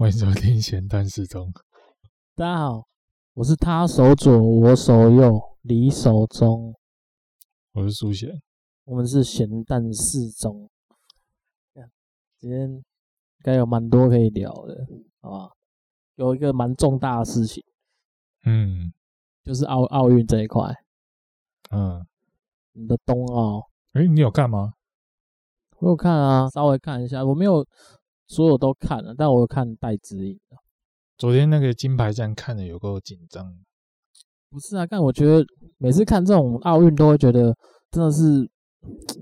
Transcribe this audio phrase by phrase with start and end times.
[0.00, 1.52] 欢迎收听闲谈时中。
[2.34, 2.88] 大家好，
[3.34, 6.74] 我是他手左，我手右，你手中。
[7.72, 8.30] 我是苏贤，
[8.84, 10.70] 我们是闲谈时中。
[12.38, 12.82] 今天应
[13.42, 14.86] 该有蛮多可以聊的，
[15.20, 15.50] 好吧？
[16.14, 17.62] 有一个蛮重大的事情，
[18.46, 18.90] 嗯，
[19.44, 20.74] 就是奥奥运这一块。
[21.72, 22.02] 嗯，
[22.72, 24.72] 你的冬奥，哎、欸，你有看吗？
[25.80, 27.62] 我有看啊，稍微看一下，我没有。
[28.30, 30.38] 所有都看了，但我有看戴资颖。
[31.18, 33.44] 昨天那个金牌战看的有够紧张。
[34.48, 35.44] 不是啊，但我觉得
[35.78, 37.52] 每次看这种奥运都会觉得
[37.90, 38.48] 真的是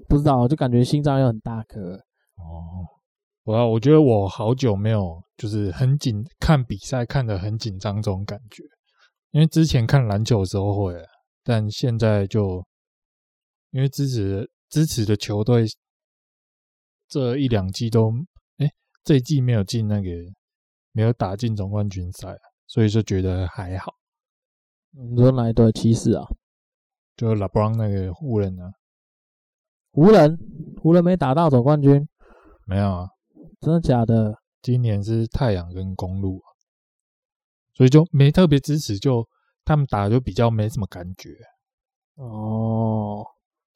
[0.07, 1.95] 不知道，就感觉心脏又很大颗。
[2.37, 2.85] 哦，
[3.45, 8.63] 我我觉得我好久没有就是很紧看比赛看的很紧张这种感觉，
[9.31, 10.95] 因为之前看篮球的时候会，
[11.43, 12.63] 但现在就
[13.71, 15.65] 因为支持支持的球队
[17.09, 18.13] 这一两季都。
[19.09, 20.11] 这一季没有进那个，
[20.93, 22.37] 没有打进总冠军赛，
[22.67, 23.95] 所以就觉得还好。
[24.91, 25.73] 你说哪一队？
[25.73, 26.27] 骑士啊？
[27.17, 28.71] 就 LeBron 那个湖人啊？
[29.93, 30.39] 湖人？
[30.83, 32.07] 湖人没打到总冠军？
[32.67, 33.09] 没有啊？
[33.63, 34.35] 真的假的？
[34.61, 36.43] 今年是太阳跟公鹿，
[37.73, 39.27] 所以就没特别支持，就
[39.65, 41.31] 他们打就比较没什么感觉。
[42.17, 43.25] 哦，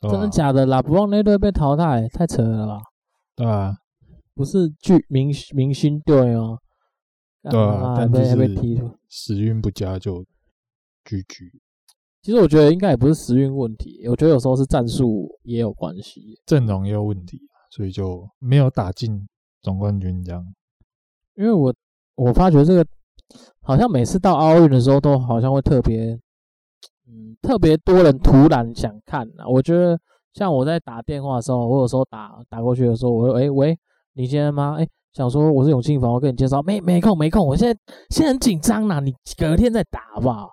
[0.02, 2.83] 真的假的？LeBron 那队被淘汰，太扯了吧？
[3.34, 3.78] 对啊。
[4.34, 6.58] 不是巨明明星队哦，
[7.42, 10.24] 对啊，但是被踢出，时运不佳就。
[12.22, 19.27] 其实我觉得应该也不是时运问题，我觉得有时候是战术也有关系，阵容也有问题，所以就没有打进
[19.61, 20.55] 总冠军这样。
[21.34, 21.74] 因为我
[22.14, 22.86] 我发觉这个
[23.62, 26.12] 好像每次到奥运的时候，都好像会特别，
[27.08, 29.48] 嗯，特别多人突然想看啊。
[29.48, 30.00] 我觉得
[30.33, 33.77] 像我在打电话的时候，我有时候打打过去的时候，我说：“哎喂。”
[34.14, 34.74] 你今天吗？
[34.77, 40.50] 哎、欸，想说我是永庆房，我跟你介绍，没没空没空，我现在现在很紧张呐，你隔天再打好不好？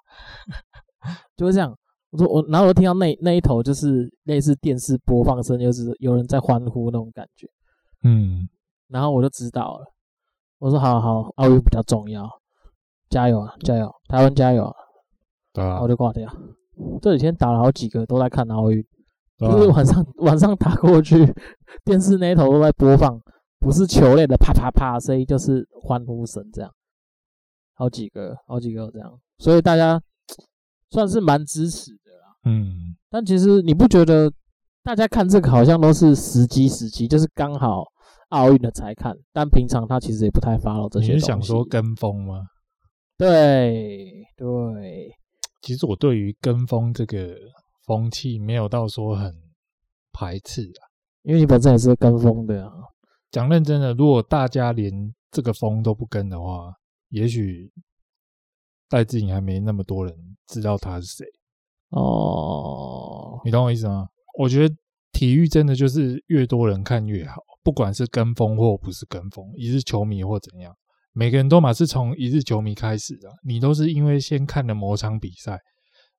[1.35, 1.75] 就是这样，
[2.11, 7.47] 我说我，然后我听到那那一头就是类似电视播放声，就是有人在欢呼那种感觉，
[8.03, 8.47] 嗯，
[8.87, 9.86] 然后我就知道了，
[10.59, 12.30] 我说好好，奥运比较重要，
[13.09, 14.73] 加油啊加油，台湾加油啊！
[15.53, 16.30] 对啊，我就挂掉。
[17.02, 18.81] 这几天打了好几个都在看奥运，
[19.37, 21.33] 就是晚上晚上打过去，
[21.83, 23.20] 电视那一头都在播放。
[23.59, 26.71] 不是球类的啪啪啪声音，就是欢呼声，这样，
[27.73, 30.02] 好几个，好几个这样，所以大家
[30.89, 32.36] 算是蛮支持的啦。
[32.45, 34.31] 嗯，但其实你不觉得
[34.81, 37.83] 大家看这个好像都是时机时机，就是刚好
[38.30, 41.14] 奥运的才看，但平常他其实也不太 follow 这些。
[41.14, 42.41] 你是想说跟风吗？
[43.17, 45.11] 对对，
[45.61, 47.36] 其实我对于跟风这个
[47.86, 49.36] 风气没有到说很
[50.14, 50.87] 排斥啊，
[51.23, 52.71] 因为你本身也是跟风的啊。
[53.31, 54.91] 讲认真的，如果大家连
[55.31, 56.73] 这个风都不跟的话，
[57.09, 57.71] 也许
[58.89, 60.15] 戴志颖还没那么多人
[60.47, 61.25] 知道他是谁。
[61.89, 64.07] 哦，你懂我意思吗？
[64.37, 64.75] 我觉得
[65.11, 70.75] 体育真的就是越多人看越好，不管是跟风或不是跟风，一日球迷或怎样，
[71.13, 73.29] 每个人都嘛是从一日球迷开始的。
[73.43, 75.59] 你都是因为先看了某场比赛，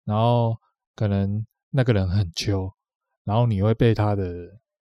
[0.04, 0.54] 然后
[0.94, 2.70] 可能那个人很秋，
[3.24, 4.24] 然后你会被他的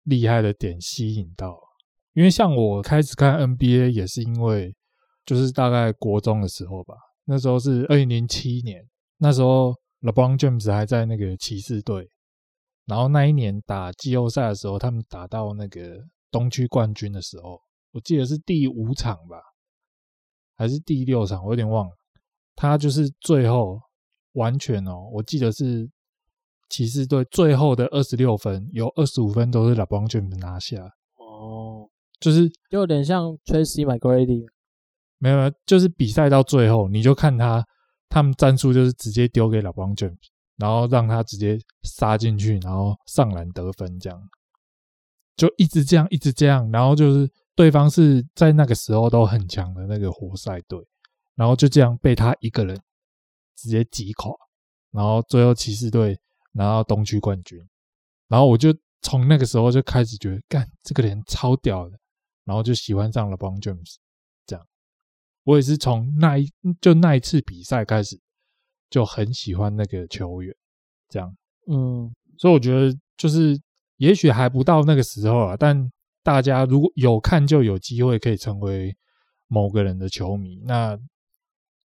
[0.03, 1.64] 厉害的点吸引到。
[2.15, 4.73] 因为像我开始看 NBA 也是因为，
[5.25, 6.95] 就是大概国中的时候吧，
[7.25, 8.81] 那时候是二零零七年，
[9.17, 12.09] 那时候 LeBron James 还在那个骑士队，
[12.85, 15.99] 然后那一年打季后赛的时候，他们打到那个
[16.31, 17.59] 东区冠军的时候，
[17.91, 19.37] 我记得是第五场吧，
[20.55, 21.91] 还是第六场，我有点忘了，
[22.55, 23.77] 他就是最后
[24.35, 25.89] 完全哦，我记得是
[26.69, 30.77] 骑士队最后的二十六分，有二十五分都是 LeBron James 拿下。
[32.29, 32.31] 哦。
[32.31, 34.47] 就是就有点像 Tracy McGrady，
[35.19, 37.63] 没有没有，就是比赛到最后，你就看他
[38.09, 40.17] 他们战术就是直接丢给 LeBron James，
[40.57, 44.19] 然后让他直接杀进去，然后上篮得分，这样
[45.37, 50.79] 就一直这样一直这样，然后就是对方是在那个时候都很强的那个活塞队，
[51.35, 52.79] 然后就这样被他一个人
[53.55, 54.31] 直接击垮，
[54.91, 56.17] 然后最后骑士队
[56.53, 57.59] 拿到东区冠军，
[58.29, 61.99] 然后我就从那个时候就开始觉得，干这个人超屌的。
[62.45, 63.95] 然后就喜欢上了 LeBron James，
[64.45, 64.65] 这样，
[65.43, 66.49] 我也是从那一
[66.79, 68.19] 就那一次比赛开始
[68.89, 70.55] 就很喜欢那个球员，
[71.09, 71.35] 这样，
[71.67, 73.59] 嗯，所以我觉得就是
[73.97, 75.91] 也许还不到那个时候啊，但
[76.23, 78.95] 大家如果有看就有机会可以成为
[79.47, 80.97] 某个人的球迷，那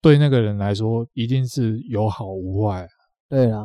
[0.01, 2.89] 对那个人来说一定是有好无坏啊。
[3.29, 3.65] 对啊，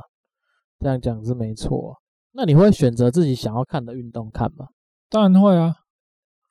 [0.79, 1.95] 这样讲是没错。
[2.31, 4.67] 那你会选择自己想要看的运动看吗？
[5.09, 5.73] 当然会啊。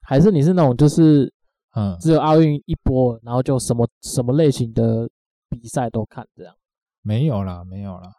[0.04, 1.32] 还是你是那种就是
[1.76, 5.08] 嗯，只有奥运一波，然后就什么什么类型的
[5.48, 6.54] 比赛都看这样。
[7.02, 8.12] 没有啦，没有啦，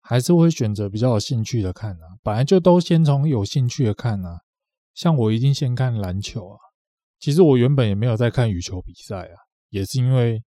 [0.00, 2.16] 还是会选择比较有兴趣的看啊。
[2.22, 4.40] 本来就都先从有兴趣的看啊。
[4.94, 6.56] 像我一定先看篮球啊。
[7.18, 9.36] 其实我原本也没有在看羽球比赛啊，
[9.70, 10.42] 也是因为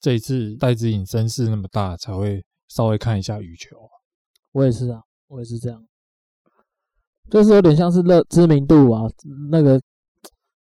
[0.00, 3.76] 这一次戴资颖声势那么大，才会稍微看一下羽球。
[3.76, 3.90] 啊
[4.52, 5.86] 我也是啊，我也是这样，
[7.30, 9.02] 就是有点像是热知名度啊，
[9.50, 9.80] 那个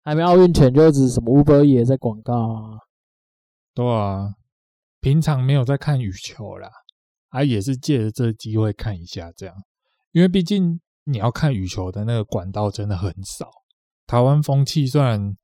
[0.05, 2.79] 还没奥运前就一直什么 Uber 也在广告啊。
[3.73, 4.35] 对啊。
[5.01, 6.67] 平常没有在看羽球啦，
[7.29, 9.55] 啊，也是借着这个机会看一下这样，
[10.13, 13.51] 因为毕竟你要看羽球的那个管道真的很少。
[14.07, 15.37] 台湾风气虽然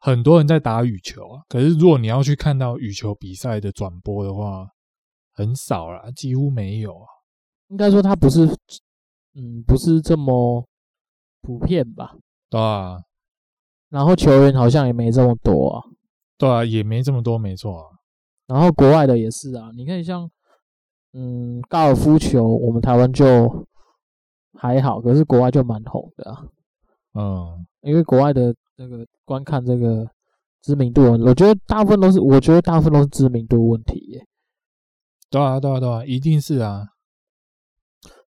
[0.00, 4.66] 很多人在打羽球啊，可是如果你要去看到羽球比赛的转播的话，
[5.32, 7.06] 很少啦，几乎没有啊。
[7.68, 8.44] 应该说它不是，
[9.34, 10.66] 嗯，不是这么
[11.40, 12.16] 普遍吧？
[12.50, 12.98] 对啊。
[13.94, 15.84] 然后球员好像也没这么多啊。
[16.36, 17.86] 对啊，也没这么多，没错啊。
[18.48, 20.28] 然后国外的也是啊，你看像，
[21.12, 23.64] 嗯，高尔夫球，我们台湾就
[24.58, 26.44] 还好，可是国外就蛮红的啊。
[27.14, 30.04] 嗯，因为国外的那个观看这个
[30.60, 34.26] 知名度，我觉得大部分都是，我觉得大部分都是知名度问题耶。
[35.30, 36.88] 对啊，对啊，对啊，一定是啊。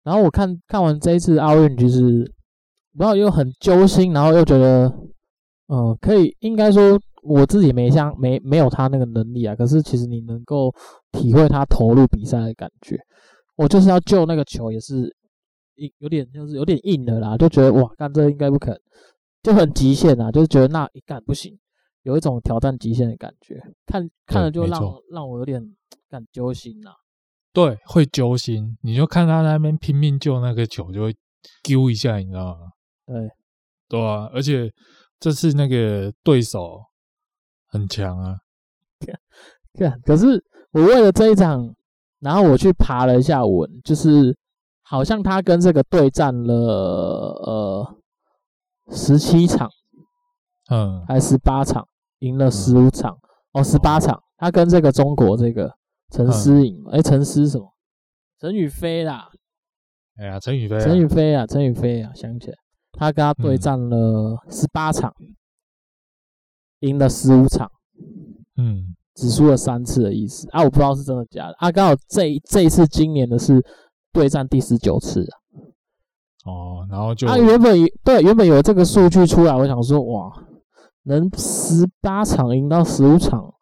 [0.04, 2.30] 然后我看看完这一次奥运，就是
[2.98, 5.12] 然后又很揪心，然后又觉得，嗯、
[5.74, 7.00] 呃，可以应该说。
[7.25, 10.70] 我自己没像没没有他那个能力啊，可是其实你能够
[11.14, 13.00] 体会他投入比赛的感觉。
[13.56, 15.16] 我就是要救那个球，也是
[15.75, 18.80] 一有点就是有点硬的啦，就觉得哇，干这个应该不可能，
[19.42, 21.58] 就很极限啊，就是觉得那一干不行，
[22.02, 23.58] 有一种挑战极限的感觉。
[23.86, 25.64] 看看了就让让我有点
[26.10, 26.92] 感揪心呐。
[27.54, 28.78] 对，会揪心。
[28.81, 31.16] 你就看他那边拼命救那个球，就会
[31.64, 32.72] 丢一下，你知道吗？
[33.06, 33.30] 对，
[33.88, 34.70] 对啊，而且
[35.24, 36.81] 这次那个对手。
[37.74, 38.38] 很强啊！
[39.74, 40.44] 对，可是
[40.74, 41.74] 我为了这一场，
[42.20, 44.38] 然后我去爬了一下文，就是
[44.84, 47.96] 好像他跟这个对战了呃
[48.92, 49.68] 十七场，
[50.70, 51.88] 嗯，还十八场，
[52.20, 53.18] 赢了十五场，
[53.54, 55.75] 嗯、哦，十八场，他跟这个中国这个
[56.12, 57.74] 陈思颖，哎、嗯，陈思什么？
[58.40, 59.28] 陈宇飞啦，
[60.18, 62.58] 哎呀，陈雨飞，陈宇飞啊，陈宇飞啊，想起来，
[62.94, 65.13] 他跟他对战了十八场。
[65.19, 65.36] 嗯
[66.84, 67.72] 赢了十五场，
[68.57, 71.72] 嗯，只输了三次的意思啊，我不知道是真的假的啊。
[71.72, 73.66] 刚好这这一次今年的是
[74.12, 75.34] 对战第十九次啊。
[76.44, 80.30] 哦，然后就啊，原本对原本有这个数据出来，我想说哇，
[81.04, 83.54] 能十八场赢到十五场，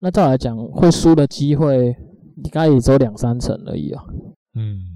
[0.00, 1.94] 那照来讲会输的机会
[2.42, 4.02] 应该也只有两三成而已啊。
[4.56, 4.87] 嗯。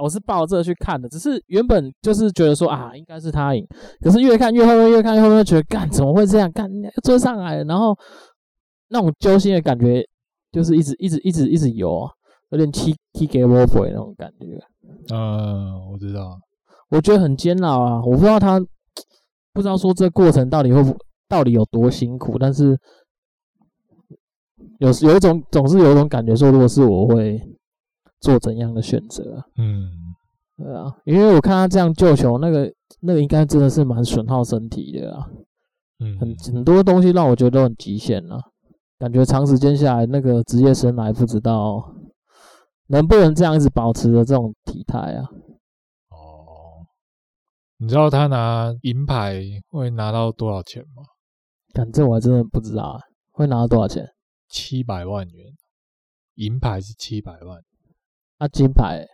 [0.00, 3.66] 我是抱着去看的，只是原本就是觉得说啊，应该是他赢，
[4.00, 6.50] 可是越看越后面，越看越后面，觉得干怎么会这样？
[6.52, 6.70] 干
[7.02, 7.96] 追上来了，然后
[8.88, 10.02] 那种揪心的感觉，
[10.52, 12.08] 就是一直一直一直一直有，
[12.50, 14.58] 有点踢踢给我鬼那种感觉。
[15.14, 16.40] 嗯，我知道，
[16.90, 18.58] 我觉得很煎熬啊，我不知道他
[19.52, 20.82] 不知道说这过程到底会
[21.28, 22.78] 到底有多辛苦，但是
[24.78, 27.40] 有有一种总是有一种感觉说，如果是我会。
[28.20, 29.44] 做怎样的选择？
[29.56, 29.90] 嗯，
[30.56, 35.26] 对啊，因为我看他这样救球，那个那个应该真的是蛮损耗身体的啊。
[35.98, 38.40] 嗯，很很多东西让我觉得都很极限了，
[38.98, 41.94] 感觉长时间下来，那个职业生涯不知道
[42.86, 45.24] 能不能这样一直保持着这种体态啊。
[46.10, 46.86] 哦，
[47.78, 51.02] 你知道他拿银牌会拿到多少钱吗？
[51.74, 54.06] 反正我还真的不知道啊，会拿到多少钱？
[54.48, 55.46] 七百万元，
[56.34, 57.62] 银牌是七百万。
[58.40, 59.06] 啊，金牌，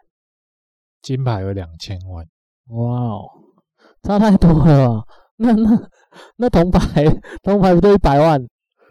[1.03, 2.25] 金牌有两千万，
[2.69, 3.25] 哇哦，
[4.05, 5.05] 差太多了吧？
[5.39, 5.89] 那那
[6.37, 7.05] 那铜牌，
[7.43, 8.41] 铜牌不都一百万？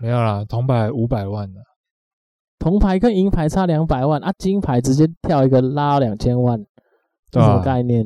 [0.01, 1.61] 没有啦，铜牌五百万呢。
[2.59, 6.59] 铜牌跟银牌差两百万啊，金牌直接跳一个拉两千万，
[7.31, 8.05] 这什么概念？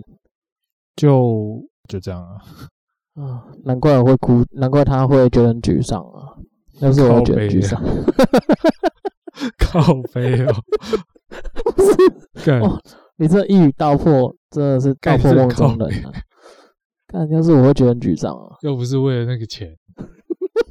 [0.96, 2.38] 就就这样啊。
[3.20, 6.38] 啊，难怪我会哭，难怪他会觉得很沮丧啊。
[6.80, 7.84] 要是我会觉得沮丧，
[9.58, 9.82] 靠
[10.14, 10.54] 北哦。
[11.76, 11.94] 不是，
[12.62, 12.80] 哦，
[13.18, 16.12] 你这一语道破，真的是道破梦中人啊！
[17.08, 18.56] 看，要是我会觉得很沮丧啊。
[18.62, 19.76] 又不是为了那个钱，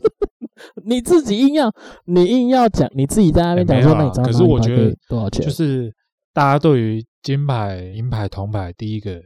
[0.84, 1.70] 你自己硬要，
[2.06, 5.44] 你硬要讲，你自己在那边讲说那你知道，可是我觉得多少钱？
[5.44, 5.92] 就是
[6.32, 9.20] 大家对于金牌、银牌、铜牌，第一个，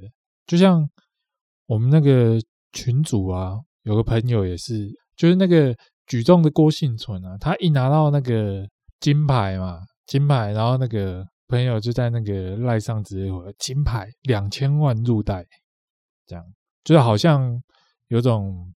[0.47, 0.89] 就像
[1.67, 2.39] 我们那个
[2.73, 5.75] 群主啊，有个朋友也是，就是那个
[6.07, 8.67] 举重的郭幸存啊，他一拿到那个
[9.01, 9.81] 金牌嘛。
[10.05, 15.47] 金牌，然后那个朋友就在那个赖上直接回金牌两千万入袋，
[16.27, 16.43] 这样
[16.83, 17.63] 就是好像
[18.09, 18.73] 有种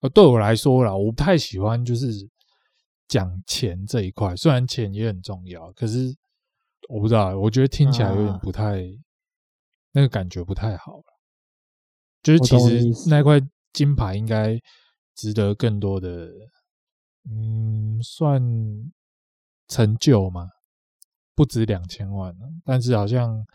[0.00, 2.12] 呃，对我来说啦，我不太喜欢就是
[3.08, 6.14] 讲钱这一块，虽然钱也很重要，可是
[6.88, 8.84] 我不知道，我觉得听起来有点不太，啊、
[9.92, 11.04] 那个感觉不太好了。
[12.22, 13.40] 就是其实那块
[13.72, 14.60] 金牌应该
[15.14, 16.28] 值得更多的，
[17.30, 18.42] 嗯，算
[19.68, 20.48] 成就嘛，
[21.36, 23.46] 不止两千万了，但是好像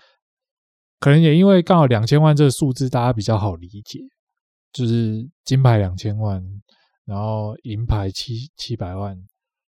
[1.00, 4.00] 可能也因为刚好两千万这个数字大家比较好理解。
[4.72, 6.42] 就是金牌两千万，
[7.04, 9.22] 然后银牌七七百万，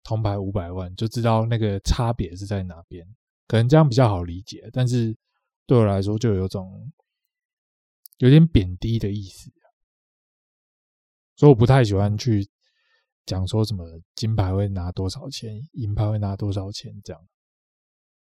[0.03, 3.07] 铜牌五百万，就知道那个差别是在哪边。
[3.47, 5.15] 可能这样比较好理解，但是
[5.67, 6.91] 对我来说就有种
[8.17, 9.51] 有点贬低的意思，
[11.37, 12.49] 所以我不太喜欢去
[13.27, 13.85] 讲说什么
[14.15, 17.21] 金牌会拿多少钱，银牌会拿多少钱这样。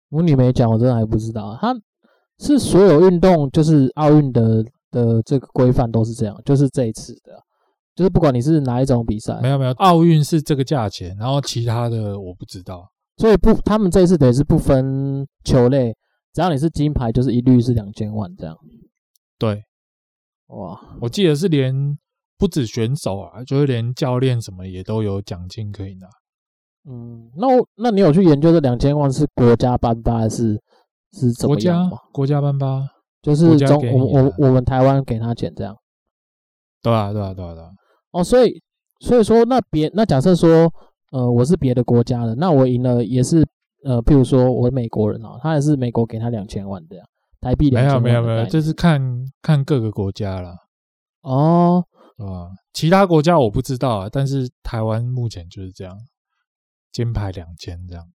[0.10, 1.58] 我你没讲，我真的还不知道。
[1.60, 1.76] 他
[2.40, 4.66] 是所有运动，就是奥运的。
[4.92, 7.40] 的这个规范都是这样，就是这一次的，
[7.96, 15.96] 就是不管你是哪一种比赛，没有没有，奥运是这个价钱，然后其他的我不知道，所以不，他们这一次等于是不分球类，
[16.34, 18.58] 只要你是金牌，就是一律是两千万这样。
[19.38, 19.64] 对，
[20.48, 21.96] 哇，我记得是连
[22.36, 26.08] 不止选手啊，就是连教练什么也都有奖金可以拿。
[26.86, 30.62] 嗯，那我那你有去研究这两千万是国家颁发还是
[31.14, 31.90] 是怎么样吗？
[31.90, 32.88] 国家国家颁发。
[33.22, 35.76] 就是中我我我们台湾给他钱这样，
[36.82, 37.70] 对啊对啊对啊对啊。
[38.12, 38.62] 哦，所以
[39.02, 40.72] 所以说那别那假设说，
[41.12, 43.46] 呃，我是别的国家的，那我赢了也是
[43.84, 47.06] 呃，譬如说我美国人哦，他也是美国给他两千万这样，
[47.42, 48.02] 台币两千万。
[48.02, 49.02] 没有没有没有，这是看
[49.42, 50.56] 看各个国家啦。
[51.24, 51.84] 哦，
[52.20, 55.94] 啊，其他国家我不知道啊，但是台湾目前就是这样，
[56.92, 58.06] 金牌两千这样。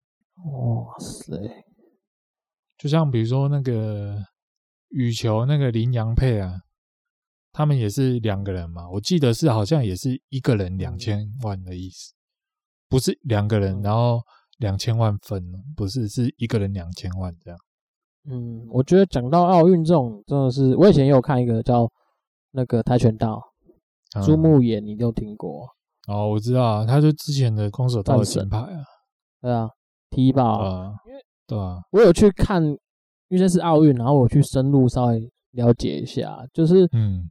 [0.45, 1.37] 哇塞，
[2.77, 4.17] 就像比如说那个。
[4.89, 6.53] 羽球那个林洋配啊，
[7.51, 12.13] 他们也是两个人嘛，我记得是好像也是一个人两千万的意思，
[12.87, 14.21] 不是两个人然后
[14.59, 15.43] 两千万分，
[15.75, 17.59] 不是是一个人两千万这样。
[18.29, 21.91] 嗯，我觉得讲到奥运这种真的是，我以前也有看一个叫
[22.51, 23.41] 那个跆拳道，
[24.23, 25.67] 朱木炎，你有听过？
[26.07, 28.83] 哦，我知道啊，他就之前的空手道的金牌啊，
[29.41, 29.69] 对啊，
[30.09, 30.93] 踢爆啊，
[31.47, 32.75] 对啊，我有去看。
[33.27, 37.27] 因为这是奥运，然后我去深入稍微了解一下，就是，嗯，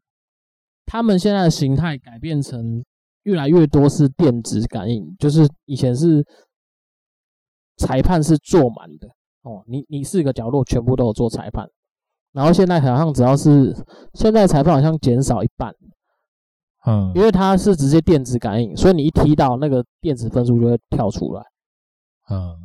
[0.85, 2.85] 他们现在的形态改变成
[3.23, 6.27] 越来越多是电子感应，就是以前是
[7.77, 9.07] 裁判是坐满的
[9.43, 11.65] 哦，你你四个角落全部都有做裁判，
[12.33, 13.73] 然后现在好像只要是
[14.15, 15.73] 现在裁判好像减少一半，
[16.87, 21.43] 嗯，因为它是直接电子感应，所以你一踢到那个电子分数就会跳出来，
[22.31, 22.57] 嗯。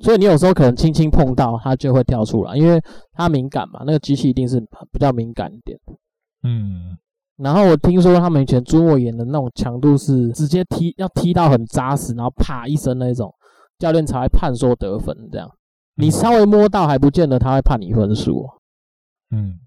[0.00, 2.80] 所以你有时候可能轻轻碰到它就会跳出来，因为
[3.14, 4.60] 它敏感嘛，那个机器一定是
[4.92, 5.76] 比较敏感一点。
[6.44, 6.96] 嗯，
[7.36, 13.34] 然后我听说他们以前朱莫炎的那种强度是直接踢要踢到很扎实，然后啪一声那种，
[13.80, 15.50] 教练才会判说得分这样。
[15.96, 18.46] 你稍微摸到还不见得他会判你分数。
[19.32, 19.58] 嗯，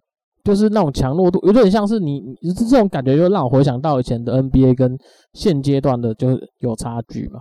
[0.43, 4.98] 就是那种强弱度有点像是你，你这种感觉就让我回想到以前的 NBA 跟
[5.33, 6.29] 现阶段的就
[6.60, 7.39] 有差距嘛。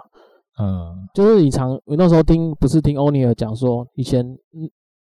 [0.61, 4.25] 嗯，就是你常我那时候听不是听欧尼尔讲说，以前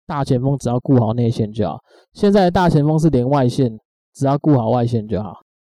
[0.06, 1.78] 大前锋只要顾好内线就好，
[2.12, 3.70] 现在大前锋是连外线
[4.14, 5.32] 只要顾好外线就好。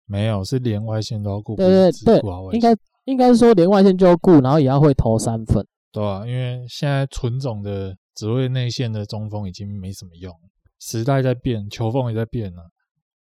[0.06, 1.56] 没有，是连外线都要顾。
[1.56, 2.22] 对对对，
[2.52, 5.66] 应该应该是说连外线就要顾，然后也要会投三分。
[5.92, 10.34] 对啊，因为现在纯种的只会内线的中锋已经没什么用，
[10.80, 12.70] 时代在变，球风也在变了。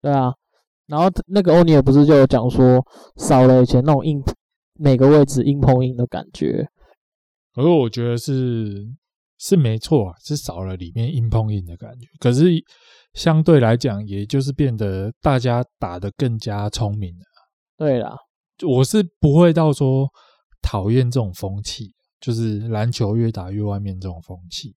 [0.02, 0.34] 对啊，
[0.88, 2.84] 然后那个欧尼尔不是就有讲说，
[3.18, 4.24] 少了以前那种硬。
[4.82, 6.66] 每个位置硬碰硬的感觉，
[7.54, 8.88] 可是我觉得是
[9.38, 12.08] 是没错啊，是少了里面硬碰硬的感觉。
[12.18, 12.46] 可是
[13.14, 17.26] 相对来讲，也就是变得大家打得更加聪明了。
[17.76, 18.16] 对啦，
[18.66, 20.08] 我是不会到说
[20.62, 24.74] 讨厌这种风气，就是篮球越打越外面这种风气，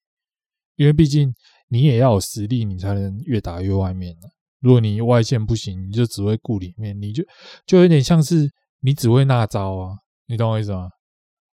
[0.74, 1.32] 因为毕竟
[1.72, 4.14] 你也要有实力，你才能越打越外面。
[4.60, 7.24] 如果你外线不行，你就只会顾里面，你就
[7.66, 8.48] 就有点像是。
[8.84, 9.94] 你只会那招啊，
[10.26, 10.90] 你懂我意思吗？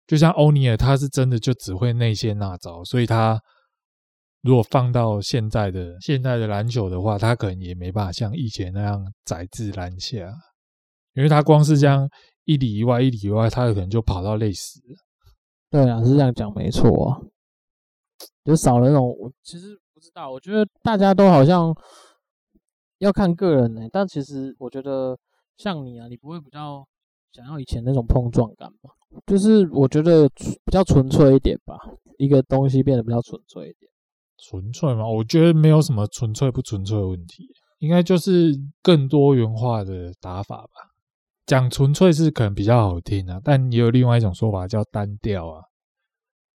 [0.06, 3.40] 就像欧尼尔，他是真的就只会内线那招，所以他
[4.42, 10.18] 如果放到现在的现在的篮球的话，他可能也没办法像以前那样宰制篮下，
[11.14, 12.06] 因为他光是这样
[12.44, 14.98] 一里一外一里一外，他可能就跑到累死了。
[15.70, 17.22] 对啊，是这样讲没错啊，
[18.44, 19.16] 就少了那种。
[19.42, 21.76] 其实知道，我觉得大家都好像
[23.00, 25.18] 要看个人呢、欸，但其实我觉得
[25.58, 26.86] 像你啊，你不会比较。
[27.36, 28.92] 想要以前那种碰撞感吧，
[29.26, 31.76] 就是我觉得比较纯粹一点吧，
[32.20, 33.92] 一个东西变得比较纯粹一点。
[34.38, 35.08] 纯粹吗？
[35.08, 37.48] 我觉得没有什么纯粹不纯粹的问题，
[37.80, 38.52] 应该就是
[38.84, 40.70] 更多元化的打法吧。
[41.48, 45.64] 讲纯粹是可能比较好听啊，但也有另外一种说法叫单调啊，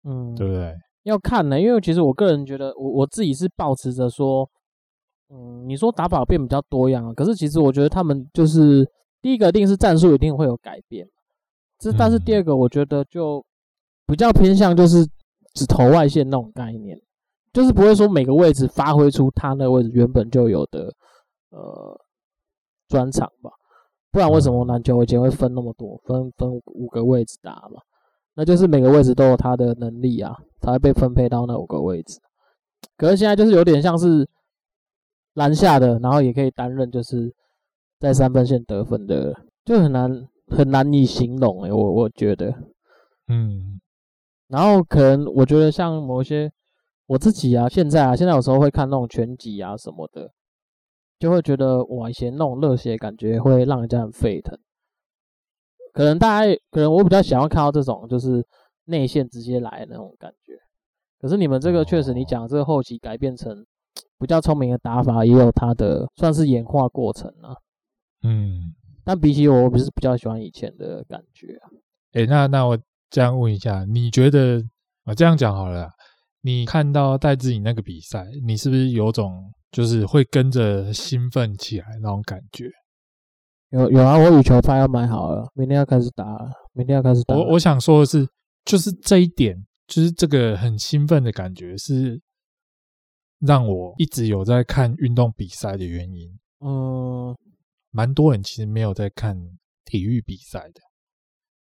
[0.03, 0.75] 嗯，对不对？
[1.04, 4.49] 要看呢，因为其实我个人觉得，我我自己是抱持着说，
[5.30, 8.84] 嗯，你说打法变比较多样啊，可是其实我觉得他们就是
[9.23, 11.06] 第一个一定是战术一定会有改变，
[11.78, 13.44] 这但是第二个我觉得就
[14.06, 15.06] 比较偏向就是
[15.54, 17.00] 只投外线那种概念，
[17.52, 20.92] 就是不会说每个位置发挥出他那个位置原本就有的
[21.50, 22.00] 呃
[22.88, 23.50] 专长吧，
[24.11, 27.80] 不然为什么篮球以前会分那么多，分分五个位置打嘛？
[28.37, 32.19] 那就是每个位置都有他的能力啊，才会被分配到那五个位置。
[32.97, 34.29] 可是现在就是有点像是
[35.35, 37.35] 篮下的，然后也可以担任就是
[37.99, 40.11] 在三分线得分的，就很难
[40.49, 42.55] 很难以形容诶、欸，我我觉得，
[43.29, 43.81] 嗯，
[44.49, 46.53] 然后可能我觉得像某些
[47.07, 50.31] 我自己啊，现在啊，现在有时候会看那种拳击啊什么的，
[51.19, 54.59] 就会觉得哇，以前那种热血感觉会让人家很沸腾。
[55.95, 58.45] 可能大家可能我比较想要看到这种就是
[58.87, 60.53] 内线直接来的那种感觉，
[61.21, 63.65] 可是你们这个确实你讲这个后期改变成
[64.19, 67.55] 比较聪明的打法，也有它的算是演化过程啊。
[68.25, 68.75] 嗯，
[69.05, 71.71] 但比起我，我不是比较喜欢以前的感觉啊。
[72.15, 72.77] 诶，那那我
[73.09, 74.61] 这样问一下，你觉得
[75.05, 75.89] 我这样讲好了，
[76.41, 82.69] 你看到戴志颖那个比赛，你是不是有种就是会跟着兴奋起来那种感觉？
[83.75, 87.35] 有有啊，我羽球拍要买好了，明天要开始打了，明天要开始打。
[87.35, 88.25] 我我想说的是，
[88.64, 92.23] 就是这一点，就是这个很兴奋的感觉，是
[93.40, 96.38] 让我一直有在看运动比赛的原因。
[96.61, 97.37] 嗯，
[97.90, 99.37] 蛮多人其实没有在看
[99.85, 100.81] 体育比赛的，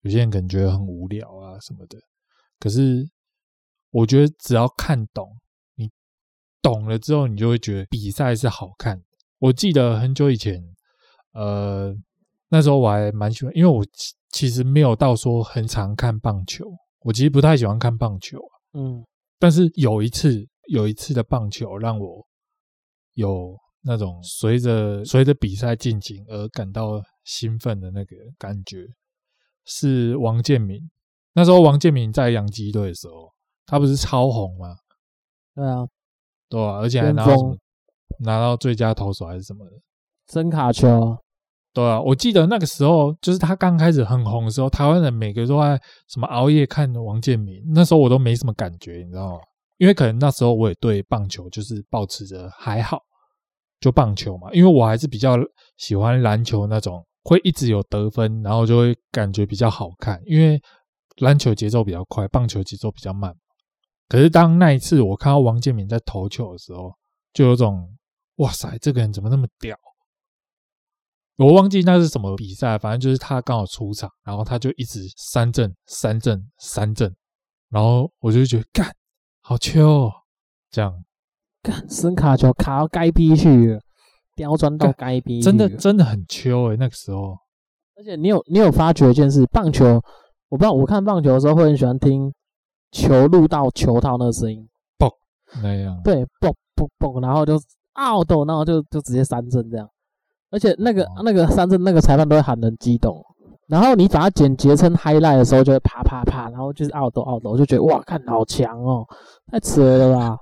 [0.02, 1.98] 有些人可能觉得很无聊啊什么的。
[2.60, 3.08] 可是
[3.92, 5.34] 我觉得只要看懂，
[5.76, 5.88] 你
[6.60, 9.02] 懂了之后，你就会觉得比赛是好看。
[9.38, 10.73] 我记得很久以前。
[11.34, 11.94] 呃，
[12.48, 13.84] 那时候我还蛮喜欢，因为我
[14.30, 16.64] 其实没有到说很常看棒球，
[17.00, 19.04] 我其实不太喜欢看棒球，啊嗯，
[19.38, 22.26] 但是有一次，有一次的棒球让我
[23.14, 28.86] 有那种随着随着比赛进行而感到兴奋的那个感觉，
[29.64, 30.80] 是王建民。
[31.32, 33.32] 那时候王建民在洋基队的时候，
[33.66, 34.76] 他不是超红吗？
[35.54, 35.86] 对啊，
[36.48, 37.34] 对啊，而且还拿到
[38.20, 39.72] 拿到最佳投手还是什么的，
[40.26, 41.16] 真卡球。
[41.74, 49.40] 对啊，我记得那个时候，就是他刚开始很红的时候，台湾人每个都在什么熬夜看王建民，那时候我都没什么感觉，你知道吗？
[49.78, 53.00] 因为可能那时候我也对棒球就是抱持着还好，
[53.80, 55.36] 就棒球嘛，因为我还是比较
[55.76, 60.62] 喜欢篮球那种会一直有得分，然后就会感觉比较好看，因为
[61.16, 63.34] 篮球节奏比较快，棒球节奏比较慢。
[64.08, 66.92] 可是当那一次我看到王建民在投球的时候，
[67.32, 67.84] 就有种
[68.36, 69.76] 哇塞，这个人怎么那么屌？
[71.36, 77.12] 我忘记那是什么比赛，反正就是他刚好出场，然后他就一直三振、三振、三振，
[77.70, 78.94] 然后我就觉得干
[79.40, 80.12] 好秋哦，
[80.70, 81.04] 这样
[81.60, 83.80] 干声卡球卡到该逼去了，
[84.36, 87.36] 刁钻到该逼，真的真的很秋诶，那个时候。
[87.96, 89.86] 而且你有你有发觉一件事，棒球
[90.48, 92.32] 我不知道，我看棒球的时候会很喜欢听
[92.92, 94.68] 球入到球套那个声音，
[94.98, 95.10] 嘣
[95.62, 97.54] 那样，对，嘣嘣嘣，然后就
[97.98, 99.88] out，然后就就直接三振这样。
[100.54, 103.20] 而且那个、哦、那个三振那个裁判都会喊人激动，
[103.66, 109.04] 然后你把它剪辑成 highlight 的时候，就会啪啪啪，然后就是 out out，我就觉得哇，看好强哦，
[109.50, 110.38] 太扯了吧！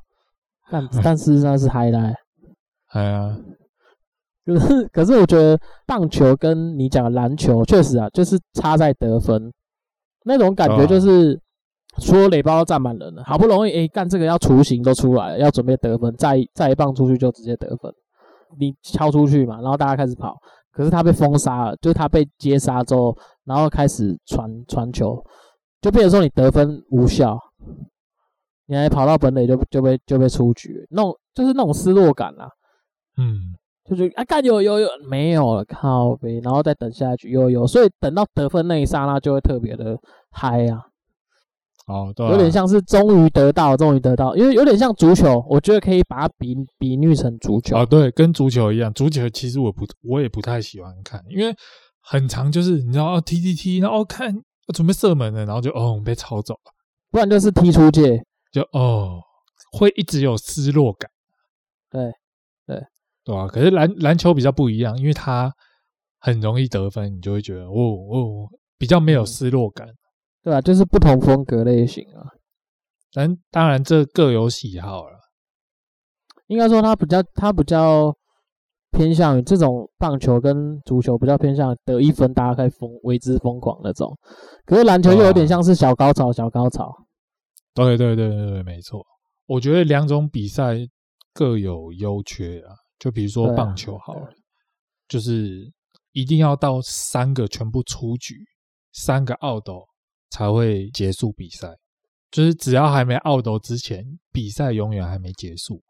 [0.70, 2.14] 但但事实上是 highlight，
[2.90, 3.38] 哎呀，
[4.44, 9.50] 可是可是我觉得棒球跟你讲的篮球确实啊，就是差在得分。
[10.24, 11.40] 那种感觉，就是
[11.98, 17.92] 所有垒包都站满人了，好不容易哎干这个要雏形都出来了，要准备得分，再再一棒出去就直接得分。
[18.58, 20.36] 你敲出去嘛，然后大家开始跑，
[20.70, 25.22] 可是他被封杀了，就是他被接杀之后，然后开始传传球，
[25.80, 27.38] 就变成说你得分无效，
[28.66, 32.48] 你还跑到本垒就就被就被出局，那种就是那种失落感啊，
[33.16, 39.98] 嗯，就觉得啊，干有有有没有了，靠呗，然后再等下一局有有，所以等到得分那一刹那就会特别的
[40.30, 40.86] 嗨啊。
[41.88, 47.76] 哦，对啊，有点像是终于得到，终于得到，因为有点像足球，我觉得可以把它比比喻成足球。
[47.76, 51.52] 哦，对，跟足球一样，足球其实我不，我也不太喜欢看，因为
[52.00, 54.32] 很长，就是你知道，踢踢踢，然后看
[54.72, 56.72] 准备射门了，然后就哦被抄走了，
[57.10, 59.20] 不然就是踢出界，就哦
[59.72, 61.10] 会一直有失落感。
[61.90, 62.12] 对
[62.66, 62.80] 对
[63.24, 65.52] 对啊，可是篮篮球比较不一样，因为它
[66.20, 69.88] 很容易得分，你就会觉得哦哦比较没有失落感。
[69.88, 69.96] 嗯
[70.42, 72.26] 对啊，就是不同风格类型啊，
[73.12, 75.18] 但当然这各有喜好了。
[76.48, 78.14] 应该说他比较他比较
[78.90, 84.14] 偏向于这种棒球跟足球比较偏向得一分，大家可以疯为之疯狂那种。
[84.66, 86.92] 可是篮球又有点像是小高潮，小高潮。
[87.74, 89.02] 对对对对对，没错。
[89.46, 90.76] 我觉得两种比赛
[91.32, 92.74] 各有优缺啊。
[92.98, 94.28] 就比如说棒球好了，
[95.08, 95.68] 就是
[96.12, 98.36] 一定要到三个全部出局，
[98.92, 99.68] 三个 out
[100.32, 101.68] 才会结束比赛。
[102.30, 105.82] 就是只要还没 out 之前，比赛永远还没结束。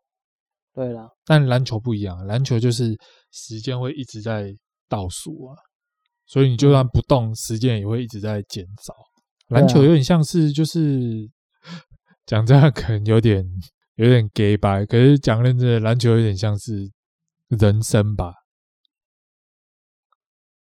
[0.74, 2.98] 对了，但篮球不一样，篮球就是
[3.30, 4.52] 时间会一直在
[4.88, 5.54] 倒数啊，
[6.26, 8.92] 所以你就算不动，时间也会一直在减少。
[9.48, 11.30] 篮球有点像是，就是
[12.26, 13.44] 讲这样可能有点
[13.96, 16.90] 有点 gay 白，可是讲认真的，篮球有点像是
[17.48, 18.32] 人生吧，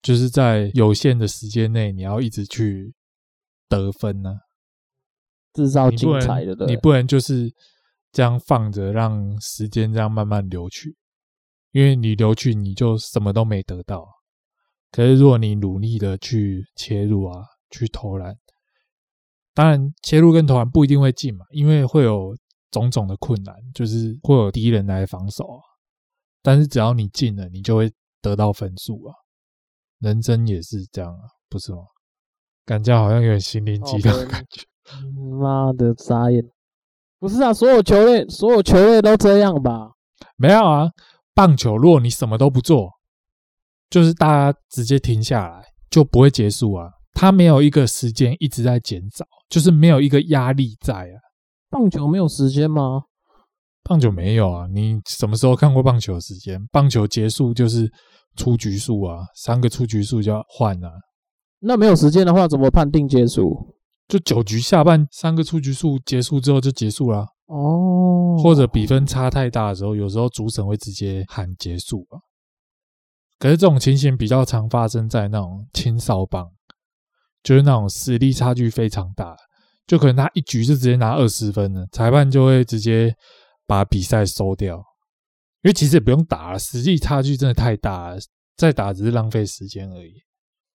[0.01, 2.93] 就是在有限的时间内，你要一直去
[3.69, 4.39] 得分呢、啊，
[5.53, 7.53] 制造精彩的，你不能就是。
[8.11, 10.97] 这样放着，让时间这样慢慢流去，
[11.73, 14.03] 因为你流去，你就什么都没得到。
[14.89, 18.35] 可是如果你努力的去切入啊，去投篮，
[19.53, 22.35] 当然切入跟投篮不一定会进嘛，因为会有
[22.71, 25.61] 种种的困难，就是会有敌人来防守啊。
[26.41, 29.13] 但是只要你进了，你就会得到分数啊。
[29.99, 31.83] 人生也是这样啊，不是吗？
[32.69, 34.61] 感觉好像有点心灵鸡汤的感觉。
[35.41, 36.43] 妈的，眨眼。
[37.17, 39.89] 不是啊，所有球类，所有球类都这样吧？
[40.35, 40.87] 没有啊，
[41.33, 42.91] 棒球，如果你什么都不做，
[43.89, 46.91] 就是大家直接停下来，就不会结束啊。
[47.13, 51.17] 它没有一个时间一直在减少，就是没有一个压力在啊。
[51.71, 53.01] 棒球没有时间吗？
[53.83, 56.63] 棒球没有啊，你什么时候看过棒球的时间？
[56.71, 57.91] 棒球结束就是
[58.35, 60.91] 出局数啊，三个出局数就要换啊。
[61.59, 63.75] 那没有时间的话，怎么判定结束？
[64.07, 72.17] 就九局下半三个出局数结束之后就结束了哦，或者比分差太大的时候，有时候主审会直接喊结束啊。
[73.37, 76.49] 可是这种情形比较常发生在那种青少棒，
[77.43, 79.35] 就是那种实力差距非常大，
[79.85, 83.13] 就可能他一局就直接拿二十分了，裁判就会直接
[83.67, 84.77] 把比赛收掉，
[85.61, 88.17] 因为其实也不用打了，实力差距真的太大了，
[88.57, 90.13] 再打只是浪费时间而已。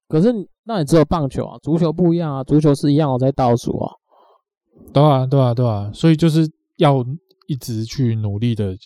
[0.07, 0.33] 可是，
[0.65, 3.93] 那你只有棒球啊，足球不一样啊，足球是一样我在倒数啊。
[4.93, 7.05] 对啊，对啊，对啊，所以就是要
[7.47, 8.77] 一直去努力的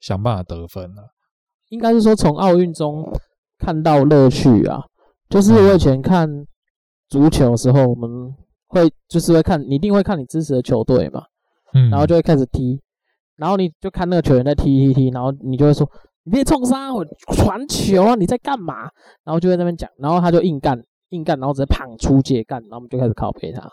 [0.00, 1.02] 想办法得分啊。
[1.70, 3.04] 应该是说从奥运中
[3.58, 4.82] 看到乐趣啊，
[5.28, 6.28] 就是我以前看
[7.08, 8.34] 足球的时候，我们
[8.68, 11.24] 会就是会看，你一定会看你支持的球队嘛，
[11.74, 12.80] 嗯，然后就会开始踢，
[13.36, 15.90] 然后你就看那个球员在踢踢踢，然后你就会说。
[16.28, 17.02] 你别冲杀我
[17.34, 18.14] 传球啊！
[18.14, 18.82] 你在干嘛？
[19.24, 23.66] 然后就在那边讲，然后他就硬干硬干，然后直接胖出界干，然后我们就开始拷贝他。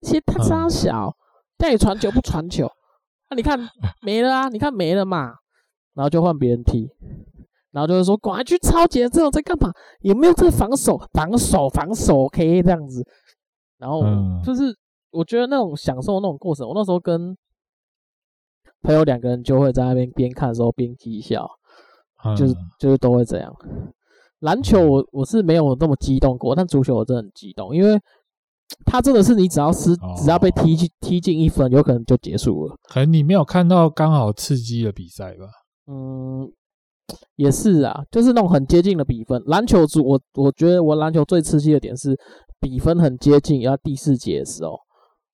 [0.00, 1.12] 其实他杀小，
[1.58, 2.70] 叫你传球不传球，
[3.30, 3.58] 那、啊、你看
[4.00, 4.48] 没了啊！
[4.48, 5.34] 你看没了嘛？
[5.94, 6.88] 然后就换别人踢，
[7.72, 9.72] 然后就是说，赶快去抄截这种在干嘛？
[10.02, 10.96] 有没有这个防守？
[11.12, 13.04] 防守防守，OK 这样子。
[13.78, 14.04] 然后
[14.44, 14.72] 就是
[15.10, 17.36] 我觉得那种享受那种过程，我那时候跟。
[18.86, 21.44] 朋友两个人就会在那边边看的时候边踢笑，
[22.36, 23.52] 就是就是都会这样。
[24.40, 27.98] 篮球我我是没有那么激动过，但足球我真的很激动，因为
[28.84, 32.76] 他真的是你只要是只要被踢进踢进一分，有可能就结束了。
[32.84, 35.46] 可能你没有看到刚好刺激的比赛吧？
[35.88, 36.48] 嗯，
[37.34, 39.42] 也是啊，就是那种很接近的比分。
[39.46, 42.16] 篮球组我我觉得我篮球最刺激的点是
[42.60, 44.78] 比分很接近，要第四节的时候，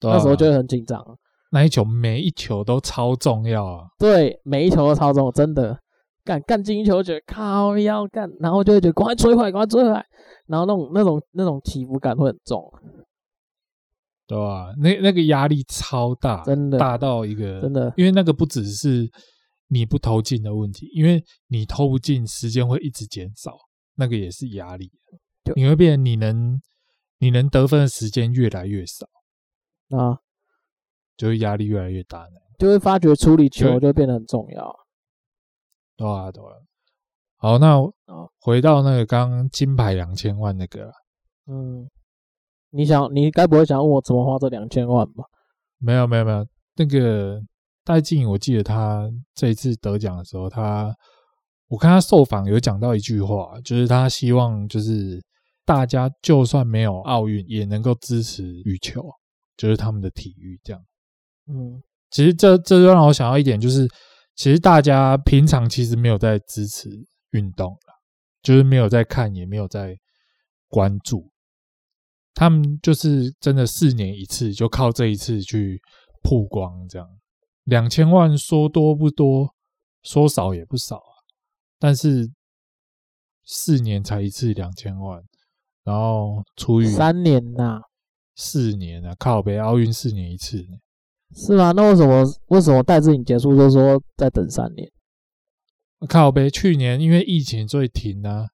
[0.00, 1.04] 那时候就会很紧张。
[1.54, 3.86] 那一球每一球都超重要啊！
[3.98, 5.78] 对，每一球都超重要，真的
[6.24, 10.02] 干干进一球，觉得靠要干，然后就会觉得赶快追回来，赶快追回来，
[10.46, 12.72] 然后那种那种那种起伏感会很重，
[14.26, 14.74] 对吧、啊？
[14.78, 19.06] 那那个压力超大，真的大到一个真的，因为那个不只是
[19.68, 23.58] 你不投进的问题，因为你投不进，时间会一直减少，
[23.96, 24.90] 那个也是压力，
[25.54, 26.58] 你会变，你能
[27.18, 29.06] 你能得分的时间越来越少
[29.90, 30.16] 啊。
[31.16, 34.74] 就会压力越来越大呢，就会发觉处理球就会变得很重要。
[35.96, 36.50] 对啊，对啊。
[37.36, 37.76] 好，那
[38.40, 40.92] 回到那个刚刚金牌两千万那个，
[41.46, 41.88] 嗯，
[42.70, 45.24] 你想，你该不会想问我怎么花这两千万吧？
[45.78, 46.46] 没有，没有，没有。
[46.76, 47.40] 那个
[47.84, 50.94] 戴资颖，我记得他这一次得奖的时候，他
[51.66, 55.20] 我看他受访有讲到一句话，就是他希望就是
[55.64, 59.04] 大家就算没有奥运，也能够支持羽球，
[59.56, 60.80] 就是他们的体育这样。
[61.52, 63.86] 嗯，其实这这就让我想到一点，就是
[64.34, 66.88] 其实大家平常其实没有在支持
[67.30, 68.00] 运动了，
[68.42, 69.96] 就是没有在看，也没有在
[70.68, 71.30] 关注。
[72.34, 75.80] 他们就是真的四年一次，就靠这一次去
[76.22, 77.06] 曝光，这样
[77.64, 79.54] 两千万说多不多，
[80.02, 81.12] 说少也不少啊。
[81.78, 82.32] 但是
[83.44, 85.22] 四年才一次两千万，
[85.84, 87.80] 然后除以三年呐、啊，
[88.34, 90.66] 四年啊，靠北奥运四年一次，
[91.34, 91.72] 是吗？
[91.72, 94.90] 那为什么为什么戴志颖结束就说再等三年？
[96.08, 98.48] 靠呗去年因为疫情所以停啊，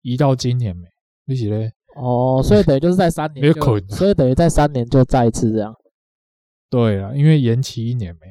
[0.00, 0.88] 移到今年没，
[1.26, 1.72] 你是嘞？
[1.94, 5.74] 哦，所以等于就是在三年， 没有所以等于在三年就再一次这样。
[6.70, 8.26] 对啊，因为延期一年没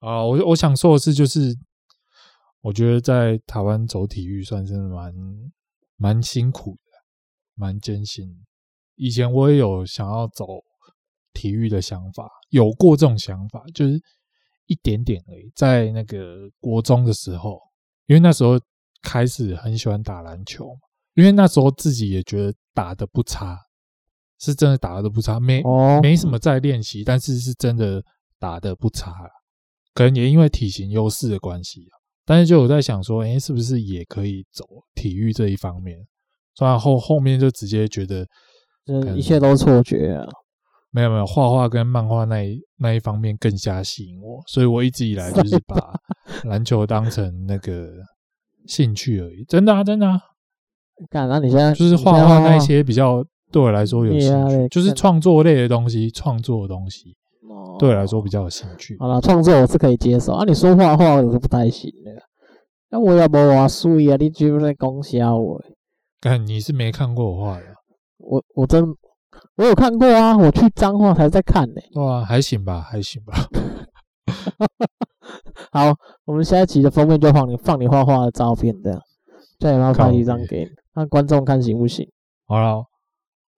[0.00, 0.24] 啊。
[0.24, 1.56] 我我想说的是，就是
[2.62, 5.14] 我觉得在台湾走体育算是蛮
[5.96, 6.80] 蛮辛苦的，
[7.54, 8.44] 蛮艰辛。
[8.96, 10.44] 以前我也有想要走
[11.36, 14.00] 体育的想法，有过这种想法，就是
[14.66, 15.52] 一点点而已。
[15.54, 17.60] 在那个国中的时候，
[18.06, 18.58] 因为那时候
[19.02, 20.80] 开始很喜欢打篮球嘛，
[21.14, 22.52] 因为那时候自己也觉得。
[22.76, 23.58] 打的不差，
[24.38, 28.04] 是真的打的不差，没哦没什么在练习，但是是真的
[28.38, 29.14] 打的不差，
[29.94, 31.88] 可能也因为体型优势的关系，
[32.26, 35.96] 但是就有在想说，哎，是不是也可以走体育这一方面？
[36.60, 38.28] 然后后面就直接觉得，
[39.16, 40.26] 一切都错觉啊！
[40.96, 45.92] 没有没有，画画跟漫画那一那一方面更加吸引我，所以我一直以来就是把
[46.44, 47.86] 篮球当成那个
[48.66, 50.18] 兴趣而已，真的啊，真的啊。
[51.10, 57.14] 干，那你现在就是画画那些比较对我来说有兴趣，就是创作类的东西，创作的东西，
[57.78, 58.96] 对我来说比较有兴趣。
[58.98, 60.46] 好了，创作我是可以接受啊。
[60.46, 62.10] 你说画画我是不太行的，
[62.88, 65.62] 那我也无画水啊，你居然在讲笑我？
[66.22, 67.66] 干，你是没看过我画的？
[68.16, 68.82] 我我真
[69.56, 71.80] 我有看过啊，我去彰化才在看呢。
[71.94, 73.34] 哇，还行吧，还行吧。
[75.72, 75.94] 好，
[76.24, 79.00] 我们下一期的封面就放你放你画画的照片，这样，
[79.58, 80.70] 再有没有发一张给你？
[80.94, 82.06] 让观众看行不行？
[82.46, 82.84] 好了，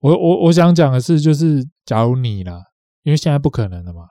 [0.00, 2.62] 我我我想讲的是，就是假如你啦，
[3.02, 4.06] 因为现在不可能的嘛，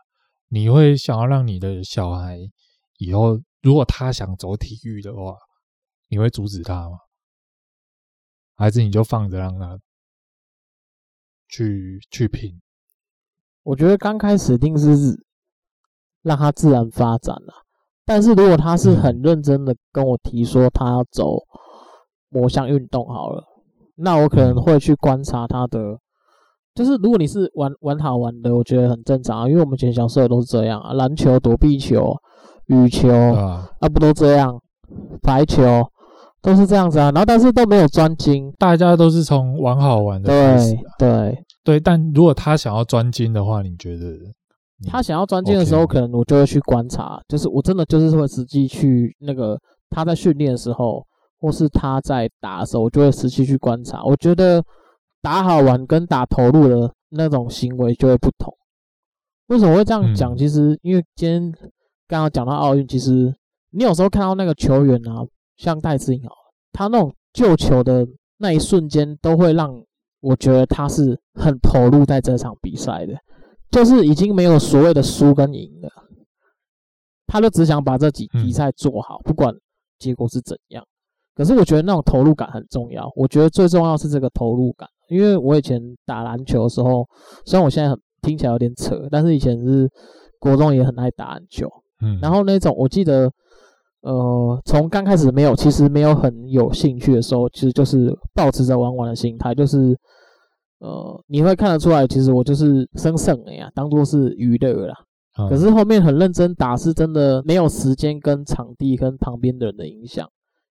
[0.50, 2.38] 你会想要让你的小孩
[2.98, 5.36] 以后，如果他想走体育的话，
[6.10, 6.98] 你会阻止他吗？
[8.56, 9.78] 还是你就放着让他
[11.48, 12.60] 去去拼？
[13.64, 15.24] 我觉得刚开始一定是
[16.22, 17.54] 让他自然发展啦，
[18.06, 21.40] 但是如果他是很认真的跟我提说他要走。
[22.30, 23.42] 某项运动好了，
[23.96, 25.98] 那我可能会去观察他的，
[26.76, 32.14] 就是如果你是玩玩好玩的，我觉得很正常啊，因为我们以前小时候都是这样啊，篮球、躲避球、
[32.66, 34.62] 羽球啊，啊不都这样，
[35.24, 35.90] 排球
[36.48, 44.18] 都是这样子啊，然后但是都没有专精，大家都是从玩好玩的开始啊，对对对，但如果他想要专精的话，你觉得？
[44.90, 51.06] 他想要专精的时候，可能我就会去观察，就是我真的就是会实际去那个他在训练的时候。
[51.40, 54.04] 或是他在打的时候，我就会实际去观察。
[54.04, 54.60] 我觉得
[55.22, 58.52] 打好玩跟打投入的那种行为就会不同。
[59.50, 60.36] 为什么会这样讲？
[60.36, 61.52] 其实因为今天
[62.08, 63.32] 刚刚讲到奥运，其实
[63.70, 65.22] 你有时候看到那个球员啊，
[65.58, 66.22] 像戴资颖，
[66.72, 69.84] 他那种救球的那一瞬间，都会让
[70.22, 73.14] 我觉得他是很投入在这场比赛的，
[73.70, 75.90] 就是已经没有所谓的输跟赢了，
[77.26, 79.54] 他就只想把这几比赛做好，不管
[80.00, 80.86] 结果是怎样。
[81.36, 83.08] 可是我觉得那种投入感很重要。
[83.16, 87.08] 我觉得最重要是这个投入感，因为我以前打篮球的时候，
[87.46, 89.88] 虽然我现在很听起来有点扯，但是以前是
[90.40, 91.70] 国中也很爱打篮球。
[92.02, 93.32] 嗯，然后那种我记得，
[94.08, 99.98] 呃，从刚开始没有，其实没有很有兴趣的时候，其实就是保持着玩玩的心态，就是
[100.80, 104.96] 呃，你会看得出来，其实我就是生胜的呀，当做是娱乐啦。
[105.50, 110.26] 可是后面很认真打，是真的没有时间跟场地跟旁边的人的影响。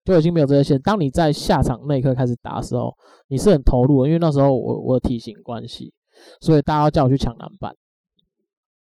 [0.04, 0.80] 就已经没有这些线。
[0.82, 2.92] 当你在下场那一刻开始打的时候，
[3.28, 5.92] 你是很投入的，因为那时候我我的体型关系，
[6.40, 7.72] 所以大家要叫我去抢篮板，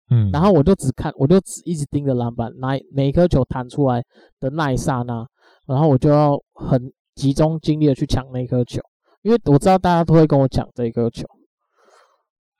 [0.09, 4.03] 嗯，然后我就只看，我就只一直盯着篮板，哪每一颗球弹出来
[4.39, 5.25] 的那一刹那，
[5.65, 8.81] 然后我就要很集中精力的去抢那颗球，
[9.21, 11.25] 因为我知道大家都会跟我抢这一颗球，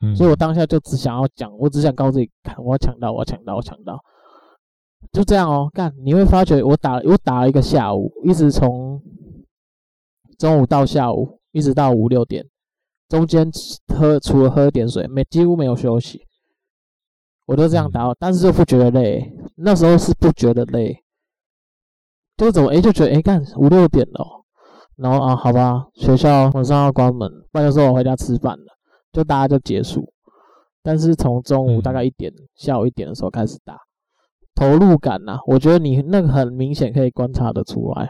[0.02, 4.00] 嗯，所以我当下就只想要讲，我只想告诉自己，看我要抢到，我要抢到，我抢到。
[5.12, 9.02] 就这样哦，干，你会发觉我打我打了一个下午，一直从
[10.40, 12.44] 中午到下午，一直到五六点，
[13.10, 13.48] 中间
[13.94, 16.22] 喝除了喝点水，没几乎没有休息，
[17.46, 21.04] 我都这样打，但是就不觉得累，那时候是不觉得累，
[22.38, 24.44] 就怎么哎就觉得哎干五六点了，
[24.96, 28.66] 然后啊好吧，学校晚上要关门，不然就说我回家吃饭了，
[29.12, 30.12] 就大家就结束，
[30.82, 33.78] 但是从中午大概一点，下午一点的时候开始打。
[34.56, 38.10] 投入感呐、啊，我觉得你那个很明显可以观察得出来，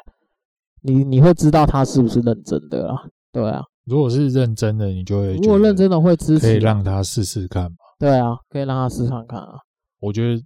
[0.82, 3.02] 你你会知道他是不是认真的啊？
[3.32, 7.78] 对啊，如果是认真的，你就会如果认真的会支持，可以让他试试看嘛。
[8.03, 9.53] 对啊，可以让他试试看啊。
[9.99, 10.43] 我觉得，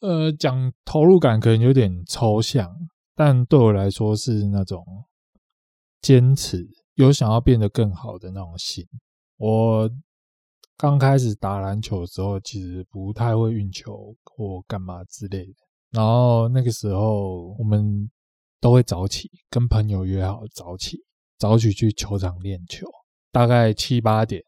[0.00, 2.74] 呃，讲投入感可能有点抽象，
[3.14, 4.82] 但对我来说是那种
[6.00, 8.82] 坚持，有想要变得更好的那种心。
[9.36, 9.90] 我
[10.78, 15.52] 刚开始打篮球的时候，其实不太会运球或干嘛之类的。
[15.90, 18.10] 然后那个时候，我们
[18.62, 21.04] 都会早起，跟朋友约好早起，
[21.36, 22.86] 早起去球场练球。
[23.30, 24.42] 大概七八点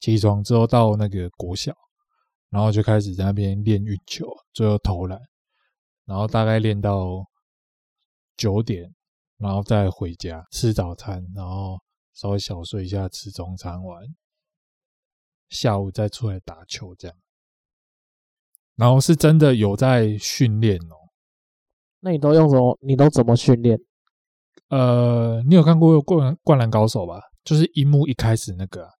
[0.00, 1.74] 起床之后，到那个国小，
[2.50, 5.20] 然后就开始在那边练运球，最后投篮，
[6.04, 7.24] 然后大概练到。
[8.38, 8.94] 九点，
[9.38, 11.78] 然后再回家吃早餐，然后
[12.12, 14.04] 稍微小睡一下，吃中餐完，
[15.48, 17.16] 下午再出来打球这样。
[18.74, 21.08] 然后是真的有在训练哦。
[22.00, 22.78] 那你都用什么？
[22.82, 23.80] 你都怎么训练？
[24.68, 27.18] 呃，你有看过《灌灌篮高手》吧？
[27.42, 28.90] 就是樱木一开始那个、啊，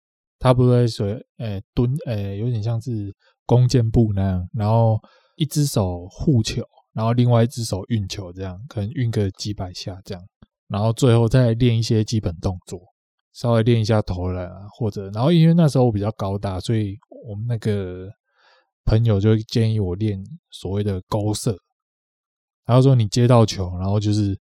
[0.47, 1.07] 他不会说，
[1.39, 3.13] 诶蹲，诶有点像是
[3.45, 4.97] 弓箭步那样，然后
[5.35, 6.63] 一只手护球。
[6.93, 10.25] 然后另外一只手运球，这样可能运个几百下这样，
[10.69, 12.81] 然后最后再练一些基本动作，
[13.35, 16.97] 稍微练一下投篮啊，或者然后因为那时候我比较高大，所以
[17.29, 18.09] 我们那个
[18.85, 20.19] 朋友就建议我练
[20.53, 21.59] 所谓的勾射，
[22.65, 24.39] 然后说你接到球，然后就是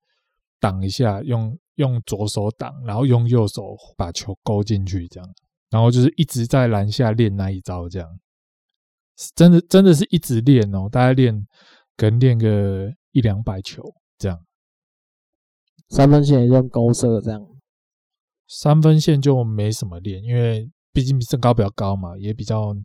[0.59, 5.29] 挡一下，用用左手挡，然后用右手把球勾进去这样，
[5.69, 8.07] 然后就是一直在篮下练那一招这样，
[9.35, 11.47] 真的真的是一直练哦，大概练。
[11.97, 13.81] 可能练个一两百球
[14.17, 14.37] 这样，
[15.87, 17.41] 三分线也用勾射这样，
[18.49, 22.75] 三分线就没什么练，因为毕竟身高比较高嘛，也比较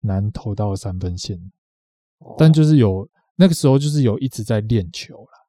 [0.00, 1.38] 难投到三分线。
[2.36, 5.39] 但就是有那个时候就是有一直在练球了，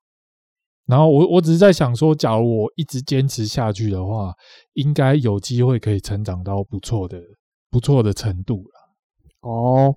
[0.85, 4.33] 然后我我只是在想说，假如我一直坚持下去的话，
[4.73, 7.21] 应该有机会可以成长到不错的
[7.69, 9.49] 不错的程度了。
[9.49, 9.95] 哦。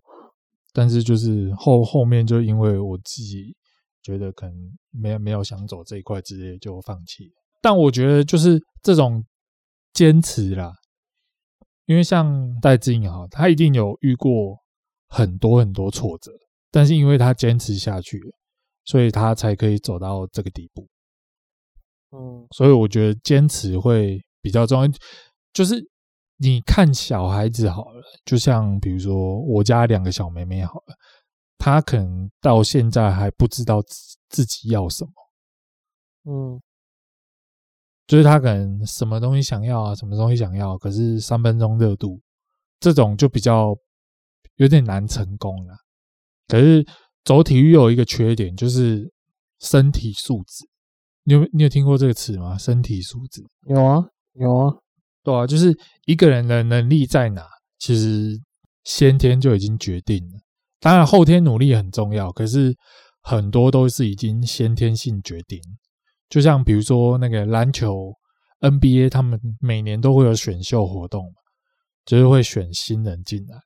[0.76, 3.54] 但是就是后后面就因为我自己
[4.02, 4.54] 觉得可能
[4.90, 7.30] 没没有想走这一块直接，就放弃。
[7.62, 9.24] 但我觉得就是这种
[9.92, 10.74] 坚持啦，
[11.86, 14.58] 因为像戴志颖哈，他一定有遇过
[15.06, 16.32] 很多很多挫折，
[16.72, 18.20] 但是因为他坚持下去，
[18.84, 20.86] 所以他才可以走到这个地步。
[22.10, 24.88] 嗯，所以我觉得坚持会比较重要，
[25.52, 25.88] 就是。
[26.38, 30.96] 你看小孩子好了，就像比如说我家两个小妹妹好了，
[31.56, 35.12] 她可能到现在还不知道自自己要什么，
[36.24, 36.60] 嗯，
[38.08, 42.20] 就是她可能什么东西想要啊，什么东西想要，可是三分钟热度
[42.80, 43.72] 这种就比较
[44.56, 45.76] 有点难成功了。
[46.48, 46.84] 可是
[47.24, 49.10] 走体育有一个缺点，就是
[49.60, 50.66] 身体素质。
[51.24, 52.58] 你有你有听过这个词吗？
[52.58, 53.42] 身体素质？
[53.66, 54.74] 有啊，有啊。
[55.22, 57.46] 对啊，就是一个人的能力在哪，
[57.78, 58.38] 其实
[58.84, 60.38] 先天就已经决定了。
[60.80, 62.76] 当然后天努力很重要，可是
[63.22, 65.58] 很多都是已经先天性决定。
[66.28, 68.12] 就像比如说那个篮球
[68.60, 71.32] NBA，他们每年都会有选秀活动，
[72.04, 73.58] 就是会选新人进来。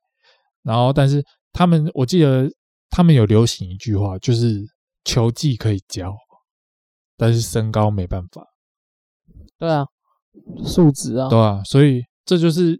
[0.63, 2.49] 然后，但是他们我记得
[2.89, 4.65] 他们有流行一句话，就是
[5.03, 6.15] 球技可以教，
[7.17, 8.45] 但是身高没办法。
[9.57, 9.85] 对啊。
[10.63, 12.79] 素质啊，对啊，所以这就是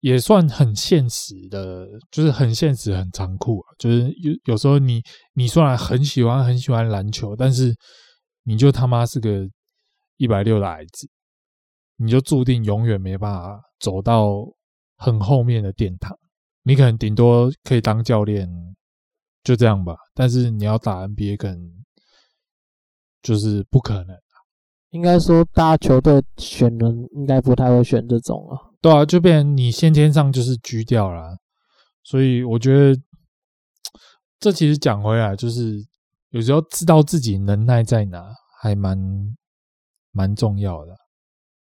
[0.00, 3.66] 也算很现实的，就是很现实、很残酷啊。
[3.78, 7.74] 就是有有时候你你虽然很喜欢很喜欢篮球，但是
[8.44, 9.48] 你就他妈是个
[10.18, 11.08] 一百六的矮子，
[11.96, 14.28] 你就注定永远没办法走到
[14.98, 16.16] 很后面的殿堂。
[16.62, 18.48] 你可能顶多可以当教练，
[19.42, 19.96] 就这样吧。
[20.14, 21.84] 但是你要打 NBA，可能
[23.22, 24.16] 就是不可能。
[24.90, 28.58] 应该说，大家球队选人应该不太会选这种啊。
[28.82, 31.38] 对啊，就变成你先天上就是狙掉了。
[32.02, 33.00] 所以我觉得，
[34.38, 35.82] 这其实讲回来，就是
[36.30, 38.98] 有时候知道自己能耐在哪，还蛮
[40.10, 40.94] 蛮重要的。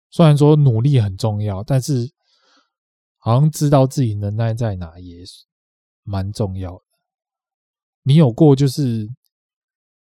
[0.09, 2.09] 虽然说努力很重要，但是
[3.17, 5.17] 好像知道自己能耐在哪也
[6.03, 6.81] 蛮重要的。
[8.07, 9.09] 你有过就是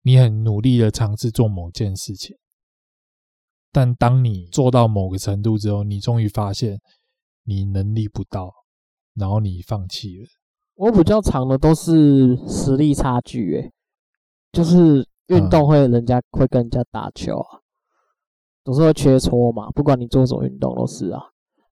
[0.02, 2.36] 你很努力的尝试做某件事情。
[3.71, 6.81] 但当你做到某个程度之后，你终于发现
[7.44, 8.52] 你能力不到，
[9.13, 10.27] 然后你放弃了。
[10.75, 13.71] 我比较长的都是实力差距，诶，
[14.52, 17.62] 就是运动会人家会跟人家打球啊，
[18.65, 19.71] 总是会切磋嘛。
[19.71, 21.21] 不管你做什么运动都是啊。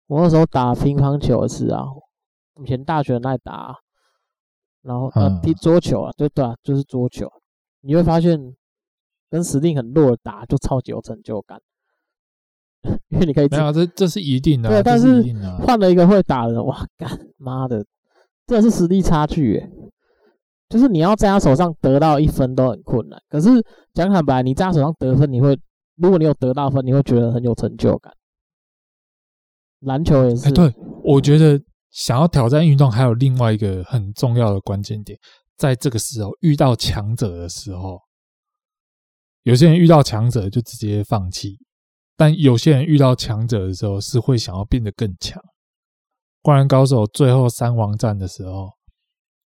[0.08, 1.84] 我那时候打乒乓球也是啊，
[2.64, 3.76] 以前大学很爱打，
[4.86, 7.28] 然后呃踢桌球啊，对对啊，就是桌球。
[7.82, 8.40] 你会发现
[9.30, 11.60] 跟实力很弱的打就超级有成就感。
[13.10, 14.70] 因为你可以没有，这这是一定的。
[14.70, 15.24] 对，但是
[15.60, 17.84] 换了一个会打的人，哇，干妈的，
[18.46, 19.70] 这是实力差距，诶，
[20.70, 23.20] 就是你要在他手上得到一分都很困难。
[23.28, 23.50] 可是
[23.94, 25.58] 讲坦白，你在他手上得分，你会，
[25.96, 28.14] 如果你有得到分，你会觉得很有成就感。
[29.80, 30.48] 篮球也是。
[30.48, 30.72] 哎，对，
[31.04, 31.60] 我觉得
[31.96, 35.18] 想要挑战运动，还有另外一个很重要的关键点，
[35.56, 37.98] 在这个时候遇到强者的时候，
[39.44, 41.58] 有些人遇到强者就直接放弃，
[42.18, 45.42] 但有些人遇到强者的时候是会想要变得更强。
[46.42, 48.70] 灌篮高手最后三王战的时候，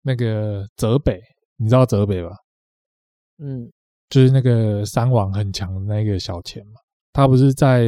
[0.02, 1.20] 那个泽北，
[1.58, 2.34] 你知道泽北吧？
[3.38, 3.70] 嗯，
[4.08, 6.80] 就是那个三王很强的那个小前嘛，
[7.12, 7.86] 他不是在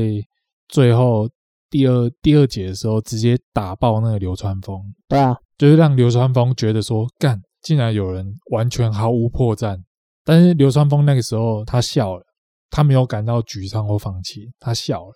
[0.68, 1.28] 最后。
[1.74, 4.80] 第二第二节的时候，直接打爆那个流川枫。
[5.08, 9.76] 对啊，就是让流川枫觉得说，干，竟然有人完全毫无破绽。
[10.24, 12.22] 但是流川枫那个时候他笑了，
[12.70, 15.12] 他没有感到沮丧或放弃，他笑了。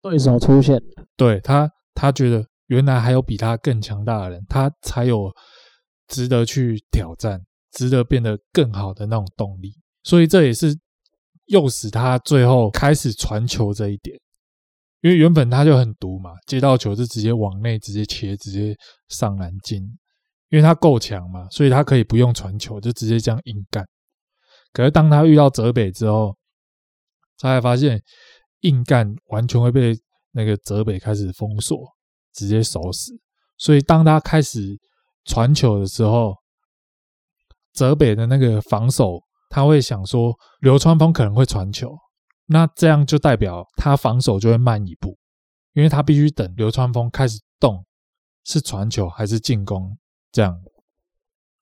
[0.00, 0.80] 对手出现，
[1.14, 5.30] 对他，他觉得原来还有比他更强大的人，他才有
[6.08, 7.38] 值得去挑战、
[7.72, 9.74] 值得变得更好的那种动力。
[10.04, 10.74] 所以这也是
[11.48, 14.18] 诱使他最后开始传球这一点。
[15.02, 18.74] 因为原本他就很毒嘛，接到球就直接往内直接切，直接
[19.08, 19.82] 上篮进。
[20.48, 23.82] 因为他够强嘛，所以他可以不用传球，就直接这样硬干。
[24.72, 26.36] 可是当他遇到泽北之后，
[27.38, 27.98] 他才发现
[28.60, 29.94] 硬干完全会被
[30.32, 31.78] 那个泽北开始封锁，
[32.34, 33.12] 直接守死。
[33.56, 34.78] 所以当他开始
[35.24, 36.34] 传球的时候，
[37.72, 41.96] 泽北的那个防守他会想说，流川枫可能会传球。
[42.52, 45.16] 那这样就代表他防守就会慢一步，
[45.72, 47.84] 因为他必须等流川枫开始动，
[48.44, 49.96] 是传球还是进攻，
[50.30, 50.54] 这样，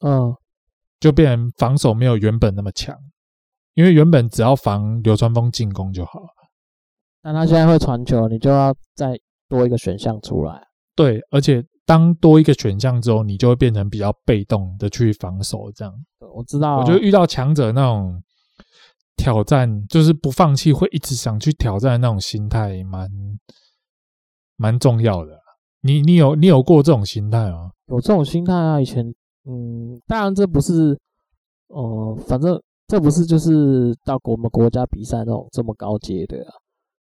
[0.01, 0.35] 嗯，
[0.99, 2.95] 就变成防守没有原本那么强，
[3.75, 6.29] 因为原本只要防流川枫进攻就好了。
[7.23, 9.19] 那他现在会传球，你就要再
[9.49, 10.61] 多一个选项出来。
[10.97, 15.95] 对，而且当多一个选项之后，你就会变成比较被动的去防守，这样。
[16.35, 18.23] 我知道，我觉得遇到强者那种。
[19.17, 23.09] 挑战就是不放弃，会一直想去挑战那种心态，蛮
[24.57, 25.39] 蛮重要的。
[25.83, 27.71] 你你有你有过这种心态吗？
[27.87, 29.05] 有这种心态啊，以前
[29.47, 30.99] 嗯，当然这不是
[31.69, 36.53] 哦、呃，反正这不是就是到我们国家比赛那种这么高阶的啊，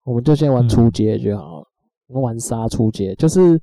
[0.04, 1.62] 我们就先玩初阶就好，
[2.08, 3.60] 嗯、玩杀初阶，就是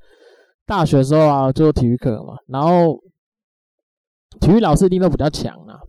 [0.66, 2.98] 大学的时候啊，就体育课嘛，然后
[4.40, 5.80] 体育老师一定都比较强啊。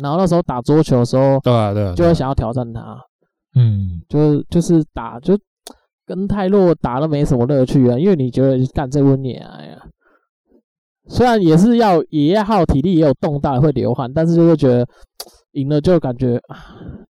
[0.00, 2.98] 然后那时候打桌球的时候，对啊，对啊，就会想要挑战他，
[3.54, 5.38] 嗯，就就是打，就
[6.06, 9.86] 跟泰洛打都没什么乐趣啊，因为你觉得干这温年哎呀，
[11.08, 14.86] 虽然也是要也要耗体力，也有动大会流汗，但是就会觉得
[15.52, 16.40] 赢了就感觉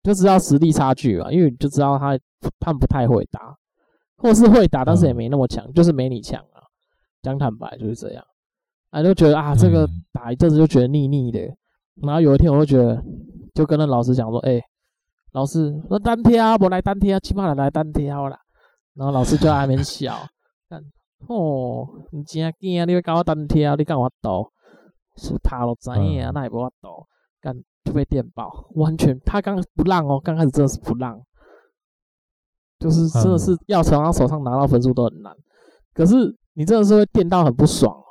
[0.03, 2.17] 就知道实力差距嘛，因为你就知道他
[2.59, 3.55] 他不太会打，
[4.17, 6.61] 或是会打，但是也没那么强，嗯、就是没你强啊。
[7.23, 8.23] 讲坦白就是这样，
[8.91, 11.39] 啊，就觉得啊，这个打一阵子就觉得腻腻的。
[12.01, 13.03] 然后有一天，我就觉得，
[13.53, 14.63] 就跟那老师讲说：“哎、欸，
[15.31, 18.37] 老师，说单挑，我来单挑，起码来来单挑啦。”
[18.95, 20.15] 然后老师就在那边笑，
[20.69, 20.81] 看
[21.27, 24.51] 哦，你真惊，你会跟我单挑，你跟我斗，
[25.17, 26.33] 是怕了怎样？
[26.33, 27.07] 那也不我斗，
[27.41, 31.19] 干就被电爆，完全他刚不让哦，刚开始真的是不让，
[32.79, 35.33] 就是真的是要从他手上拿到分数都很难，
[35.93, 38.04] 可是你真的是会电到很不爽。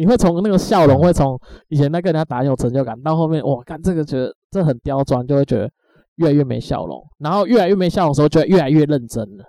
[0.00, 1.38] 你会从那个笑容，会从
[1.68, 5.70] 以前那跟人家打有成就感，到后面哇，看这个觉得这很刁钻，就会觉得
[6.14, 9.44] 越来越没笑容，然后越来越没笑容的时候，就会越来越认真了。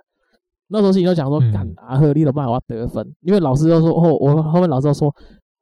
[0.68, 5.10] 那时候心里就讲说，干阿赫利的办法我要得分，因为老师就说，哦，我后面老师就说，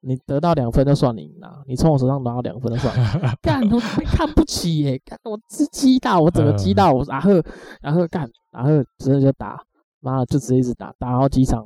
[0.00, 2.92] 你得到两分就算你赢了，你从我手上拿到两分就算，
[3.40, 7.40] 干我被看不起耶，干我自激到我整个激到我阿赫，
[7.82, 9.62] 阿赫干阿赫直接就打，
[10.00, 11.64] 妈的就直接一直打，打到几场。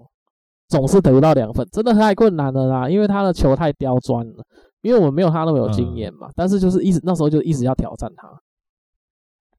[0.74, 2.90] 总是得不到两分，真的太困难了啦！
[2.90, 4.44] 因为他的球太刁钻了，
[4.80, 6.26] 因为我们没有他那么有经验嘛。
[6.26, 8.28] 嗯、但是就是一直那时候就一直要挑战他。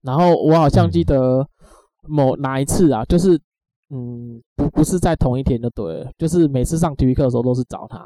[0.02, 1.48] 然后我好像记得
[2.06, 3.40] 某哪一次啊，就是
[3.92, 8.06] 嗯，不不是在同一天就对了，就是每次上体育课的时候都是找他。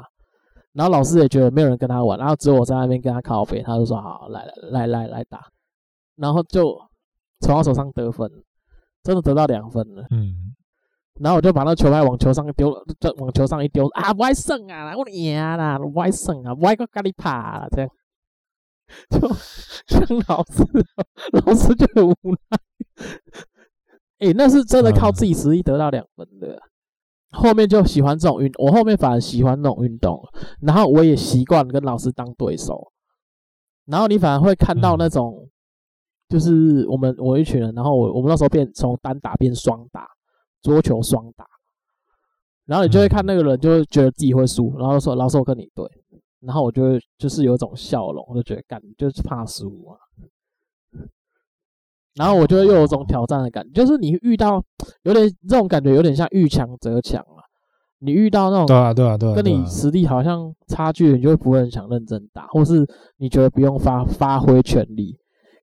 [0.72, 5.48] 然后老师也觉得没有人跟他玩，然后只有我在那边跟他靠背，他就说好，来来来来来打，
[6.14, 6.80] 然后就
[7.40, 8.30] 从他手上得分，
[9.02, 10.06] 真的得到两分了。
[10.12, 10.49] 嗯。
[11.22, 17.90] 然后我就把那球拍往球上一丢，就往球上一丢啊，不爱胜啊，我赢啦，不爱胜啊，不爱个咖喱趴这样，
[19.10, 19.28] 就
[19.86, 20.64] 像老师，
[21.32, 22.58] 老师就很无奈。
[24.20, 26.58] 哎、那是真的靠自己实力得到两分的。
[27.32, 30.20] 后面就喜欢这种运，我后面反而喜欢那种运动，
[30.62, 32.92] 然后我也习惯跟老师当对手。
[33.84, 35.48] 然后你反而会看到那种，
[36.28, 40.08] 就是我们我一群人，然后我我们那时候变从单打变双打。
[40.62, 41.46] 桌球双打，
[42.66, 45.84] 然后你就会看那个人，就会觉得自己会输，然后说：“老师，我跟你对。”
[46.40, 49.98] 然后我就会就是有一种笑容，我就觉得干就是怕输啊。
[52.14, 54.62] 然后我就会又有一种挑战的感觉，就是你遇到
[55.02, 57.44] 有点这种感觉，有点像遇强则强啊。
[57.98, 62.86] 你遇到那种对啊对啊对啊，跟你实力好像差距，你就不会很想认真打，或是
[63.18, 65.14] 你觉得不用发发挥全力。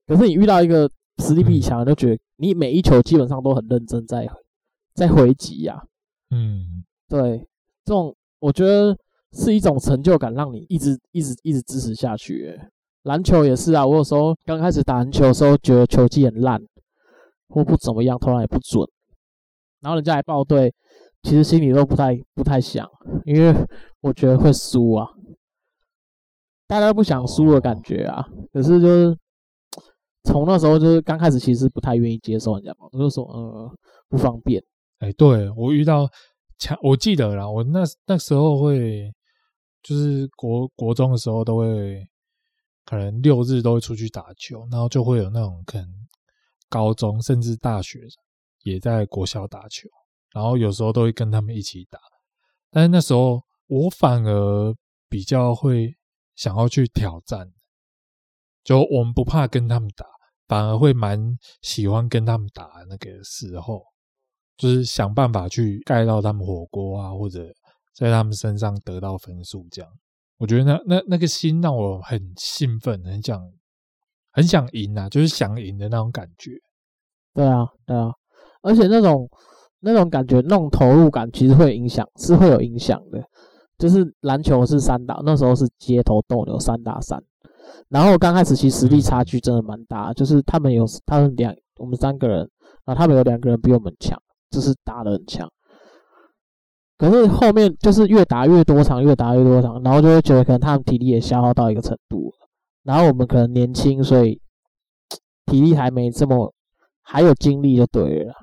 [0.06, 0.88] 可是你遇到一个
[1.18, 4.24] 实力比你强，就觉得你每一球基本上都很认真在
[4.98, 5.80] 在回击呀。
[6.30, 7.38] 嗯，对，
[7.84, 8.96] 这种我觉得
[9.32, 12.58] 是一种成就感，让你一直一直一直支持下去。
[13.02, 16.60] 篮球也是啊，我有时候刚开始打篮球的时候，觉得球技很烂，
[17.48, 18.86] 或不怎么样，投篮也不准，
[19.80, 20.74] 然后人家来报队。
[21.24, 22.88] 其实心里都不太不太想，
[23.24, 23.52] 因为
[24.00, 25.08] 我觉得会输啊，
[26.68, 28.24] 大家不想输的感觉啊。
[28.52, 29.18] 可是就是
[30.22, 33.70] 从那时候就是刚开始，其实不太愿意接受人家嘛，就说呃
[34.08, 34.62] 不方便。
[34.98, 36.08] 哎，对，我遇到
[36.58, 39.12] 强，我记得啦，我那那时候会
[39.82, 42.06] 就是国国中的时候都会，
[42.84, 45.88] 可能六日都会出去打球，然后就会有那种可能
[46.68, 48.00] 高中甚至大学
[48.64, 49.88] 也在国小打球。
[50.30, 51.98] 然后有时候都会跟他们一起打，
[52.70, 54.74] 但是那时候我反而
[55.08, 55.96] 比较会
[56.36, 57.50] 想要去挑战，
[58.62, 60.04] 就我们不怕跟他们打，
[60.46, 61.18] 反而会蛮
[61.62, 63.82] 喜欢跟他们打那个时候，
[64.58, 67.46] 就是想办法去盖到他们火锅啊，或者
[67.94, 69.90] 在他们身上得到分数，这样。
[70.36, 73.40] 我觉得那那那个心让我很兴奋，很想
[74.32, 76.50] 很想赢啊，就是想赢的那种感觉。
[77.32, 78.10] 对啊，对啊，
[78.60, 79.26] 而且那种。
[79.80, 83.24] 那种感觉，那种投入感，其实会影响，是会有影响的。
[83.78, 87.16] 就是篮球是三打，那时候是街头斗牛三打三。
[87.88, 92.38] 然后刚开始其实实力差距真的蛮大，就是他们有他们两，我们三个人，
[92.84, 94.20] 然后他们有两个人比我们强，
[94.50, 95.48] 就是打的很强。
[96.96, 102.32] 可是后面就是越打越多场，越打越多场，然后就会觉得可能他们体力也消耗到一个程度，
[102.82, 104.40] 然后我们可能年轻，所以
[105.46, 106.52] 体力还没这么
[107.02, 108.34] 还有精力就对了。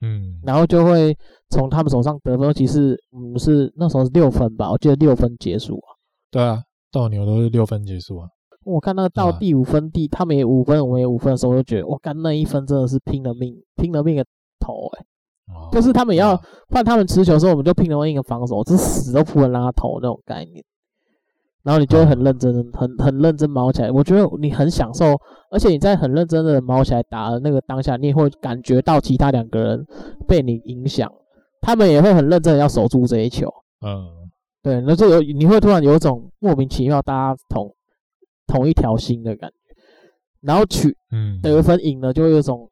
[0.00, 1.16] 嗯，然后就会
[1.50, 5.88] 从他们手上得分，其实嗯是那时候是六分吧，我记得六分结束啊。
[6.30, 8.28] 对啊，斗牛都是六分结束啊。
[8.64, 14.24] 我看那个到第五分，第他们也五分，我们也五分的时候，我就觉得我干那一分真的是拼了命，拼了命的
[14.58, 15.04] 投哎、
[15.54, 16.40] 欸，就是他们要
[16.70, 20.64] 换他们持球的时候，我们就拼了命的防守，是死都不能让他投那种概念。
[21.62, 23.90] 然后你就会很认真的、很很认真毛起来。
[23.90, 29.84] 我觉得你很享受，而且你在很认真的毛起来打的那个当下，你也会感觉到其他两个人
[30.28, 31.10] 被你影响，
[31.60, 33.52] 他们也会很认真的要守住这一球。
[33.84, 34.30] 嗯，
[34.62, 37.74] 对，那就有你会突然有一种莫名其妙大家同
[38.46, 39.74] 同一条心的感觉，
[40.42, 42.70] 然后取嗯得分赢了，就会有一种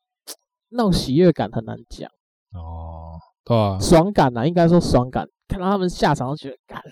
[0.74, 2.08] 那种喜悦感很难讲。
[2.52, 6.82] 哦，对啊，爽感啊，应该说爽感，看到他们下场就觉得干。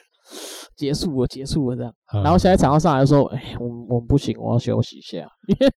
[0.76, 1.94] 结束了，结束了，这样。
[2.14, 5.28] 嗯、然后下一场要上来说：“哎，我们我们不行，我要休息一下。
[5.48, 5.68] ”因为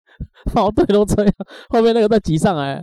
[0.53, 1.33] 跑队都这样，
[1.69, 2.81] 后面那个再挤上来，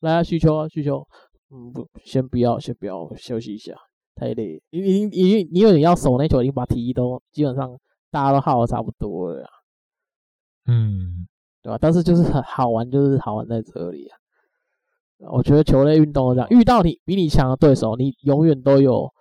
[0.00, 1.02] 来啊，需求啊，需求。
[1.50, 3.74] 嗯，不，先不要，先不要，休息一下，
[4.14, 4.62] 太累。
[4.70, 7.76] 已经已经，因为你要守那球，已经把体力都基本上
[8.10, 9.48] 大家都耗的差不多了。
[10.66, 11.26] 嗯，
[11.62, 11.78] 对吧？
[11.80, 14.17] 但是就是很好玩，就是好玩在这里啊。
[15.18, 19.12] 我觉得球类运动这样，遇到你比你强的对手，你永远都有。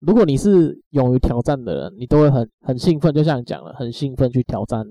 [0.00, 4.84] 如果你是勇于挑战的人，你都会很很兴奋，就像你讲了，很兴奋去挑战，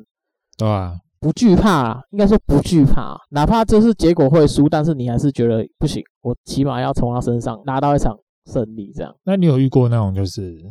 [0.57, 8.17] 对啊，不惧怕，应该说不惧怕，哪怕这是结果会输，但是你还是觉得不行，我起码要从他身上拿到一场
[8.51, 9.15] 胜利，这样。
[9.23, 10.61] 那你有遇过那种就是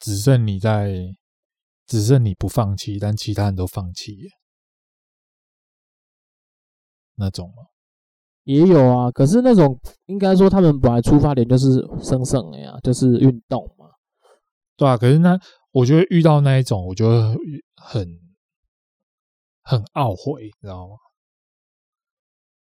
[0.00, 0.92] 只剩你在，
[1.86, 4.16] 只剩你不放弃，但其他人都放弃
[7.14, 7.68] 那种吗？
[8.46, 13.86] 也有啊，可是那种应该说他们本来出发点就是生胜的呀，就是运动嘛，
[14.76, 14.96] 对啊。
[14.96, 15.36] 可是那
[15.72, 17.34] 我觉得遇到那一种，我觉得
[17.74, 18.06] 很
[19.62, 20.94] 很懊悔，你知道吗？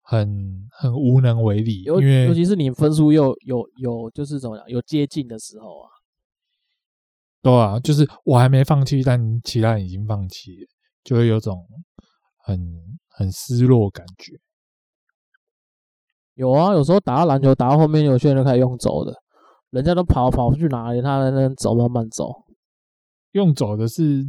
[0.07, 5.89] 很很无能为力，因为尤其是你分数又有有就是怎么样，有接近的时候啊，
[7.43, 10.68] 对啊，就是我还没放弃，但其他人已经放弃了，
[11.03, 11.66] 就会有种
[12.45, 12.61] 很
[13.09, 14.39] 很失落感觉。
[16.35, 19.14] 有啊，有时候打到篮球打到后面，有些人就开始用走的，
[19.70, 22.32] 人家都跑跑去哪里，他在那走，慢慢走。
[23.32, 24.24] 用走的是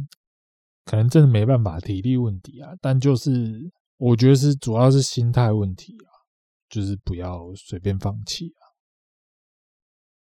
[0.84, 2.72] 可能真的没办法，体力问题啊。
[2.80, 3.30] 但就是
[3.96, 6.10] 我觉得是主要是心态问题啊，
[6.68, 8.62] 就是不要随便放弃啊。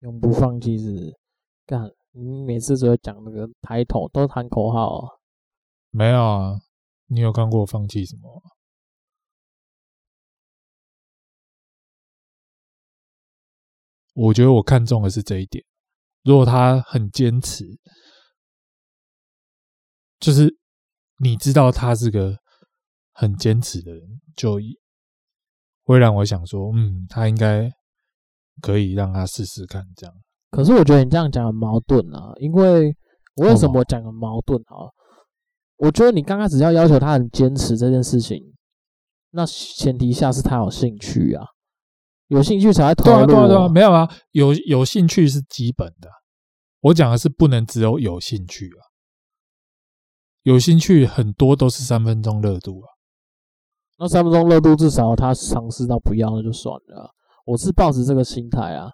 [0.01, 1.14] 永不放弃是
[1.66, 5.09] 干，你每次只会讲那个抬头，都喊口号啊。
[5.91, 6.59] 没有啊，
[7.09, 8.43] 你有看过我放弃什么？
[14.15, 15.62] 我觉得我看中的是这一点。
[16.23, 17.65] 如果他很坚持，
[20.19, 20.57] 就是
[21.19, 22.35] 你知道他是个
[23.12, 24.03] 很坚持的人，
[24.35, 24.59] 就
[25.83, 27.71] 会让我想说，嗯，他应该
[28.62, 30.15] 可以让他试试看这样。
[30.51, 32.97] 可是我觉得你这样讲很矛盾啊，因为
[33.35, 34.89] 我为什么讲很矛盾啊？
[35.77, 38.55] 我觉得你刚开始要要求他很坚持这件事情，
[39.31, 41.45] 那前提下是他有兴趣啊，
[42.29, 43.27] 有兴趣才会投入啊。
[43.27, 46.09] 对啊，对啊，对啊，没有啊，有有兴趣是基本的。
[46.81, 48.81] 我讲的是不能只有有兴趣啊，
[50.43, 52.89] 有兴趣很多都是三分钟热度啊。
[53.99, 57.11] 那三分钟热度至少他尝试到不要那就算了啊。
[57.47, 58.91] 我是抱着这个心态啊。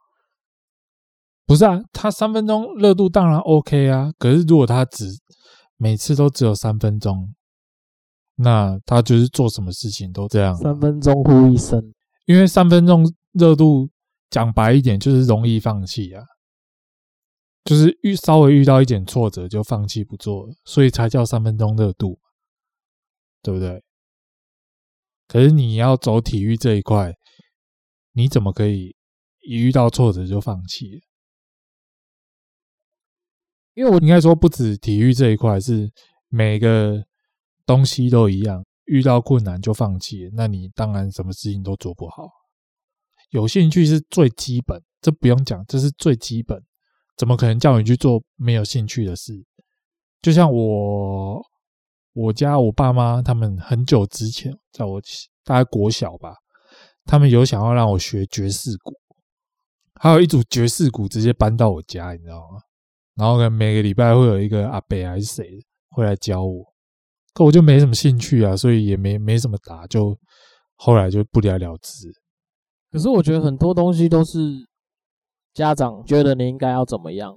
[1.47, 5.07] 不是啊，他三分钟热度当然 OK 啊，可是如果他只
[5.76, 7.35] 每次都只有三分钟，
[8.37, 10.55] 那他就是做什么事情都这样。
[10.55, 11.83] 三分钟呼一声，
[12.26, 13.89] 因为三分钟热度
[14.28, 16.24] 讲白一点就是容易放弃啊，
[17.64, 22.18] 就是遇稍微遇到一点挫折就放弃不做了，所以才叫三分钟热度，
[23.43, 23.83] 对不对？
[25.28, 27.14] 可是你要走体育这一块，
[28.12, 28.97] 你怎么可以
[29.41, 31.05] 一遇到挫折就放弃？
[33.74, 35.89] 因为我应该说不止体育这一块，是
[36.28, 37.05] 每个
[37.64, 42.39] 东西都一样，遇到困难就放弃，那你当然什么事情都做不好。
[43.31, 46.62] 有兴趣是最基本，这不用讲，这是最基本。
[47.16, 49.33] 怎么可能叫你去做没有兴趣的事？
[50.22, 51.43] 就像我，
[52.12, 55.01] 我家我爸妈他们很久之前，在我
[55.45, 56.35] 大概国小吧，
[57.05, 58.95] 他们有想要让我学爵士鼓，
[59.95, 62.61] 还有一组爵士鼓直接搬到我家，你知道吗？
[63.16, 66.64] 然后呢，每个礼拜会有一个阿伯还是谁会来教我，
[67.35, 70.18] 可我就没什么兴趣啊，所以也没没什么打，就
[70.76, 72.11] 后来就不了了之。
[72.91, 74.38] 可是我觉得很多东西都是
[75.55, 77.34] 家长觉得你应该要怎么样，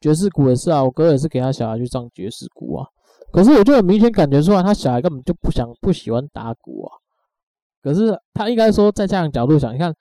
[0.00, 2.86] 爵士鼓也是啊，我哥也是给他小孩去上爵士鼓啊。
[3.32, 6.98] 可是我就很明显感觉出来，他小孩根本就不想不喜欢打鼓啊。
[7.82, 9.94] 可是他应该说，在家长角度想，你看。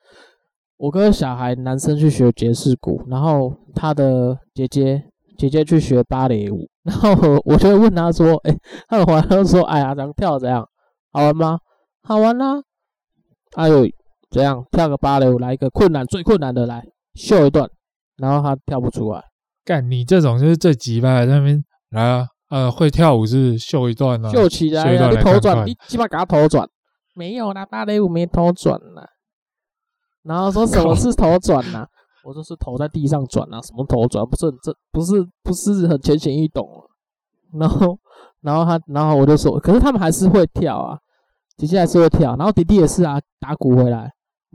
[0.80, 5.04] 我哥小孩男生去学爵士鼓，然后他的姐姐
[5.38, 10.66] 姐姐去学芭蕾舞，然后我就会问他说：“哎、他很玩，他说：‘哎呀，怎样跳怎样，
[11.12, 11.60] 好玩吗？
[12.04, 12.64] 好玩啦、啊！’
[13.56, 13.86] 哎呦，
[14.30, 16.84] 怎样跳个芭蕾舞，来一个困难最困难的来
[17.16, 17.70] 秀一段，
[18.18, 19.24] 然后他跳不出来。
[19.66, 21.26] 干你这种就是最急吧？
[21.26, 26.68] 在那边来啊，呃，会跳舞是秀一段啊，秀起来啊，你头转，你鸡巴给他头转，
[27.16, 29.08] 没有啦，芭蕾舞没头转啦。”
[30.24, 31.88] 然后说什么是头转呐、啊？
[32.24, 34.26] 我说是头在地上转啊，什么头转？
[34.26, 36.86] 不是很这不是不是很浅显易懂啊。
[37.60, 37.98] 然后
[38.42, 41.00] 然后他然后我就说，可是他们还是会跳啊，
[41.58, 44.12] 姐姐还是会跳，然后弟弟也是啊，打鼓回来。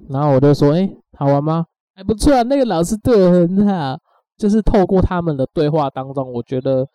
[0.08, 0.88] 然后我就说，哎，
[1.18, 1.66] 好玩吗？
[1.94, 3.98] 还不错啊，那个老师对我很好。
[4.36, 6.88] 就是透过他们的对话当中，我觉得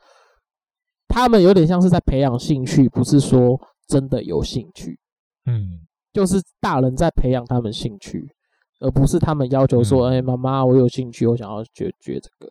[1.08, 5.00] 他们有点像是在培养兴趣，不是说真的有兴趣。
[5.46, 5.80] 嗯，
[6.12, 8.36] 就是大人在培养他们兴趣。
[8.82, 12.50] 而不是他们要求说：“哎，妈妈，我有兴趣，我想要学学这个。”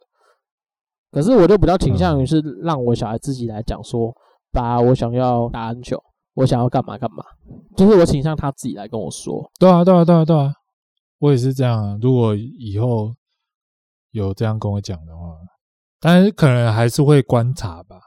[1.11, 4.14] 可是我就比较倾向于是让我小孩自己来讲说
[4.53, 5.99] ：“爸，我想要打篮球，
[6.39, 7.24] 我想要干嘛干嘛。”
[7.76, 9.51] 就是我倾向他自己来跟我说。
[9.59, 10.53] 对啊，对啊，对啊，对啊，
[11.18, 11.99] 我也是这样啊。
[12.01, 13.14] 如果以后
[14.11, 15.36] 有这样跟我讲的话，
[16.01, 18.01] 但是可能还是会观察吧，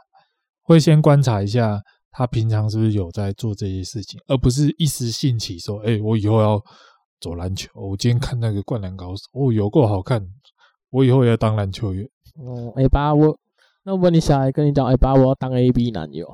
[0.63, 6.61] 会先观察一下他平常是不是有在做这些事情，而不是一时兴起说：“哎，我以后要。”
[7.21, 10.19] 走篮球，我今天看那个《灌篮高手》，哦，有够好看！
[10.89, 12.03] 我以后也要当篮球员。
[12.43, 13.37] 哦，哎爸，我
[13.83, 16.27] 那我问你小孩跟你讲，哎爸，我要当 A B 男友。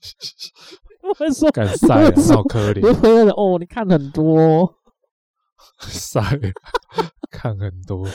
[1.02, 2.86] 我会说，敢晒，好可怜。
[2.86, 4.74] 我会说，哦，你看很多，
[5.80, 6.20] 晒，
[7.30, 8.06] 看很多，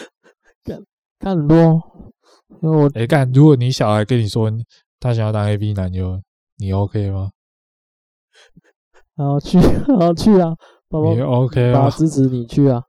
[0.63, 0.83] 看
[1.19, 1.81] 看很多。
[2.61, 4.51] 因为我哎干，如果你小孩跟你说
[4.99, 6.21] 他想要当 A B 男优，
[6.57, 7.31] 你 OK 吗？
[9.15, 10.55] 然后去，然后去啊！
[10.89, 11.89] 爸爸，你 OK 啊？
[11.89, 12.83] 支持你去啊！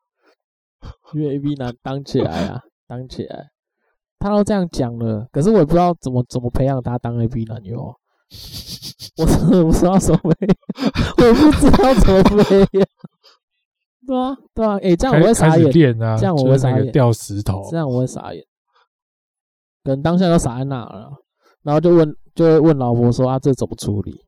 [1.14, 3.50] 因为 A B 男当起来啊， 当起来。
[4.18, 7.94] 他都这样讲了，可是我也不知道怎么怎么培养他当 A B 男优。
[9.18, 10.46] 我真的不知道怎么飞，
[11.18, 12.86] 我不知道怎么飞呀。
[14.06, 16.16] 对啊，对啊，哎、欸，这样我会傻眼啊！
[16.16, 17.66] 这样我会傻眼，掉石头。
[17.70, 18.44] 这样我会傻眼，
[19.82, 21.10] 可能当下都傻在那了，
[21.62, 24.24] 然后就问，就会问老婆说啊，这怎么处理？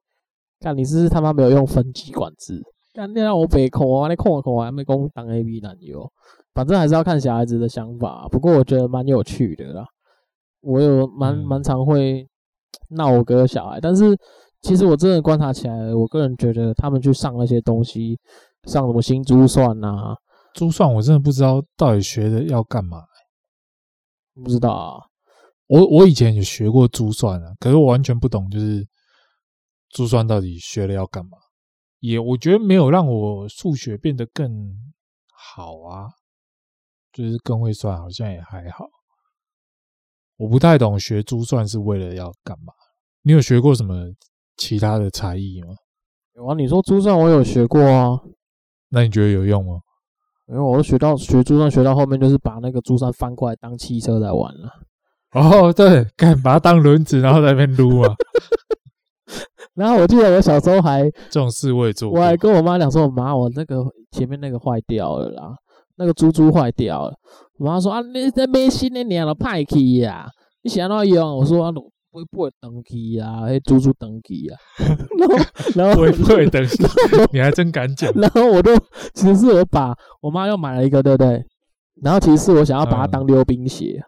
[0.61, 2.61] 看你是他妈没有用分级管制？
[2.95, 6.11] 看那让我背空啊，你控啊控啊，还没空当 A B 男优。
[6.55, 8.27] 反正还是要看小孩子的想法。
[8.33, 9.87] 不过我觉得蛮有趣的啦。
[10.61, 12.27] 我有蛮蛮常会
[12.91, 14.17] 闹我哥小孩，但是
[14.63, 18.19] 其实我真的观察起来，我个人觉得他们去上那些东西，
[18.65, 20.17] 上什么新珠算啊，
[20.55, 23.03] 珠算，我真的不知道到底学的要干嘛。
[24.35, 25.05] 不知道啊。
[25.67, 28.87] 我我以前也学过珠算啊，可是我完全不懂，就是
[29.91, 31.37] 珠算到底学了要干嘛？
[32.01, 34.49] 也我觉得没有让我数学变得更
[35.33, 36.09] 好啊，
[37.13, 38.87] 就是更会算，好像也还好。
[40.39, 42.73] 我不太懂学珠算是为了要干嘛？
[43.23, 44.07] 你有学过什么
[44.57, 45.75] 其他的才艺吗？
[46.35, 48.19] 有啊，你说珠算我有学过啊，
[48.89, 49.81] 那你觉得有用吗？
[50.49, 54.71] 因为我都学到学珠算学到后面，就是把那个珠算翻过来当汽车来玩了。
[55.33, 58.15] 哦， 对，敢把它当轮子，然后在那边撸啊。
[59.75, 65.55] 然后我记得我小时候还这种事我也做过，我还跟我妈讲说：“我妈，我那个前面那个坏掉了啦，
[65.99, 67.15] 那个珠珠坏掉了。”
[67.59, 70.27] 我妈说：“啊，你在买新的，你还要派去呀？
[70.63, 71.81] 你想要用？”我说：“啊，不
[72.13, 73.43] 会不会登记呀？
[73.47, 74.57] 哎，珠珠登记呀？”
[75.19, 75.37] 然后
[75.75, 76.85] 然后不会不会登记，
[77.33, 78.11] 你还真敢讲。
[78.17, 78.75] 然后我就
[79.13, 81.45] 其实是我把我妈又买了一个，对不对？
[82.01, 84.01] 然后其实是我想要把它当溜冰鞋，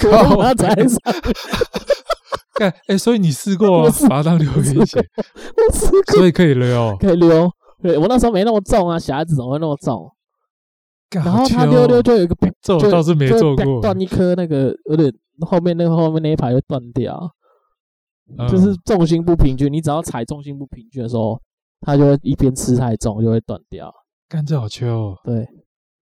[0.00, 0.98] 靠，我才上。
[2.60, 4.98] 哎、欸，所以你试过把它当溜冰鞋？
[5.56, 7.48] 我试过，所以可以溜，可以溜。
[7.82, 10.10] 对，我那时候没那么重啊，小孩子怎么会那么重？
[11.10, 17.20] 然后他溜溜就有一个，这我倒是没做过，断一颗那个有点后面那个后面那一排会断掉，
[18.38, 19.70] 嗯、就是重心不平均。
[19.70, 21.38] 你只要踩重心不平均的时候，
[21.80, 23.92] 它就会一边吃太重就会断掉。
[24.26, 25.14] 干这好糗。
[25.24, 25.46] 对，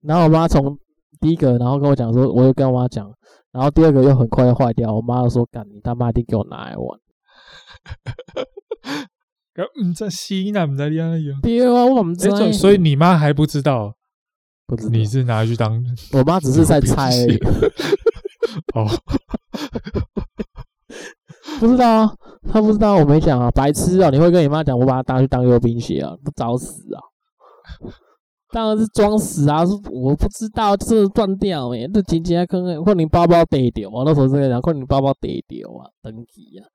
[0.01, 0.77] 然后我妈从
[1.19, 3.11] 第一个，然后跟我讲说，我就跟我妈讲。
[3.51, 6.99] 然后第二个又很快就坏掉，我妈又说：“干你他妈一定给我拿来玩。
[9.53, 11.41] ”哥，唔知西南唔知点样用。
[11.41, 12.29] 对啊，我唔知。
[12.53, 13.93] 所以你妈还不知道？
[14.65, 14.89] 不知道。
[14.89, 15.83] 你是拿去当？
[16.13, 17.37] 我妈只是在猜而已。
[18.75, 18.85] 哦，
[21.59, 22.15] 不知道啊，
[22.51, 24.09] 她不知道，我没讲啊，白痴啊！
[24.09, 26.11] 你会跟你妈讲，我把它拿去当溜冰鞋啊？
[26.23, 26.99] 不找死啊！
[28.51, 29.65] 当然是装死啊！
[29.65, 34.03] 是我不知道，是断掉诶，这紧急可能可能包包跌掉啊！
[34.05, 36.67] 那时候这个讲，可能包包跌掉啊，登记啊。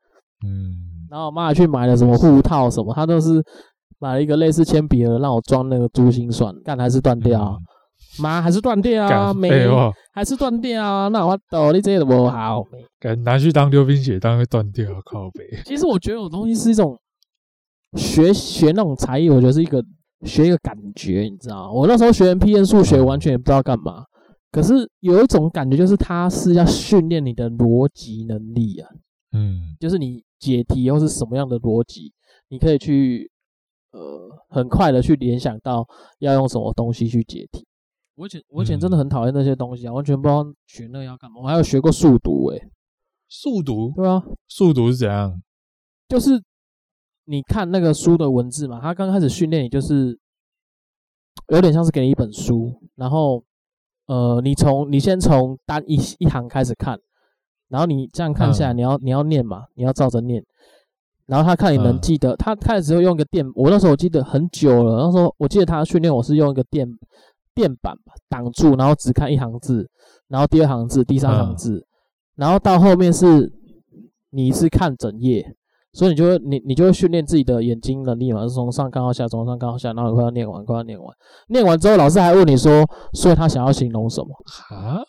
[0.45, 0.75] 嗯。
[1.11, 3.43] 然后我妈还去买了什么护套什么，她都是
[3.99, 7.57] 买了一个类似铅笔盒让我装那个珠心算，干还是断掉，啊。
[8.19, 9.51] 妈、嗯、还是断掉啊，没
[10.13, 11.09] 还是断掉啊！
[11.09, 12.63] 那我抖你这个都不好，
[12.99, 15.63] 敢拿去当溜冰鞋，当会断掉，靠北。
[15.65, 16.99] 其实我觉得有东西是一种
[17.97, 19.83] 学学那种才艺，我觉得是一个。
[20.25, 21.71] 学一个感觉，你知道吗？
[21.71, 24.03] 我那时候学 MP 数学，完全也不知道干嘛。
[24.51, 28.89] 可是有一种感觉，就是它是要训练你的逻辑能力啊。
[29.33, 32.13] 嗯，就是你解题又是什么样的逻辑，
[32.49, 33.31] 你可以去
[33.93, 35.87] 呃很快的去联想到
[36.19, 37.67] 要用什么东西去解题。
[38.15, 41.41] 我以前我以前真的很讨厌那些东西啊，完全不知道学那个要干嘛。
[41.43, 42.71] 我还有学过数读，诶，
[43.29, 43.93] 数读？
[43.97, 45.43] 对啊，数读是怎样？
[46.09, 46.43] 就是。
[47.29, 50.17] 你看那个书的文字嘛，他刚开始训练你就是
[51.49, 53.43] 有点像是给你一本书，然后
[54.07, 56.97] 呃，你从你先从单一一行开始看，
[57.69, 60.43] 然后你这样看下来，你要你要念嘛，你要照着念，
[61.27, 66.89] 然后他看你能记得，他开始会用一个电，我那时候我记得很久了，那时候我记得他训练我是用一个电
[67.55, 67.95] 电板
[68.29, 69.89] 挡住，然后只看一行字，
[70.29, 71.87] 然后第二行字，第三行字，
[72.37, 73.53] 然后到后面是
[74.31, 75.55] 你是看整页。
[75.93, 81.09] 所以你就会你你就会训练自己的眼睛能力嘛，是从上看到下，从上看到下，然后快要念完，快要念完，
[81.49, 84.29] 念完之后老师还问你说，所以他想要形容什么？
[84.77, 85.01] 啊？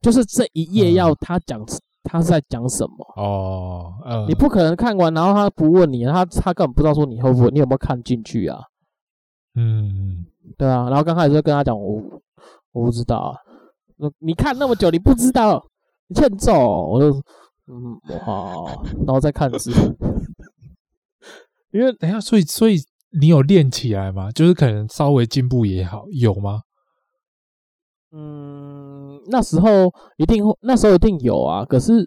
[0.00, 1.66] 就是这一页要他讲、嗯、
[2.10, 3.94] 他是在讲什么哦？
[4.04, 8.58] 嗯，你不可能看完然后他不问你，他他根本不知道说你会不会，你有没有看进去啊？
[9.54, 10.26] 嗯，
[10.58, 10.88] 对啊。
[10.88, 12.02] 然后刚开始就跟他讲我
[12.72, 13.36] 我不知道啊，
[14.18, 15.64] 你看那么久你不知道，
[16.08, 16.52] 你欠揍，
[16.88, 17.16] 我就
[17.68, 19.70] 嗯好，然后再看字。
[21.70, 22.78] 因为等一下，所以所以
[23.20, 24.32] 你有练起来吗？
[24.32, 26.62] 就是可能稍微进步也好，有吗？
[28.12, 28.79] 嗯，
[29.30, 29.68] 那时候
[30.18, 31.64] 一定会，那时候一定有啊。
[31.64, 32.04] 可是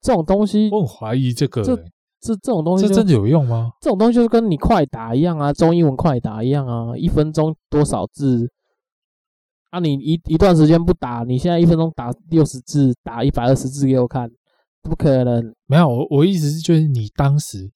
[0.00, 1.76] 这种东西，我很怀疑这个、欸，这
[2.20, 3.70] 这这种东西，这真的有用吗？
[3.80, 8.50] 这种东西就跟你快打一样啊，中英文快打一样啊，一分钟多少字？
[9.70, 14.28] 啊，你一一段时间不打，你现在一分钟打六十字，打一百二十字给我看，
[14.82, 15.54] 不可能。
[15.66, 17.70] 没有，我我意思是，就是你当时。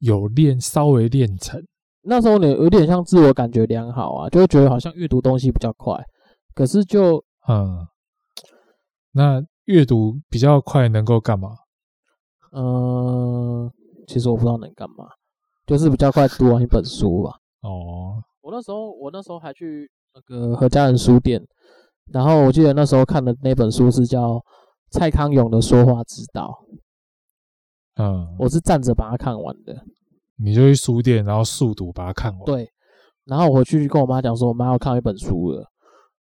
[0.00, 1.58] 有练，稍微练成，
[2.02, 5.98] 那时候你有点像自我感觉良好啊，就会觉得好像阅读东西比较快，
[6.54, 7.78] 可是就嗯，
[9.14, 11.50] 那阅读比较快能够干嘛？
[12.52, 13.70] 嗯，
[14.06, 15.06] 其实我不知道能干嘛，
[15.66, 17.30] 就是比较快读完一本书吧。
[17.62, 21.40] 哦，我那时候我那时候还去那个和家人书店，
[22.12, 24.44] 然后我记得那时候看的那本书是叫
[24.90, 26.64] 蔡康永的《说话之道》。
[28.02, 29.84] 嗯，我是站着把它看完的。
[30.36, 32.44] 你就去书店，然后速读把它看完。
[32.44, 32.68] 对，
[33.24, 35.64] 然后我回去跟我妈讲说，我妈要看一本书了。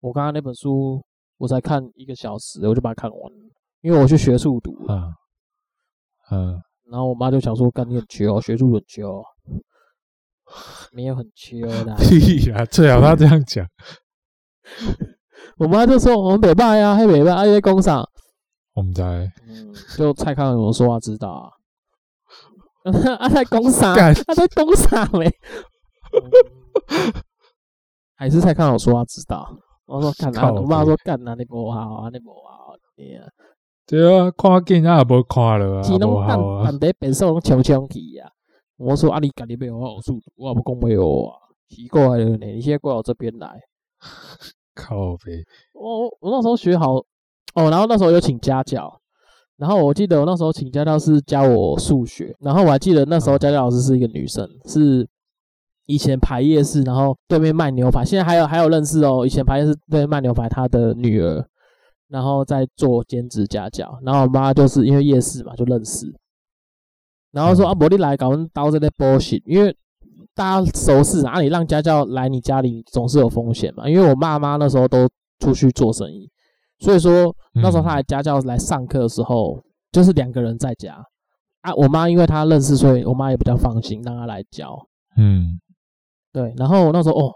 [0.01, 1.01] 我刚刚那本书
[1.43, 3.39] 我才看一个小时，我就把它看完了。
[3.81, 5.13] 因为我去学数独，嗯
[6.31, 9.25] 嗯，然后我妈就想说，干你很秋，学速很缺哦，
[10.93, 11.93] 没有很缺的。
[11.99, 13.67] 屁呀，最好他这样讲。
[15.57, 18.09] 我妈就说我们北拜呀，还北拜，啊在工厂。
[18.75, 21.51] 我们在，嗯，就蔡康永说话知道啊。
[23.19, 25.29] 啊在工厂，他在工厂嘞。
[28.15, 29.53] 还是蔡康永说话知道。
[29.87, 30.53] 我说干哪？
[30.53, 31.35] 我妈说干哪？
[31.35, 32.75] 你不好啊，你不好。
[32.97, 33.27] 对啊，
[33.87, 36.63] 对啊，看见啊，无看了啊，不好啊。
[36.65, 38.31] 但得变数拢抢抢去啊。
[38.77, 41.37] 我说啊，你家里没有好数，我也不讲没有啊。
[41.69, 43.61] 奇怪了呢，你现在过我这边来。
[44.75, 45.45] 靠呗。
[45.75, 46.97] 我我那时候学好
[47.55, 49.01] 哦，然后那时候有请家教，
[49.57, 55.07] 然后我记得我那时候请家教是教我数学，然后我还记得那时候家教老师是一个女生，是
[55.87, 59.27] 以前排夜市，然后对面卖牛排，现在还有还有认识哦。
[59.27, 61.45] 以前排夜市对面卖牛排，他的女儿，
[62.09, 66.07] 然后在做兼职家教，然后我妈就是因为夜市嘛就认识，
[67.31, 69.77] 然后说啊，伯利来搞刀这类 bullshit，因为。
[70.35, 73.87] 大家熟识啊，你让家教来你家里总是有风险嘛。
[73.87, 75.07] 因为我爸妈那时候都
[75.41, 76.27] 出去做生意，
[76.79, 79.63] 所以说那时候他来家教来上课的时候，嗯、
[79.93, 80.95] 就是两个人在家
[81.61, 81.75] 啊。
[81.75, 84.75] 我妈因为她认识，所以我妈也比较放心让她来教。
[85.19, 85.61] 嗯，
[86.33, 86.53] 对。
[86.57, 87.33] 然后那时候哦，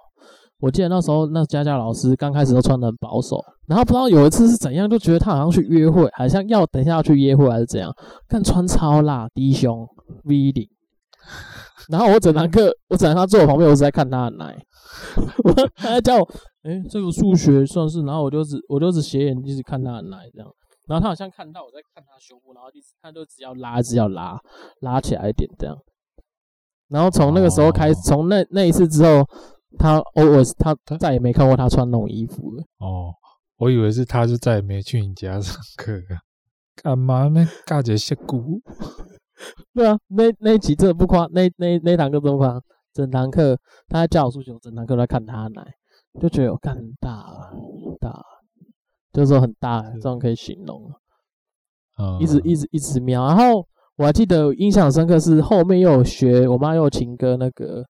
[0.61, 7.93] 我记得那时候那家教老师刚开始都穿得很保守，然后不知道有一次是怎样，就觉得他好像去约会，好像要等一下要去约会还是怎样，
[8.29, 9.87] 看穿超辣低胸
[10.25, 10.69] V 领。
[11.89, 14.57] 然后我整堂课，我整堂课坐我旁边，我一直在看他的奶。
[15.45, 16.29] 我他在叫我，
[16.63, 18.03] 哎，这个数学算是。
[18.03, 20.49] 然后我就只，我就只斜眼一直看他的奶这样。
[20.89, 24.37] 然后他好像看到我在看他胸部，然后一直他就只要拉，只要拉，
[24.81, 25.77] 拉起来一点这样。
[26.89, 29.29] 然后从那个时候开始，从那那一次之后，
[29.79, 32.63] 他 always 他他再也没看过他穿那种衣服了。
[32.79, 33.15] 哦，
[33.57, 36.21] 我以为是他就再也没去你家上课了。
[36.83, 37.47] 干嘛呢？
[37.67, 38.61] 尬着些姑。
[39.75, 42.61] 对啊，那那一集真的不夸，那那那堂课不夸，
[42.93, 43.59] 整堂课
[43.89, 45.75] 他在教我数学，整堂课都在看他的奶，
[46.21, 48.23] 就觉得我干很大很大，
[49.13, 50.91] 就是说很大，这样可以形容。
[51.99, 53.67] 嗯，一直一直一直瞄，然后
[53.97, 57.85] 我还记得印象深刻是后面又有学，我妈又有请歌那个，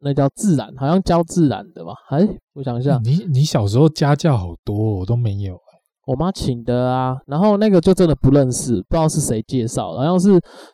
[0.00, 1.92] 那叫自然，好像教自然的吧？
[2.10, 5.58] 哎，我想一下，你你小时候家教好多，我都没有。
[6.04, 10.32] 我妈请的啊，然后那个就真的不认识，不知道是谁介绍，好像是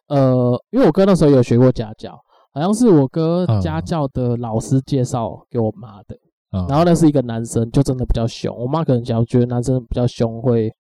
[0.09, 2.19] 呃，因为我哥那时候有学过家教，
[2.55, 6.17] 好像是我哥家教的老师介绍给我妈的，
[6.53, 10.73] 嗯、然后那是一个男生，就真的比较凶，我妈可能想觉得男生比较凶会，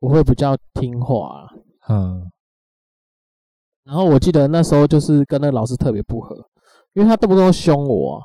[0.00, 1.46] 我会比较听话，
[1.88, 2.20] 嗯，
[3.84, 6.34] 然后我记得那时候就是跟那个老师特别不合，
[6.94, 8.22] 因为他动不动凶我，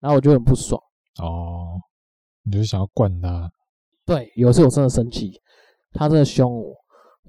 [0.00, 0.80] 然后我就很不爽
[1.20, 1.80] 哦。
[2.42, 3.50] 你就想要灌他？
[4.06, 5.32] 对，有时候我真的生气，
[5.92, 6.74] 他真的凶我，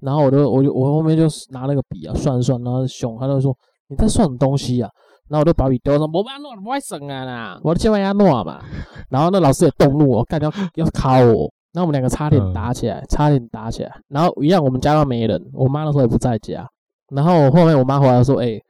[0.02, 4.89] 然后我就我就我后面就拿那个笔啊算一算，然后凶，他就说你在算什么东西啊？
[5.30, 8.62] 然后我就把笔丢上，我不要弄，不会省啊啦，我千万要弄嘛。
[9.10, 13.91] 然后那老师也动怒，我干要要考我，那我们两个差点打起来，嗯、差点打起来。
[14.10, 16.70] 然后一样，我们家都没人，我妈那时候也不在家。
[17.10, 18.64] 然后我后面我妈回来说，哎、欸，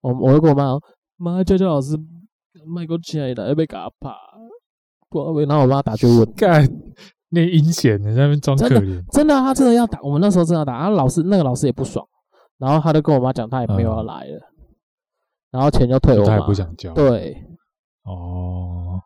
[0.00, 0.78] 我我就跟我妈
[1.16, 1.96] 妈教教老师
[2.66, 4.14] 卖过钱的，要被搞怕。
[5.48, 6.68] 然后我妈打去问，干，
[7.30, 9.98] 那阴险的在那边装可怜，真的，他真的要打。
[10.02, 12.06] 我们那时候真的要打，然啊，老师那个老师也不爽，
[12.58, 14.74] 然后他就跟我妈讲，他也没有要来了，嗯、
[15.52, 16.26] 然后钱就退我妈。
[16.26, 16.92] 他也不想交。
[16.92, 17.42] 对，
[18.02, 19.00] 哦，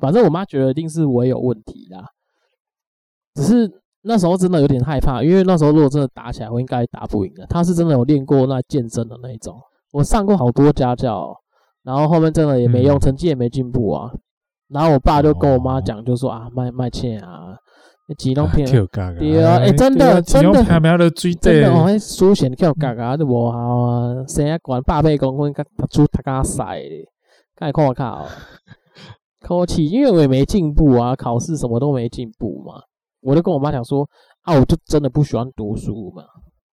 [0.00, 2.06] 反正我妈觉得一定是我也有问题啦，
[3.34, 7.46] 只是那时候真的有点害怕，因为那时候如果真的打起来，我应该打不赢的。
[7.48, 9.58] 他是真的有练过那健身的那一种，
[9.92, 11.34] 我上过好多家教，
[11.82, 14.10] 然后后面真的也没用，嗯、成绩也没进步啊。
[14.68, 17.56] 然后我爸就跟我妈讲，就说啊，卖卖钱啊，
[18.08, 18.66] 那几弄片，
[19.18, 20.64] 对啊，哎，真的真的，
[21.40, 27.08] 真的，输钱跳嘎嘎都无效啊，生一管八百公分，他出他家赛的，
[27.56, 28.26] 看看我靠，
[29.40, 32.82] 可气，因为我也没进步啊，考试什么都没进步嘛，
[33.24, 34.08] 我就跟我妈讲说
[34.42, 36.22] 啊，我就真的不喜欢读书嘛，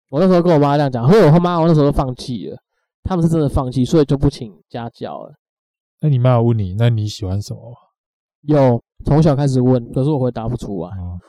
[0.10, 2.58] 我那时候跟我妈这样讲，后来我妈我那时候都放弃了，
[3.04, 5.34] 他们是真的放弃，所以就不请家教了。
[6.02, 7.60] 那你妈问你，那你喜欢什么？
[8.42, 10.90] 有从小开始问，可是我回答不出来。
[10.98, 11.20] 嗯、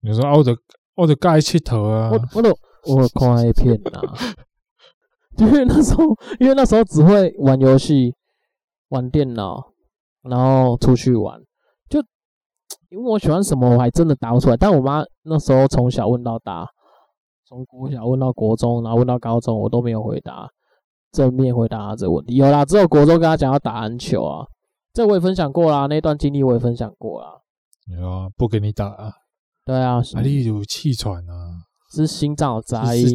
[0.00, 0.54] 你说我的
[0.96, 2.50] 我的盖气头啊，我我都
[2.86, 4.02] 我看 A 片啊，
[5.38, 6.04] 因为那时候
[6.40, 8.14] 因为那时候只会玩游戏、
[8.88, 9.72] 玩电脑，
[10.22, 11.46] 然后出去玩，就
[12.90, 14.56] 因为我喜欢什么，我还真的答不出来。
[14.56, 16.68] 但我妈那时候从小问到大，
[17.46, 20.48] 从国小问到国中，然后问到高中，我都没有回答
[21.12, 22.34] 正面回答这个问题。
[22.34, 24.46] 有啦，只有国中跟她讲要打篮球啊。
[24.92, 27.40] 这我也分享过啦，那段经历我也分享过啦。
[27.86, 29.12] 有啊，不给你打啊？
[29.64, 31.62] 对啊，啊，你有气喘啊？
[31.92, 33.06] 是心脏有杂音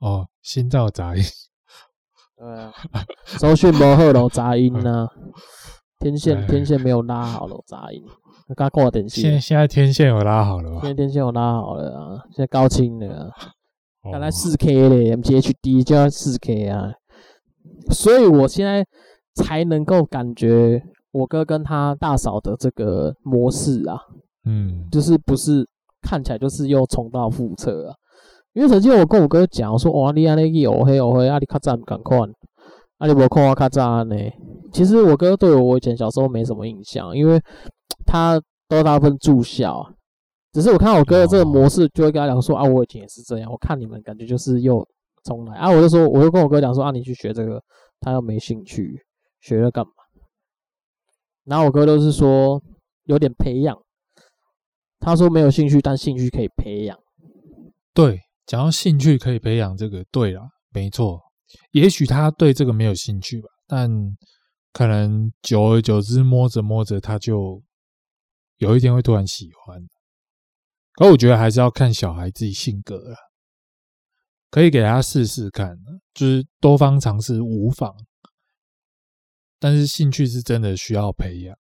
[0.00, 1.22] 哦，心脏有杂音。
[2.36, 2.72] 对啊，
[3.26, 5.08] 收讯不好咯，杂音呢、啊？
[6.00, 8.02] 天线天线没有拉好了，杂音。
[8.56, 9.32] 刚挂电线。
[9.32, 10.80] 现现在天线有拉好了吧？
[10.80, 13.30] 现在天线有拉好了啊，现在高清了、啊。
[14.10, 16.90] 原来四 K 嘞，MGHD 就要四 K 啊。
[17.90, 18.84] 所以我现在
[19.34, 20.82] 才能够感觉
[21.12, 24.00] 我哥跟他大嫂的这个模式啊，
[24.46, 25.68] 嗯，就是不是
[26.00, 27.94] 看起来就是又重蹈覆辙啊。
[28.54, 32.18] 因为曾经我跟我哥讲说，哇，你安尼去乌黑乌黑，啊你较早不敢看，
[32.98, 34.16] 啊你无看我较早呢。
[34.72, 37.40] 其实我哥对我，我以前小时候没什么印象，因为
[38.06, 39.86] 他都大部分住校，
[40.52, 44.86] 只是我看我哥的这个模式，就会跟他讲说，啊我以前也是这样，我看你们感觉就是又
[45.24, 47.62] 重来，啊我就说，我就跟我哥讲说，啊你去学这个，
[48.00, 49.04] 他又没兴趣，
[49.40, 49.92] 学了干嘛？
[51.44, 52.62] 然后我哥都是说
[53.04, 53.76] 有点培养，
[54.98, 56.98] 他说没有兴趣，但兴趣可以培养，
[57.94, 58.20] 对。
[58.46, 60.42] 讲到兴趣可以培养这个，对啦，
[60.72, 61.20] 没错。
[61.70, 63.88] 也许他对这个没有兴趣吧，但
[64.72, 67.62] 可能久而久之摸着摸着，他就
[68.56, 69.86] 有一天会突然喜欢。
[70.94, 73.16] 可我觉得还是要看小孩自己性格了，
[74.50, 75.78] 可以给他试试看，
[76.14, 77.94] 就是多方尝试无妨。
[79.58, 81.56] 但是兴趣是真的需要培养，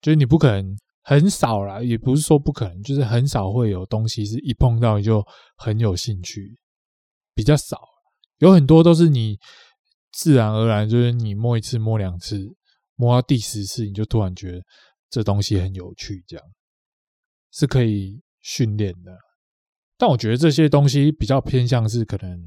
[0.00, 0.76] 就是你不可能。
[1.06, 5.22] 很少啦，也不是说不可能，就是很少会有东西是一碰到你就
[5.54, 6.58] 很有兴趣，
[7.34, 7.78] 比较少。
[8.38, 9.38] 有很多都是你
[10.16, 12.38] 自然而然，就是你摸一次、摸两次，
[12.94, 14.62] 摸到第十次，你就突然觉得
[15.10, 16.46] 这东西很有趣，这样
[17.50, 19.12] 是可以训练的。
[19.98, 22.40] 但我觉得这些东西比较偏向是可能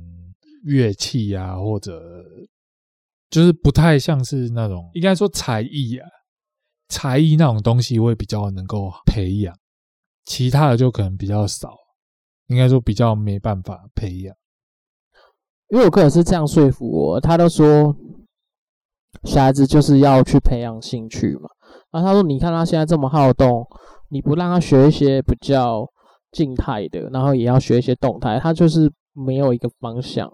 [0.63, 2.24] 乐器啊，或者
[3.30, 6.07] 就是不太像是那种应该说才艺啊。
[6.89, 9.53] 才艺那种东西会比较能够培养，
[10.24, 11.76] 其他的就可能比较少，
[12.45, 14.34] 应该说比较没办法培养。
[15.70, 17.95] 因为我个人是这样说服我，他都说
[19.24, 21.49] 小孩子就是要去培养兴趣嘛。
[21.91, 23.65] 然后他说：“你看他现在这么好动，
[24.09, 25.86] 你不让他学一些比较
[26.32, 30.32] 静态的，然后也要学一些动态，他就是没有一个方向。”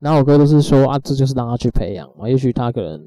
[0.00, 3.00] 然后我哥都是说：“啊，这就是让他去培养嘛，也许他可能。”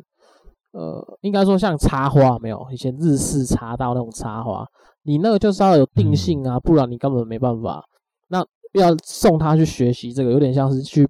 [0.73, 4.63] 呃，应该说像插花没有，以前日式茶道那种插花，
[5.03, 7.83] 你那个就是要有定性啊，不然你根本没办法。
[8.27, 11.07] 那要送他去学习这个，有点像是去，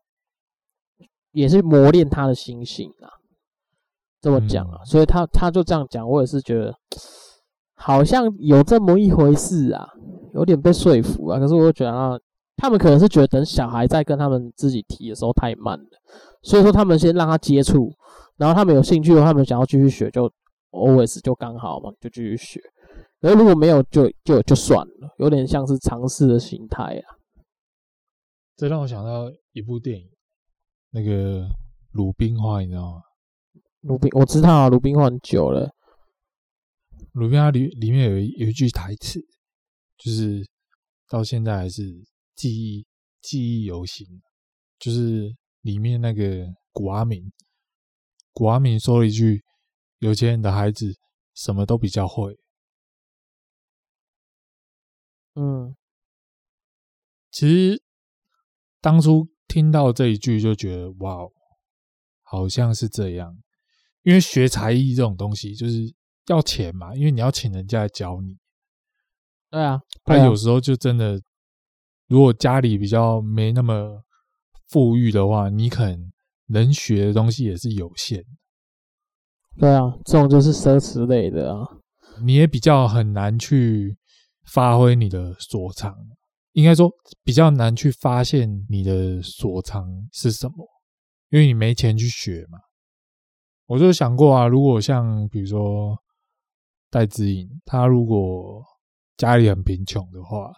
[1.37, 3.09] 也是磨练他的心性啊。
[4.19, 6.75] 这么讲啊，所以他他就这样讲，我也是觉得
[7.75, 9.87] 好像有这么一回事啊，
[10.33, 11.39] 有点被说服啊。
[11.39, 12.17] 可是我觉得啊，
[12.55, 15.89] 他们可能是觉得等小孩在跟他们自己提的时候太慢了，
[16.41, 17.91] 所以说他们先让他接触。
[18.37, 20.31] 然后他们有兴趣的话，他们想要继续学，就
[20.71, 22.59] always 就刚好嘛，就继续学。
[23.21, 27.17] 而如果没有就，就就就算了，有点像是尝试的心态啊。
[28.55, 30.05] 这让我想到一部电影，
[30.89, 31.45] 那个
[31.91, 33.01] 《鲁冰花》，你知道吗？
[33.81, 35.69] 鲁冰，我知道啊，《鲁冰花》很久了。
[37.13, 39.19] 鲁冰花里里面有一有一句台词，
[39.97, 40.45] 就是
[41.07, 41.83] 到现在还是
[42.35, 42.85] 记忆
[43.21, 44.05] 记忆犹新，
[44.79, 47.31] 就是里面那个古阿明。
[48.33, 49.43] 古阿明说了一句
[49.99, 50.93] ：“有钱人的孩子
[51.33, 52.37] 什么都比较会。”
[55.33, 55.75] 嗯，
[57.31, 57.81] 其实
[58.81, 61.17] 当初听到这一句就觉得哇，
[62.23, 63.37] 好像是这样。
[64.03, 65.93] 因为学才艺这种东西就是
[66.27, 68.37] 要钱嘛，因为你要请人家来教你。
[69.49, 71.21] 对啊，但有时候就真的，
[72.07, 74.03] 如果家里比较没那么
[74.67, 76.11] 富裕的话，你可能。
[76.49, 78.23] 能学的东西也是有限，
[79.57, 81.67] 对啊，这种就是奢侈类的啊，
[82.23, 83.97] 你也比较很难去
[84.45, 85.93] 发挥你的所长，
[86.57, 86.91] 应该说
[87.23, 90.67] 比较难去发现你的所长是什么，
[91.29, 92.57] 因为你没钱去学嘛。
[93.67, 95.95] 我就想过啊，如果像比如说
[96.89, 98.65] 戴志颖，他如果
[99.17, 100.51] 家里很贫穷的话，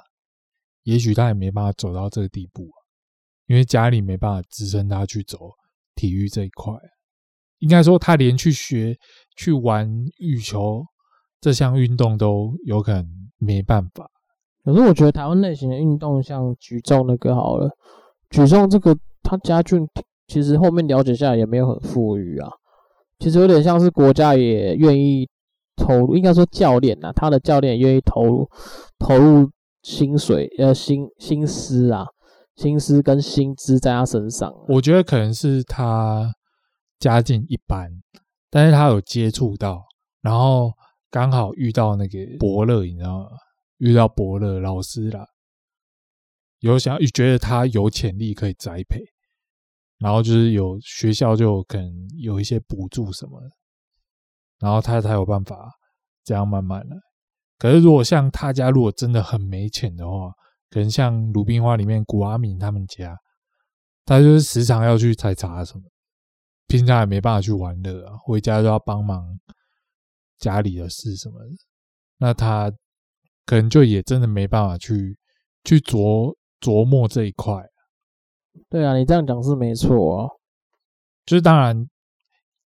[0.84, 2.80] 也许他也没办法走到这个地步啊，
[3.48, 5.38] 因为家里没办法支撑他去走。
[5.96, 6.74] 体育这一块，
[7.58, 8.98] 应该说他连去学、
[9.36, 9.86] 去玩
[10.20, 10.82] 羽球
[11.42, 14.10] 这项运动都有可能没办法。
[14.74, 17.70] 可是我觉得台湾类型的运动，像举重那个好了，
[18.30, 19.88] 举重这个他家俊
[20.28, 22.50] 其实后面了解下来也没有很富裕啊。
[23.20, 25.28] 其实有点像是国家也愿意
[25.76, 28.50] 投，应该说教练啊，他的教练愿意投入
[29.00, 29.50] 投入
[29.82, 32.06] 薪水呃薪薪资啊。
[32.56, 36.30] 心思跟薪资在他身上，我觉得可能是他
[37.00, 37.90] 家境一般，
[38.50, 39.82] 但是他有接触到，
[40.22, 40.70] 然后
[41.10, 43.28] 刚好遇到那个伯乐，你知道吗？
[43.80, 45.26] 遇到伯乐老师啦，
[46.60, 49.02] 有想觉得他有潜力可以栽培，
[50.00, 53.50] 然后就是有学校就可能有一些补助什么的，
[54.60, 55.72] 然后他才有办法
[56.26, 56.98] 这样慢慢来。
[57.58, 60.32] 可是如果像他家如果真的很没钱的话，
[60.70, 63.18] 可能像鲁冰花里面古阿敏他们家，
[64.04, 65.84] 他就是时常要去采茶什么，
[66.68, 69.40] 平常也没办法去玩乐啊，回家都要帮忙
[70.38, 71.50] 家里的事什么的，
[72.18, 72.70] 那他。
[73.50, 75.18] 可能就也真的没办法去
[75.64, 77.68] 去琢琢磨这一块。
[78.70, 80.30] 对啊，你这样讲是没错哦。
[81.26, 81.90] 就是当然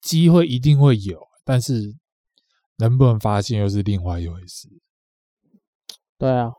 [0.02, 1.96] 机会一定会有，但是
[2.78, 4.70] 能不能发现又是另外一回事。
[6.18, 6.52] 对啊，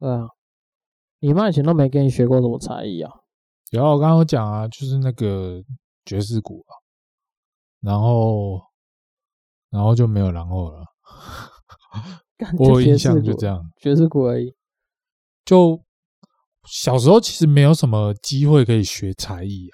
[0.00, 0.26] 对啊，
[1.20, 3.12] 你妈以前都没跟你学过什么才艺啊？
[3.70, 5.62] 有啊，我刚刚有讲啊，就是那个
[6.04, 6.74] 爵士鼓啊，
[7.78, 8.60] 然后
[9.70, 10.84] 然后就没有然后了。
[12.58, 14.54] 我印象就这样，爵士鼓而已。
[15.44, 15.80] 就
[16.64, 19.68] 小时候其实没有什么机会可以学才艺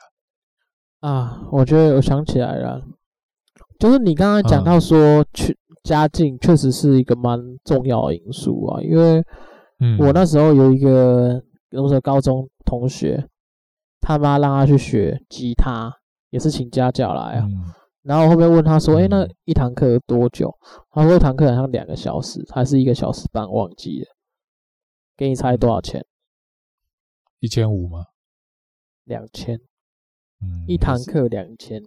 [1.01, 1.09] 啊。
[1.09, 2.83] 啊，我觉得我想起来了，
[3.79, 8.81] 就是你刚刚讲到说，去家境确实是一个蛮重要的因素啊。
[8.83, 9.23] 因为，
[10.01, 13.29] 我那时候有一个，那时候高中同学，
[14.01, 15.93] 他妈让他去学吉他，
[16.31, 17.47] 也是请家教来啊。
[18.07, 20.55] 然后后面问他说：“哎，那一堂课多久？”
[20.93, 24.07] 他说：“一堂课好像两个小时，还是一个小时半，忘记了。”
[25.19, 26.07] 给你猜多少钱？
[27.41, 28.05] 一千五吗？
[29.05, 29.57] 两千。
[30.41, 31.83] 嗯，一堂课两千，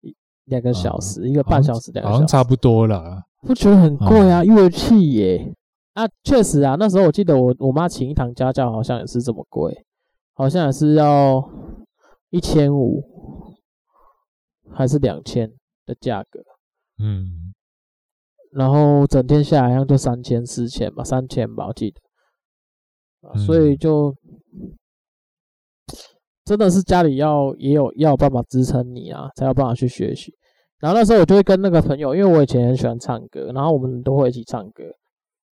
[0.00, 3.22] 一两个小时，一个半小时，两个小时，好像差不多了。
[3.42, 4.42] 不觉得很贵啊？
[4.42, 5.54] 乐器耶！
[5.92, 9.86] 啊，确实啊，那时候我记得我我妈请一堂家教，好像也是这么贵，
[10.32, 11.48] 好像也是要
[12.30, 13.04] 一千五。
[14.74, 15.50] 还是两千
[15.86, 16.40] 的价格，
[16.98, 17.54] 嗯，
[18.52, 24.14] 然后整天下来好像就三千四千吧，三千吧，我记得，所以就
[26.44, 30.34] 真的是家里要也有要有办法支撑你啊，才有办法去学习。
[30.80, 34.84] 然后那时候我就会跟那个朋友，因为我以前很喜欢唱歌，然后我们都会一起唱歌，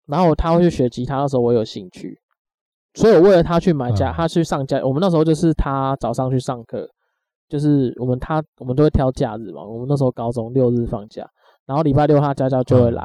[0.07, 2.19] 然后他会去学吉他的时候，我有兴趣，
[2.95, 6.89] 所以我为了他去买家，他去上家，我们那时候就是他早上去上课。
[7.49, 11.27] 就是我们他我们都会挑假日嘛，我们那时候高中六日放假，
[11.65, 13.03] 然后礼拜六他家教就会来，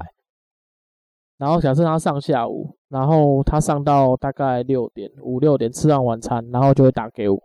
[1.39, 7.41] 然后假设他上下午，然后他上到大概六点五六点吃完晚餐，然后就会打给我，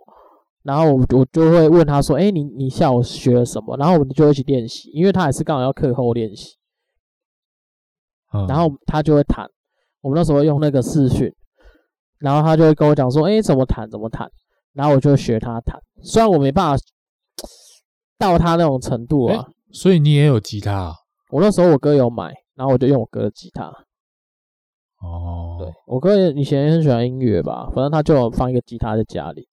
[0.63, 3.77] 然后我我就会问他说，哎，你你下午学了什么？
[3.77, 6.57] 然后我们就一起练习，因为他也是刚好要课后练习，
[8.47, 9.49] 然后他就会弹，
[10.01, 11.33] 我们那时候用那个视讯，
[12.19, 14.29] 然后他就会跟我讲说，哎，怎么弹怎么弹。
[14.73, 16.83] 然后我就学他弹，虽然我没办法
[18.17, 19.47] 到他那种程度啊。
[19.71, 20.95] 所以你也有吉他啊？
[21.29, 23.71] 我那时候我哥有买，然后我就用我哥的吉他。
[24.99, 29.47] 哦，对，我哥以前很喜欢音乐吧，反正他就放一个吉他在家里，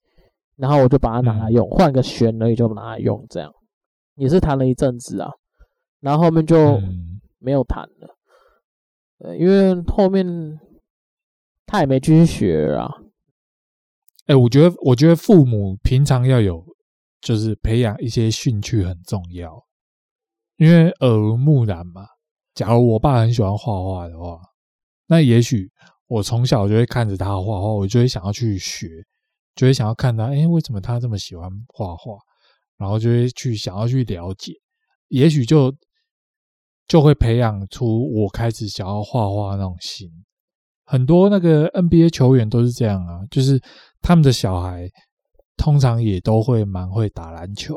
[0.57, 3.53] 然后我就把它拿来用，换个弦而已就拿来用，这样
[4.14, 5.31] 也是弹了一阵子啊。
[6.01, 6.81] 然后后面就
[7.39, 8.17] 没有弹了，
[9.19, 10.59] 对，因为后面
[11.67, 12.91] 他也没继续学啊。
[14.27, 16.64] 哎、我觉得，我觉得父母平常要有，
[17.20, 19.64] 就是培养一些兴趣很重要，
[20.57, 22.05] 因为耳濡目染嘛。
[22.55, 24.41] 假如我爸很喜欢画画的话，
[25.07, 25.70] 那也许
[26.09, 28.89] 我从小就会看着他画画，我就会想要去学，
[29.55, 32.19] 就会想要看他，哎、欸，为什么他这么喜欢画画？
[32.78, 34.55] 然后就会去想要去了解，
[35.07, 35.73] 也许就
[36.89, 40.11] 就会培养出我开始想要画画那种心。
[40.85, 43.62] 很多那个 NBA 球员都是这样啊，就是。
[44.07, 44.89] 他们的小孩
[45.57, 47.74] 通常也都会蛮会打篮球，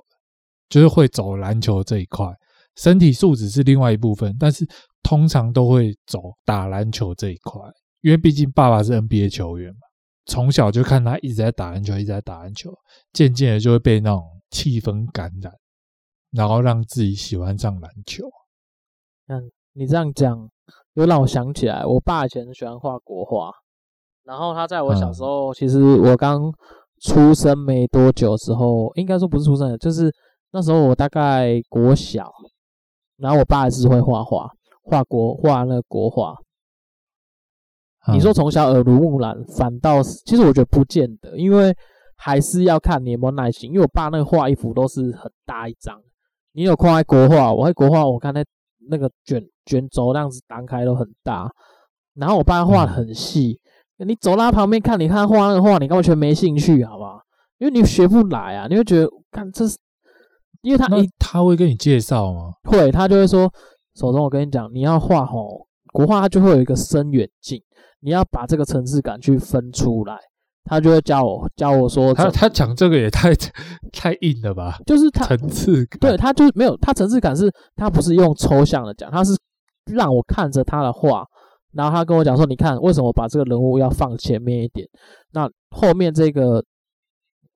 [0.69, 2.31] 就是会走篮球这一块，
[2.75, 4.63] 身体素质是另外一部分，但是
[5.01, 7.59] 通常都会走打篮球这一块，
[8.01, 9.79] 因为毕竟爸爸是 NBA 球员嘛，
[10.27, 12.71] 从小就看他一直在打篮球，一直在打篮球，
[13.11, 15.51] 渐渐的就会被那种气氛感染，
[16.29, 18.27] 然后让自己喜欢上篮球。
[19.29, 20.47] 嗯，你这样讲，
[20.93, 23.51] 又让我想起来，我爸以前喜欢画国画。
[24.29, 26.53] 然后他在我小时候，其实我刚
[27.01, 30.13] 出生没多久之后，应该说不是出生，就是
[30.51, 32.31] 那时候我大概国小，
[33.17, 34.47] 然后我爸还是会画画，
[34.83, 36.35] 画国画那个国画。
[38.13, 41.75] 你说从小耳濡目染，反倒是其实我觉得不见得，因为
[42.15, 43.71] 还是要看你有没有耐心。
[43.71, 45.99] 因为我爸那个画一幅都是很大一张，
[46.51, 48.45] 你有看国画，我会国画，我看那
[48.91, 51.51] 那个卷卷轴那样子摊开都很大，
[52.13, 53.59] 然后我爸画的很细。
[54.05, 57.19] 你走到他旁边看，你看画那个画，你完全没兴趣，好不好？
[57.57, 59.77] 因为你学不来啊，你会觉得看这是，
[60.61, 62.53] 因为他一他会跟你介绍吗？
[62.63, 63.51] 会，他就会说
[63.95, 67.61] ：“手中我跟你讲，你要画吼国画，它就会有一个深远近。
[68.01, 70.17] 你要把这个层次感去分出来。
[70.65, 73.33] 他就会教我教我说，他他讲这个也太
[73.91, 74.77] 太硬了吧？
[74.85, 79.35] 就是他层次感，对他就是没有他层次感是，他不是用抽象的讲，他是
[79.91, 81.25] 让我看着他的画，
[81.73, 84.87] 然后他跟我讲说，你看为什么把这个人物要放前面一点，
[85.31, 86.63] 那后面这个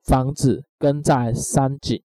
[0.06, 2.02] 房子跟在山景。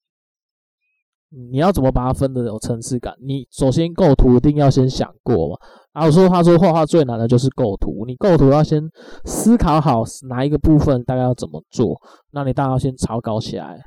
[1.30, 3.14] 你要怎么把它分得有层次感？
[3.20, 5.56] 你首先构图一定要先想过嘛。
[5.92, 8.82] 然后说他说画画最难的就是构图，你构图要先
[9.26, 13.78] 思考好哪一个部分大概要怎么做，那你大概要先草稿起来，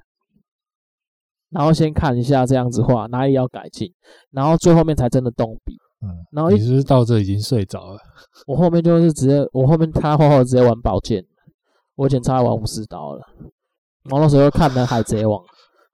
[1.50, 3.92] 然后先看一下这样子画哪里要改进，
[4.30, 5.76] 然后最后面才真的动笔。
[6.04, 8.00] 嗯，然后你是不是到这已经睡着了？
[8.48, 11.24] 我后面就是直接，我后面他画画直接玩宝剑，
[11.96, 13.22] 我以前超爱玩武士刀了。
[14.04, 15.42] 然后那时候看的海贼王。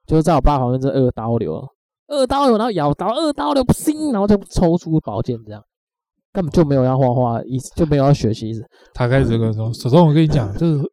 [0.06, 1.62] 就是在我爸旁边，这二刀流，
[2.08, 5.62] 二刀流，然后咬刀，二刀流，砰，然后就抽出宝剑，这样
[6.32, 8.66] 根本就没有要画画意思，就没有要学习意思。
[8.94, 10.84] 他开始跟说：“首先我跟你讲，这个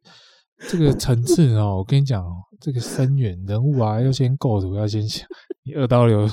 [0.68, 5.24] 这个层次哦，我跟你讲哦，这个深远人物啊，要先构图，要先想。
[5.64, 6.28] 你二刀流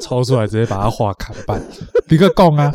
[0.00, 1.62] 抽出来，直接把他画砍半，
[2.08, 2.72] 你个讲啊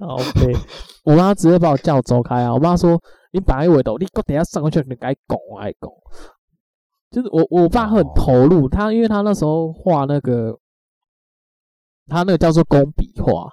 [0.00, 0.56] ！OK，
[1.04, 2.54] 我妈直接把我叫走开啊！
[2.54, 2.98] 我妈说：
[3.32, 5.90] 你摆一位度，你我等下上去，你该拱我爱讲。”
[7.10, 10.58] 就是我我爸很投入，他因为他那时候画那个，
[12.06, 13.50] 他那个叫做工笔画，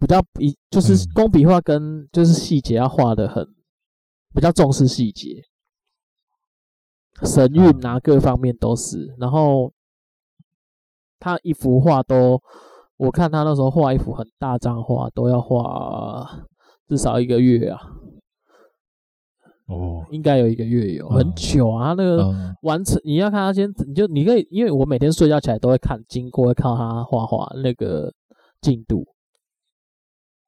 [0.00, 3.44] 比较比就是工笔画跟就是细节要画的很
[4.34, 5.42] 比较重视细节，
[7.22, 9.14] 神韵啊各方面都是。
[9.18, 9.72] 然后
[11.26, 12.40] 他一幅画都，
[12.98, 16.24] 我看他那时候画一幅很大张画都要画
[16.86, 17.80] 至少一个月啊。
[19.66, 28.12] 哦，应该有一个月有很久啊，嗯、那个完成你要看他先，你就你可以，因为我每天睡觉起来都会看，经过会看他画画那个
[28.60, 29.04] 进度，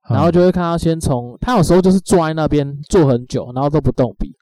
[0.09, 4.32] 然后就会看他先从他有时候就是坐在那边坐很久，然后都不动笔，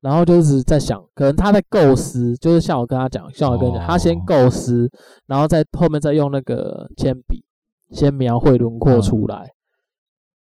[0.00, 4.88] 然后就是在想，可能他在构思，就是像我跟他讲，像我跟你讲，他先构思，
[5.26, 7.44] 然后在后面再用那个铅笔
[7.90, 9.50] 先描绘轮廓出来。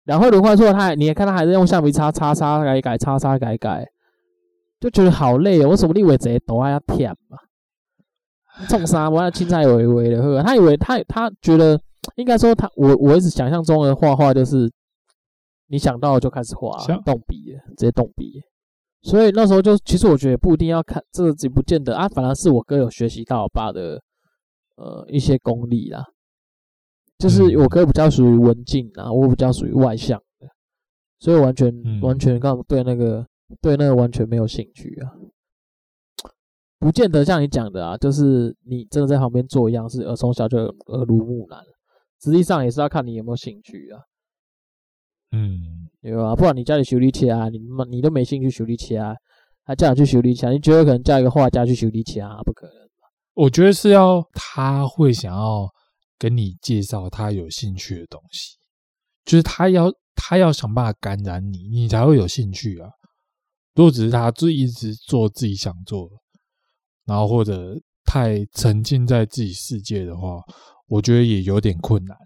[0.04, 3.86] 然后轮廓出来，他你也看他还是用橡皮擦擦擦改改擦擦改改，
[4.78, 5.70] 就觉得好累哦。
[5.70, 7.38] 为什么你以为这些都还要舔嘛？
[8.68, 9.08] 冲啥？
[9.08, 10.42] 我要青菜微微的喝。
[10.42, 11.80] 他以为他他觉得
[12.14, 14.70] 应该说他我我一直想象中的画画就是
[15.68, 18.42] 你想到就开始画，动笔直接动笔。
[19.06, 22.08] 所以那时候就其实我觉得不一定要看这个，只不见得啊。
[22.08, 24.02] 反而是我哥有学习到我爸的
[24.74, 26.04] 呃一些功力啦。
[27.16, 30.48] 就是我哥比较属于文静啊，我比较属于外向的，
[31.20, 33.24] 所以完全、嗯、完全刚对那个
[33.62, 35.14] 对那个完全没有兴趣啊，
[36.80, 41.60] 不见得像你讲的啊，就是你真的在旁边做一样，是呃从小就耳濡目染，
[42.20, 44.00] 实际上也是要看你有没有兴趣啊，
[45.36, 46.34] 嗯，对吧？
[46.34, 47.58] 不然你家里修理车啊，你
[47.90, 49.14] 你都没兴趣修理车啊，
[49.64, 52.74] 还叫你去修理起来，你觉得可能叫一个画家去修理车啊，不可能。
[53.34, 55.68] 我觉得是要他会想要。
[56.18, 58.56] 跟你介绍他有兴趣的东西，
[59.26, 62.88] 就是他要他要想办法感染你，你才会有兴趣啊。
[63.74, 66.14] 如果只是他就一直做自己想做的，
[67.04, 70.40] 然后或者太沉浸在自己世界的话，
[70.86, 72.16] 我觉得也有点困难。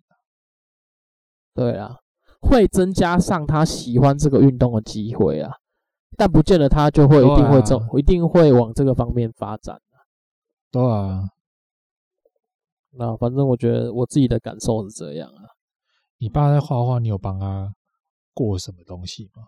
[1.52, 1.96] 对啊，
[2.40, 5.52] 会增加上他喜欢这个运动的机会啊，
[6.16, 9.80] 但不见得他就会一定会走，啊、一定会往这个方面发展。
[10.70, 11.24] 对啊。
[12.92, 15.44] 那反正我觉得我自己的感受是这样啊。
[16.18, 17.72] 你爸在画画，你有帮他
[18.34, 19.44] 过什么东西吗？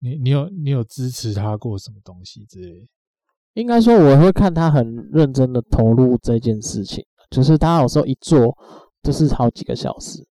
[0.00, 2.88] 你你有你有支持他过什么东西之类？
[3.54, 8.56] 应该说我会看他很认真的投入这件事情，就是他有时候一做
[9.02, 10.26] 就是好几个小时，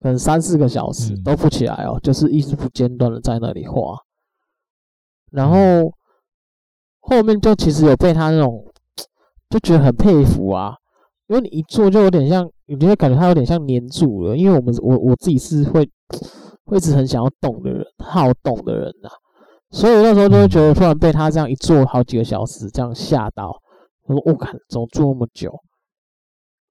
[0.00, 3.98] 可能三四个小时都不起来哦，就是一直不间断的在那里画。
[5.32, 5.92] 然后
[7.00, 8.64] 后面就其实有被他那种
[9.50, 10.74] 就觉得很佩服啊。
[11.28, 14.36] 因为你一做就有点像，你就会感觉他有点像黏住了。
[14.36, 15.88] 因为我们我我自己是会
[16.66, 19.12] 会一直很想要动的人，好动的人呐、啊，
[19.70, 23.50] 所以那时候就会觉得突然被他这样一做好几个小时这样吓到，
[24.04, 25.52] 我说我靠，怎么做那么久？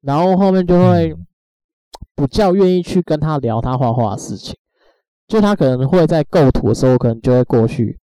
[0.01, 1.13] 然后后面就会
[2.15, 4.55] 比较愿意去跟他聊他画画的事情，
[5.27, 7.99] 就他可能会在构图的时候，可能就会过去，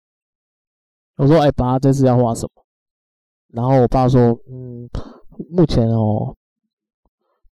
[1.16, 2.64] 我说哎、欸，爸，这次要画什么？
[3.48, 4.88] 然后我爸说，嗯。
[5.50, 6.34] 目前哦，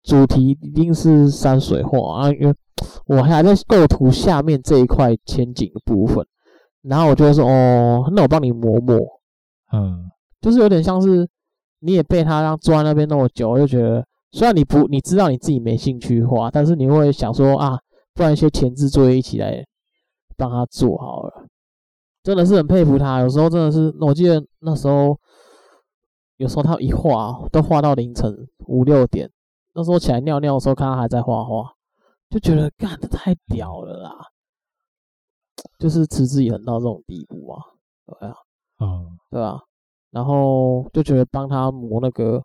[0.01, 2.55] 主题一定是山水画啊，因为
[3.05, 6.25] 我还在构图下面这一块前景的部分，
[6.81, 8.97] 然后我就会说哦，那我帮你磨磨，
[9.71, 10.09] 嗯，
[10.41, 11.29] 就是有点像是
[11.81, 17.79] 你也被他让坐在那边那么久，我就觉得虽然你不你知道你自己没兴趣画，但是你会想说啊，
[18.13, 19.65] 不然一些前置作业一起来
[20.35, 21.47] 帮他做好了，
[22.23, 23.19] 真的是很佩服他。
[23.21, 25.17] 有时候真的是，我记得那时候，
[26.37, 29.29] 有时候他一画都画到凌晨五六点。
[29.73, 31.71] 那时候起来尿尿的时候，看他还在画画，
[32.29, 34.11] 就觉得干的太屌了啦！
[35.79, 37.61] 就是持之以恒到这种地步啊，
[38.05, 38.35] 对啊，
[38.79, 39.61] 嗯，对吧？
[40.09, 42.43] 然后就觉得帮他磨那个，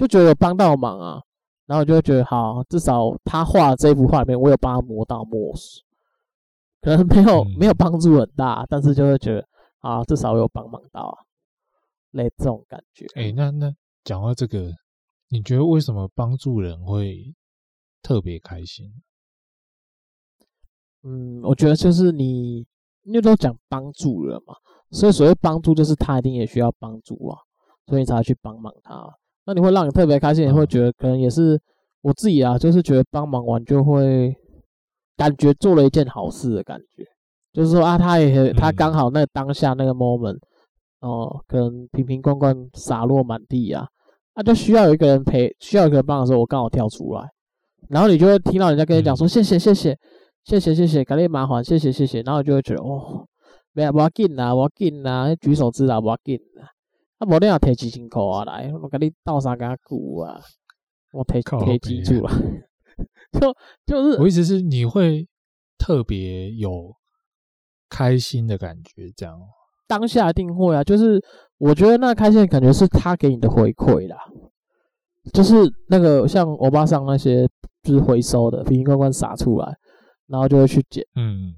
[0.00, 1.20] 就觉得有帮到忙啊。
[1.66, 5.80] 然后就会觉得好，至少他画的这幅画里面，我有帮他磨到墨水，
[6.80, 9.48] 可能没有、嗯、没有帮助很大，但是就会觉得
[9.78, 11.14] 啊，至少我有帮忙到啊，
[12.10, 13.06] 类这种感觉。
[13.14, 13.72] 哎、欸，那那
[14.02, 14.72] 讲到这个，
[15.28, 17.32] 你觉得为什么帮助人会
[18.02, 18.92] 特别开心？
[21.04, 22.66] 嗯，我觉得就是你，
[23.02, 24.56] 因为都讲帮助人嘛，
[24.90, 27.38] 所以所谓帮助就是他一定也需要帮助啊，
[27.86, 29.06] 所以你才会去帮忙他。
[29.50, 31.60] 那你会让你特别开心，也会觉得可能也是
[32.02, 34.32] 我自己啊，就是觉得帮忙完就会
[35.16, 37.04] 感觉做了一件好事的感觉，
[37.52, 40.38] 就是说啊，他也他刚好那当下那个 moment
[41.00, 43.88] 哦，可能瓶瓶罐罐洒落满地啊，
[44.36, 47.28] 那就需要有一个人陪，需要一个人帮的时候，我刚好跳出来，
[47.88, 49.98] 然后你就会听到人家跟你讲说谢谢谢谢
[50.44, 53.26] 谢谢谢谢，感谢麻烦谢谢谢谢，然后你就会觉得哦，
[53.72, 56.68] 没有，不要紧啦，不要紧啦，举手之劳不要紧啦。
[57.20, 60.40] 啊，无你要提几千块啊来，我甲你倒三个股啊，
[61.12, 62.32] 我提提几注了，
[63.38, 65.28] 就就是我意思是你会
[65.76, 66.96] 特别有
[67.90, 69.38] 开心的感觉，这样
[69.86, 71.22] 当下一定会啊，就是
[71.58, 74.16] 我觉得那开心的感觉是他给你的回馈啦，
[75.34, 75.54] 就是
[75.88, 77.46] 那个像欧巴桑那些
[77.82, 79.76] 就是回收的瓶瓶罐罐洒出来，
[80.26, 81.52] 然后就会去捡，嗯，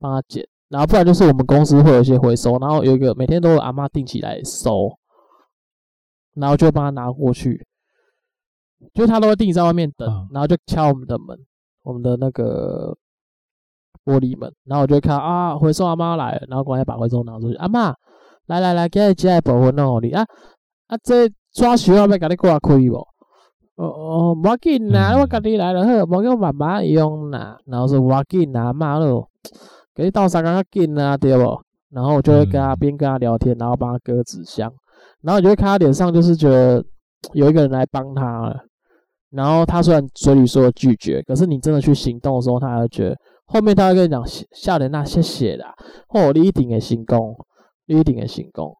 [0.00, 0.44] 帮他捡。
[0.68, 4.98] 然后不然就是我们公司会有一些回收，然后有一个每天都有阿妈定期来收，
[6.34, 7.64] 然后就会帮他拿过去，
[8.92, 11.38] 就他都会定在外面等，然后就敲我们的门，
[11.82, 12.96] 我们的那个
[14.04, 17.94] 玻璃门，然后我就会看啊，回收阿妈来了，然后赶快把回收拿出去，阿妈
[18.46, 20.24] 来来来，给你接来保温哦，你啊
[20.88, 23.06] 啊这抓需要要给你挂开不？
[23.76, 29.30] 哦哦，无要紧啦，我家己来了好，无叫妈妈用啦，然后说无要紧啦，阿嬷咯。
[29.96, 31.58] 给你倒三缸进啊，对不？
[31.90, 34.70] 然后我就会跟他边跟他聊天，然后帮他割纸箱，
[35.22, 36.84] 然后你就会看他脸上就是觉得
[37.32, 38.56] 有一个人来帮他了。
[39.30, 43.16] 然后他虽然嘴里说拒绝，可是你真的去行动的时候，他还会觉得
[43.46, 45.72] 后面他会跟你讲笑脸那谢谢啦，
[46.10, 47.34] 哦，你一定会成功，
[47.86, 48.76] 你一定会成功。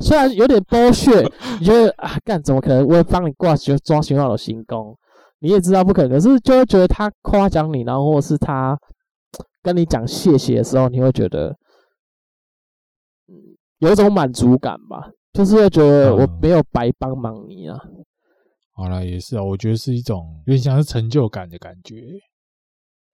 [0.00, 1.22] 虽然有点剥削，
[1.58, 2.86] 你觉得啊，干怎么可能？
[2.86, 4.96] 我会帮你挂学抓学校的行功，
[5.40, 8.78] 你也知道不可能，可是就会觉得他夸奖你，然后或是他。
[9.66, 11.48] 跟你讲谢谢的时候，你会觉得，
[13.26, 13.34] 嗯，
[13.78, 17.76] 有一种满足感吧，就是会觉得我没有白帮忙你啊。
[17.84, 18.04] 嗯、
[18.70, 21.96] 好了，也是啊，我觉得是一种有点像是成就感的感觉。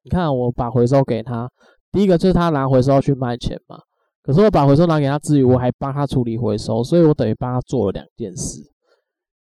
[0.03, 1.51] 你看，我把回收给他，
[1.91, 3.79] 第一个就是他拿回收去卖钱嘛。
[4.23, 8.61] 可是我把回收拿给他之余，我还帮他处理回收，所以我等于帮他做了两件事：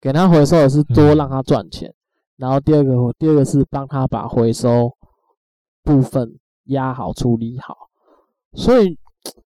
[0.01, 1.95] 给他回收的是多让他赚钱，嗯、
[2.37, 4.97] 然后第二个，第二个是帮他把回收
[5.82, 6.39] 部分。
[6.70, 7.76] 压好处理好，
[8.55, 8.98] 所以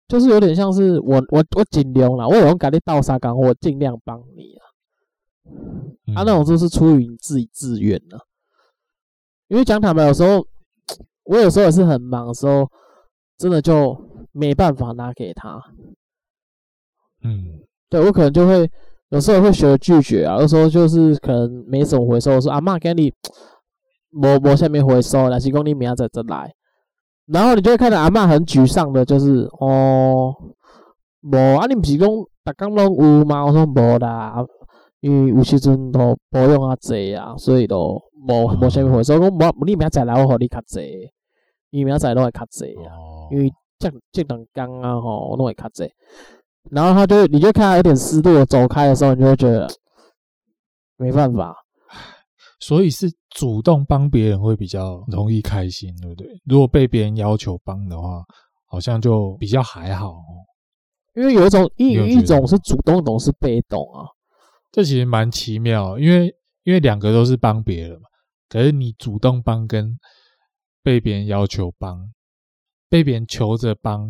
[0.08, 4.62] 就是有点像是我我我尽量啦，我有用给你倒沙缸，我尽量帮你啊。
[6.08, 8.20] 他、嗯啊、那种就是出于你自己自愿的，
[9.48, 10.46] 因为讲坦白，有时候
[11.24, 12.70] 我有时候也是很忙的时候，
[13.38, 13.98] 真的就
[14.32, 15.62] 没办法拿给他。
[17.24, 18.70] 嗯，对我可能就会
[19.10, 23.14] 有时候会学拒绝啊，有时候就是可能没什么回收，我说阿妈给你，
[24.12, 26.54] 无无下面回收，但是讲你明仔再来。
[27.32, 30.36] 然后你就会看到阿嬷很沮丧的，就是哦，
[31.22, 32.28] 无啊，你不是讲逐
[32.58, 33.46] 工拢有吗？
[33.46, 34.46] 我说无啦，
[35.00, 39.18] 因为有时阵都保养啊济啊，所以都无无啥物回收。
[39.18, 40.82] 讲无，你明仔载来，我互你较济，
[41.70, 42.92] 你明仔载拢会较济啊。
[43.32, 43.50] 因为
[43.80, 45.90] 这这两工啊吼，我拢会较济。
[46.70, 49.70] 然后他就，你就看他有点失落走开的时候，你就会觉得
[50.98, 51.56] 没办法。
[52.62, 56.28] 所以是主动帮别人会比较容易开心，对不对？
[56.46, 58.24] 如果被别人要求帮的话，
[58.68, 60.24] 好像就比较还好哦。
[61.16, 64.06] 因为有一种一一种是主动，一种是被动啊。
[64.72, 66.34] 这其实蛮奇妙，因为
[66.64, 68.08] 因为两个都是帮别人嘛。
[68.48, 69.98] 可是你主动帮跟
[70.84, 72.00] 被别人要求帮，
[72.88, 74.10] 被别人求着帮，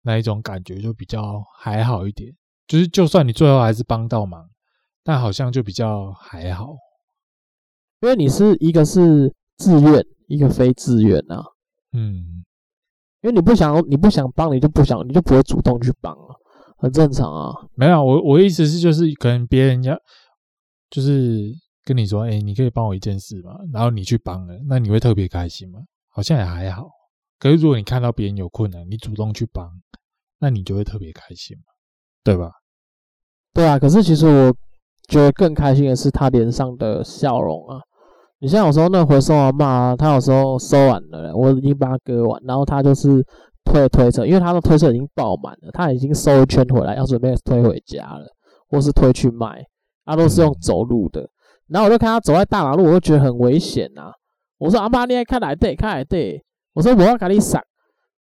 [0.00, 2.32] 那一种感觉就比较还好一点。
[2.66, 4.48] 就是就算你最后还是帮到忙，
[5.04, 6.74] 但好像就比较还好。
[8.02, 11.42] 因为你是一个是自愿，一个非自愿啊。
[11.92, 12.44] 嗯，
[13.22, 16.34] 因为你不想，你不想帮，你就不想，你就不会主动去帮啊，
[16.78, 17.54] 很正常啊。
[17.74, 19.96] 没有，我我意思是就是可能别人要
[20.90, 21.52] 就是
[21.84, 25.78] 跟你说，哎，你可以帮我一件事嘛，然后你去帮了，那你会特别开心吗？
[26.08, 26.88] 好像也还好，
[27.38, 29.70] 可是如果你看到别人有困难，你主动去帮，
[30.40, 31.64] 那你就会特别开心嘛，
[32.24, 32.50] 对吧？
[33.54, 33.78] 对啊。
[33.78, 34.52] 可是其实我
[35.08, 37.78] 觉得更开心的是他脸上的笑容啊。
[38.42, 43.24] 你像有时候那回收阿嬷，他有时候收完了，我已经把他割完，然后他就是
[43.64, 48.26] 推推车，因为他的推车已经爆满了，他已经收一圈回来，要准备推回家了，
[48.68, 49.64] 或是推去卖，
[50.04, 51.24] 他都是用走路的。
[51.68, 54.12] 然后我就看他走在大马路，我就觉得很危险呐、啊。
[54.58, 56.44] 我说阿妈，你看来对，看来对。
[56.74, 57.62] 我说我要给你闪。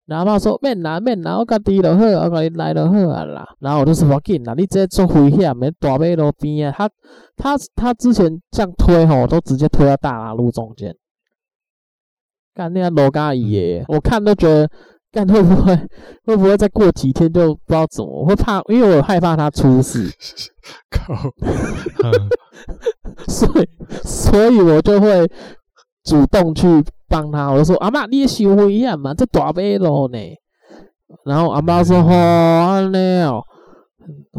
[0.06, 3.46] 然后阿嬷说免啦免啦，我家己就好，我家己来就好啊啦。
[3.60, 6.74] 然后我就说不要紧啦，你这做危险，免大马路边啊。
[6.76, 6.88] 他
[7.36, 10.94] 他他之前这样推吼，都直接推到大马路中间。
[12.54, 14.68] 干那个罗嘎姨耶，我看都觉得
[15.10, 15.74] 干会不会
[16.26, 20.10] 会不会再过几天就不知道怎么，我会怕，因为我害怕他出事。
[20.92, 21.14] 靠，
[23.26, 23.68] 所以
[24.04, 25.26] 所以我就会
[26.04, 26.84] 主动去。
[27.08, 29.14] 帮他，我就说阿妈，你也受危险嘛？
[29.14, 30.18] 这大马路呢？
[31.24, 33.42] 然后阿妈说：“吼、哦，安尼哦。”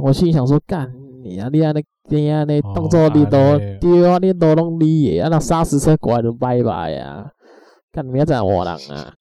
[0.01, 0.91] 我心里想说：“干
[1.23, 1.47] 你啊！
[1.51, 7.27] 你安尼，你安尼动作你都对啊，你都拢你的，啊那砂石车过来就拜拜啊！
[7.91, 8.67] 干你要这样换人
[8.97, 9.13] 啊？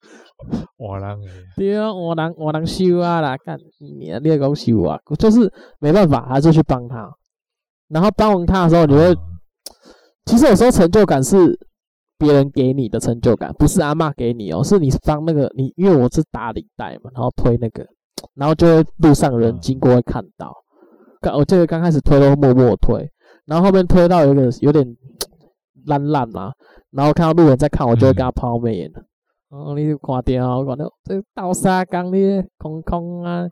[0.77, 1.29] 换人诶！
[1.57, 3.37] 对啊，换人换人修啊啦！
[3.45, 4.99] 干你啊，你也讲修啊？
[5.19, 7.09] 就是没办法，还是去帮他。
[7.89, 9.17] 然后帮完他的时候，你会、嗯、
[10.27, 11.59] 其实有时候成就感是。
[12.25, 17.87] 别人给你的成就感，不是阿嬷给你哦，是你当那个你，因为我是打领带嘛，然后推那个，
[18.35, 20.53] 然后就会路上人经过会看到。
[21.21, 23.09] 刚我这个刚开始推都默默推，
[23.47, 24.85] 然后后面推到有一个有点
[25.87, 26.53] 烂烂嘛，
[26.91, 28.91] 然后看到路人在看，我就会跟他抛媚眼。
[29.51, 33.47] 哦，你就挂掉，挂掉，这倒沙缸里空空啊，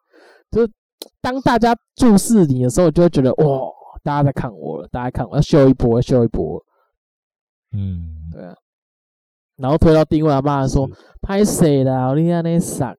[0.50, 0.68] 就
[1.20, 3.60] 当大家注视你的时候，就会觉得哇，
[4.02, 6.60] 大家在看我了，大家看我要秀一波，秀一波。
[7.72, 8.54] 嗯，对啊。
[9.62, 10.88] 然后推到定位，阿妈说
[11.22, 12.12] ：“拍谁啦？
[12.14, 12.94] 你安尼杀，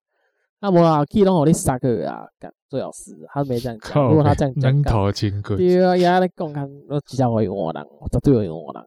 [0.62, 4.08] 那无啊，去拢互你杀个啊，干最好是。”他没这样讲。
[4.08, 5.58] 如果他这样讲，能逃金贵。
[5.58, 8.82] 对啊，也咧讲看，我只叫我用我人，绝对会用我人。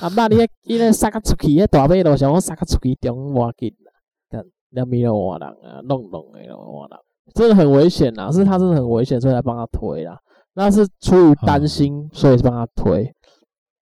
[0.00, 3.92] 阿妈，你你咧杀个出去，迄大马路上我杀个出去，中我紧啦，
[4.28, 6.98] 干两米都我人啊，弄弄的我人，
[7.34, 8.30] 真的很危险呐！
[8.30, 10.18] 是他真的很危险，所以才帮他推啦。
[10.54, 13.10] 那是出于担心，所以帮他推。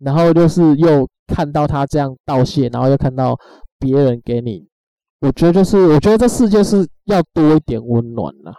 [0.00, 1.08] 然后就是又。
[1.30, 3.38] 看到他这样道谢，然后又看到
[3.78, 4.66] 别人给你，
[5.20, 8.54] 我觉得就是，我觉得这世界是要多一点温暖啦。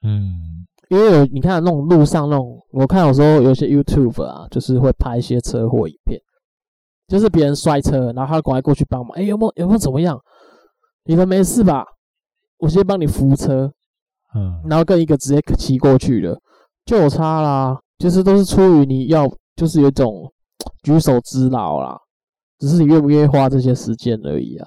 [0.00, 6.18] 嗯，因为有你看那种路上那种，我看有时候有些 YouTube 啊，就是会拍一些车祸影片，
[7.06, 10.18] 就是别人摔车，然后他赶快过去帮忙，哎，有没有有没有怎么样？
[11.04, 11.84] 你们没事吧？
[12.56, 13.70] 我先帮你扶车，
[14.34, 16.40] 嗯，然后跟一个直接骑过去的
[16.86, 20.32] 就有差啦，就是都是出于你要，就是有一种
[20.82, 21.98] 举手之劳啦。
[22.58, 24.66] 只是你愿不愿意花这些时间而已啊！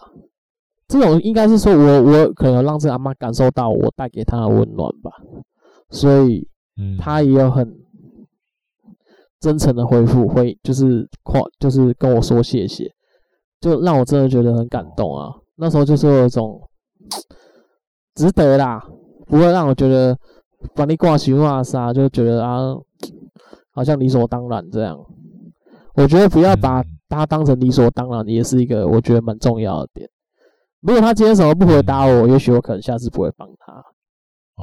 [0.88, 5.12] 这种应该是说我，我我可能让这个阿妈感受到我带给她的温暖吧，
[5.90, 6.48] 所以，
[6.78, 7.68] 嗯，她也有很
[9.40, 12.94] 真诚的回复，会就是夸，就是跟我说谢谢，
[13.60, 15.34] 就让我真的觉得很感动啊！
[15.56, 16.62] 那时候就是有一种
[18.14, 18.88] 值得啦，
[19.26, 20.16] 不会让我觉得
[20.76, 22.76] 把你挂心话啥，就觉得啊，
[23.72, 24.96] 好像理所当然这样。
[26.02, 30.10] 我觉得不要把他当成理所当然，也是一个我觉得蛮重要的点。
[30.80, 33.74] 如果他今天什么不回答我，也许我可能下次不会帮他。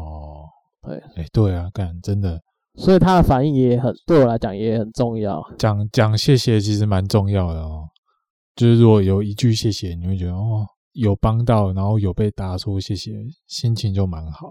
[0.01, 0.49] 哦，
[0.81, 2.41] 对，哎、欸，对啊，干真的。
[2.77, 5.43] 所以他的反应也很，对我来讲也很重要。
[5.59, 7.87] 讲讲谢谢其实蛮重要的哦。
[8.55, 13.13] 就是如果有一句谢谢，你会觉得哦，有帮到，然后有被答出谢谢，
[13.47, 14.51] 心情就蛮好。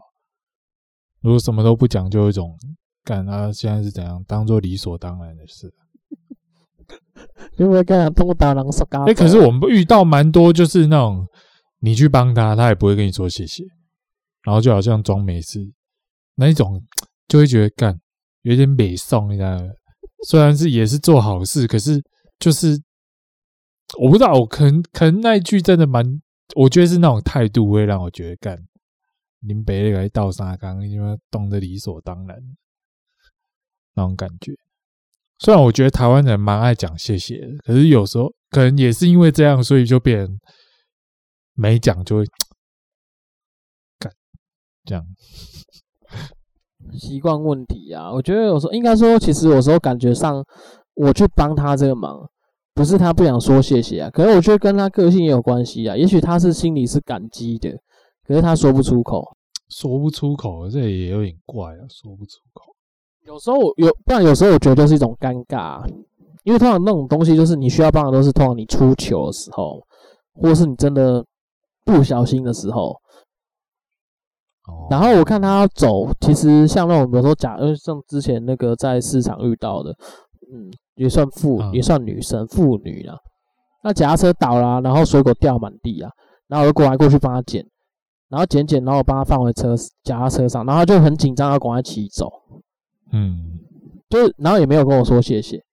[1.21, 2.55] 如果什么都不讲，就有一种
[3.03, 5.73] 干他现在是怎样，当做理所当然的事。
[7.57, 11.25] 因为刚刚通过大人说，哎，可是我们遇到蛮多，就是那种
[11.79, 13.63] 你去帮他，他也不会跟你说谢谢，
[14.43, 15.59] 然后就好像装没事，
[16.35, 16.81] 那一种
[17.27, 17.99] 就会觉得干
[18.41, 19.69] 有点美送，你知道吗？
[20.27, 22.03] 虽然是也是做好事，可是
[22.39, 22.81] 就是
[23.99, 26.03] 我不知道，我可能可能那一句真的蛮，
[26.55, 28.57] 我觉得是那种态度会让我觉得干
[29.41, 32.37] 林北那个倒沙缸，因为懂得理所当然
[33.93, 34.53] 那种感觉。
[35.45, 40.39] 虽然我觉得台湾人蛮爱讲谢谢的，可是有时候可能也是因为这样，所以就变成
[41.53, 42.25] 没讲就会
[43.99, 44.11] 干
[44.85, 45.05] 这样
[46.97, 48.11] 习惯问题啊。
[48.11, 50.43] 我觉得有时候应该说，其实有时候感觉上
[50.95, 52.27] 我去帮他这个忙，
[52.73, 55.95] 不是他不想说谢谢啊，可是我觉得跟他个性也有关系啊。
[55.95, 57.69] 也许他是心里是感激的，
[58.27, 59.23] 可是他说不出口，
[59.69, 62.74] 说不出口，这也有点怪啊，说不出口。
[63.25, 65.83] 有时候有，不然有时候我觉得就是一种尴尬，
[66.43, 69.81] 因为通常那种东西就是你需要帮的都是通常你出球的时候，
[70.35, 71.25] 或者是你真的
[71.83, 72.91] 不小心的时候。
[74.67, 74.87] 哦。
[74.91, 79.89] 然后我看他走，其实像那种比如说假，呃，像之前那个在市场遇到的，
[80.53, 83.17] 嗯，也算妇，嗯、也算女生妇女啊。
[83.83, 86.11] 那脚踏车倒了，然后水果掉满地啊，
[86.47, 87.65] 然后我就过来过去帮他捡，
[88.29, 92.31] 然后捡捡，然后我帮他放回车脚踏车上，然后他就很紧张要赶快骑走。
[93.15, 93.59] 嗯。
[94.09, 95.63] 就是，然后也没有跟我说谢谢。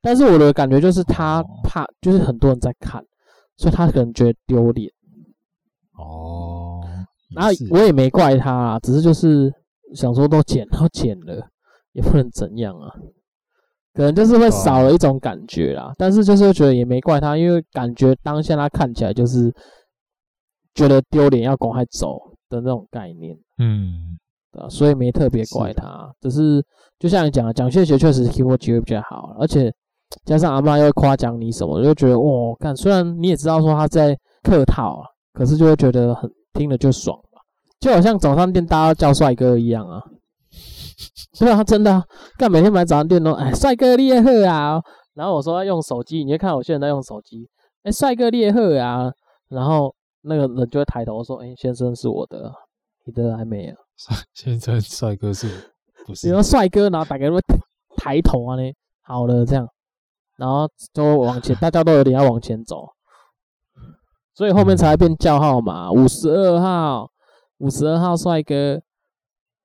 [0.00, 3.04] 但是我的感觉就是他怕，就是很多人在看，
[3.56, 4.90] 所以他可能觉得丢脸。
[5.98, 6.80] 哦，
[7.34, 9.52] 然后我也没怪他啊，只是就是
[9.94, 11.48] 想说都剪都剪了，
[11.92, 12.94] 也不能怎样啊。
[13.92, 15.92] 可能就是会少了一种感觉啦。
[15.98, 19.52] 但是就是觉得也没怪他，因为感觉当下他看起来就是
[20.72, 22.16] 觉得丢脸，要赶快走
[22.48, 23.36] 的那种概念。
[23.58, 24.16] 嗯，
[24.52, 26.64] 对啊，所以没特别怪他，只是
[26.98, 29.72] 就像你讲的，讲谢谢确实听我机会比较好，而且。
[30.24, 34.12] 加上阿妈又会夸奖你什么，我就觉得哇，看虽然你也知道说他在
[34.42, 37.40] 客套啊，可是就会觉得很听了就爽嘛，
[37.78, 40.02] 就好像早餐店大家叫帅哥一样啊。
[41.38, 42.04] 对啊，真的啊，
[42.36, 44.82] 干每天买早餐店都哎，帅哥厉害啊。
[45.14, 47.48] 然后我说要用手机，你就看我现在在用手机，
[47.84, 49.12] 哎，帅哥厉害啊。
[49.48, 52.50] 然后那个人就会抬头说，哎，先生是我的，
[53.04, 53.74] 你的还没有。
[54.32, 55.46] 先生，帅哥是
[56.06, 56.26] 不是？
[56.28, 57.40] 你说帅哥，然后大家都会
[57.96, 58.62] 抬头啊呢。
[59.02, 59.68] 好了，这样。
[60.36, 62.88] 然后就往前，大家都有点要往前走，
[64.32, 67.10] 所以后面才会变叫号码，五十二号，
[67.58, 68.80] 五十二号帅哥，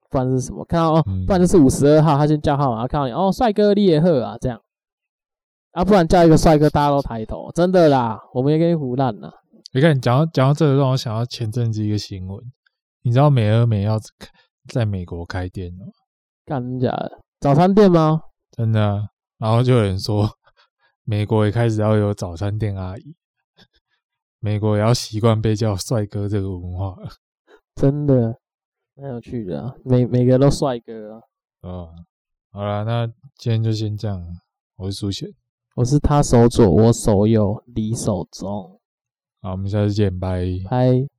[0.10, 0.66] 不然是什么？
[0.66, 4.60] 看到哦，不然就是五十二号，他先叫号码，看到你哦，帅哥烈鹤啊，这样，
[5.72, 9.32] 啊，不然叫一个帅哥，大家都抬头，真的啦，我们也给你胡烂了。
[9.72, 12.44] 你看，讲到讲到这个，让我想到前阵子一个新闻，
[13.06, 13.99] 你知道美而美要
[14.68, 15.91] 在美国开店了吗？
[16.44, 17.22] 干假的？
[17.40, 18.19] 早餐店吗？
[18.49, 20.27] 真的啊，然后就有人说。
[21.07, 23.15] 美国也开始要有早餐店阿姨，
[24.40, 26.98] 美国也要习惯被叫帅哥这个文化，
[27.80, 28.40] 真的
[28.95, 29.76] 蛮有趣的啊！
[29.84, 31.22] 每每个都帅哥啊！
[31.61, 31.94] 哦，
[32.52, 33.06] 好了，那
[33.38, 34.19] 今天就先这样。
[34.77, 35.30] 我是苏贤，
[35.76, 38.82] 我是他手左，我手右，李手中。
[39.44, 41.15] 好，我们下次见，拜拜。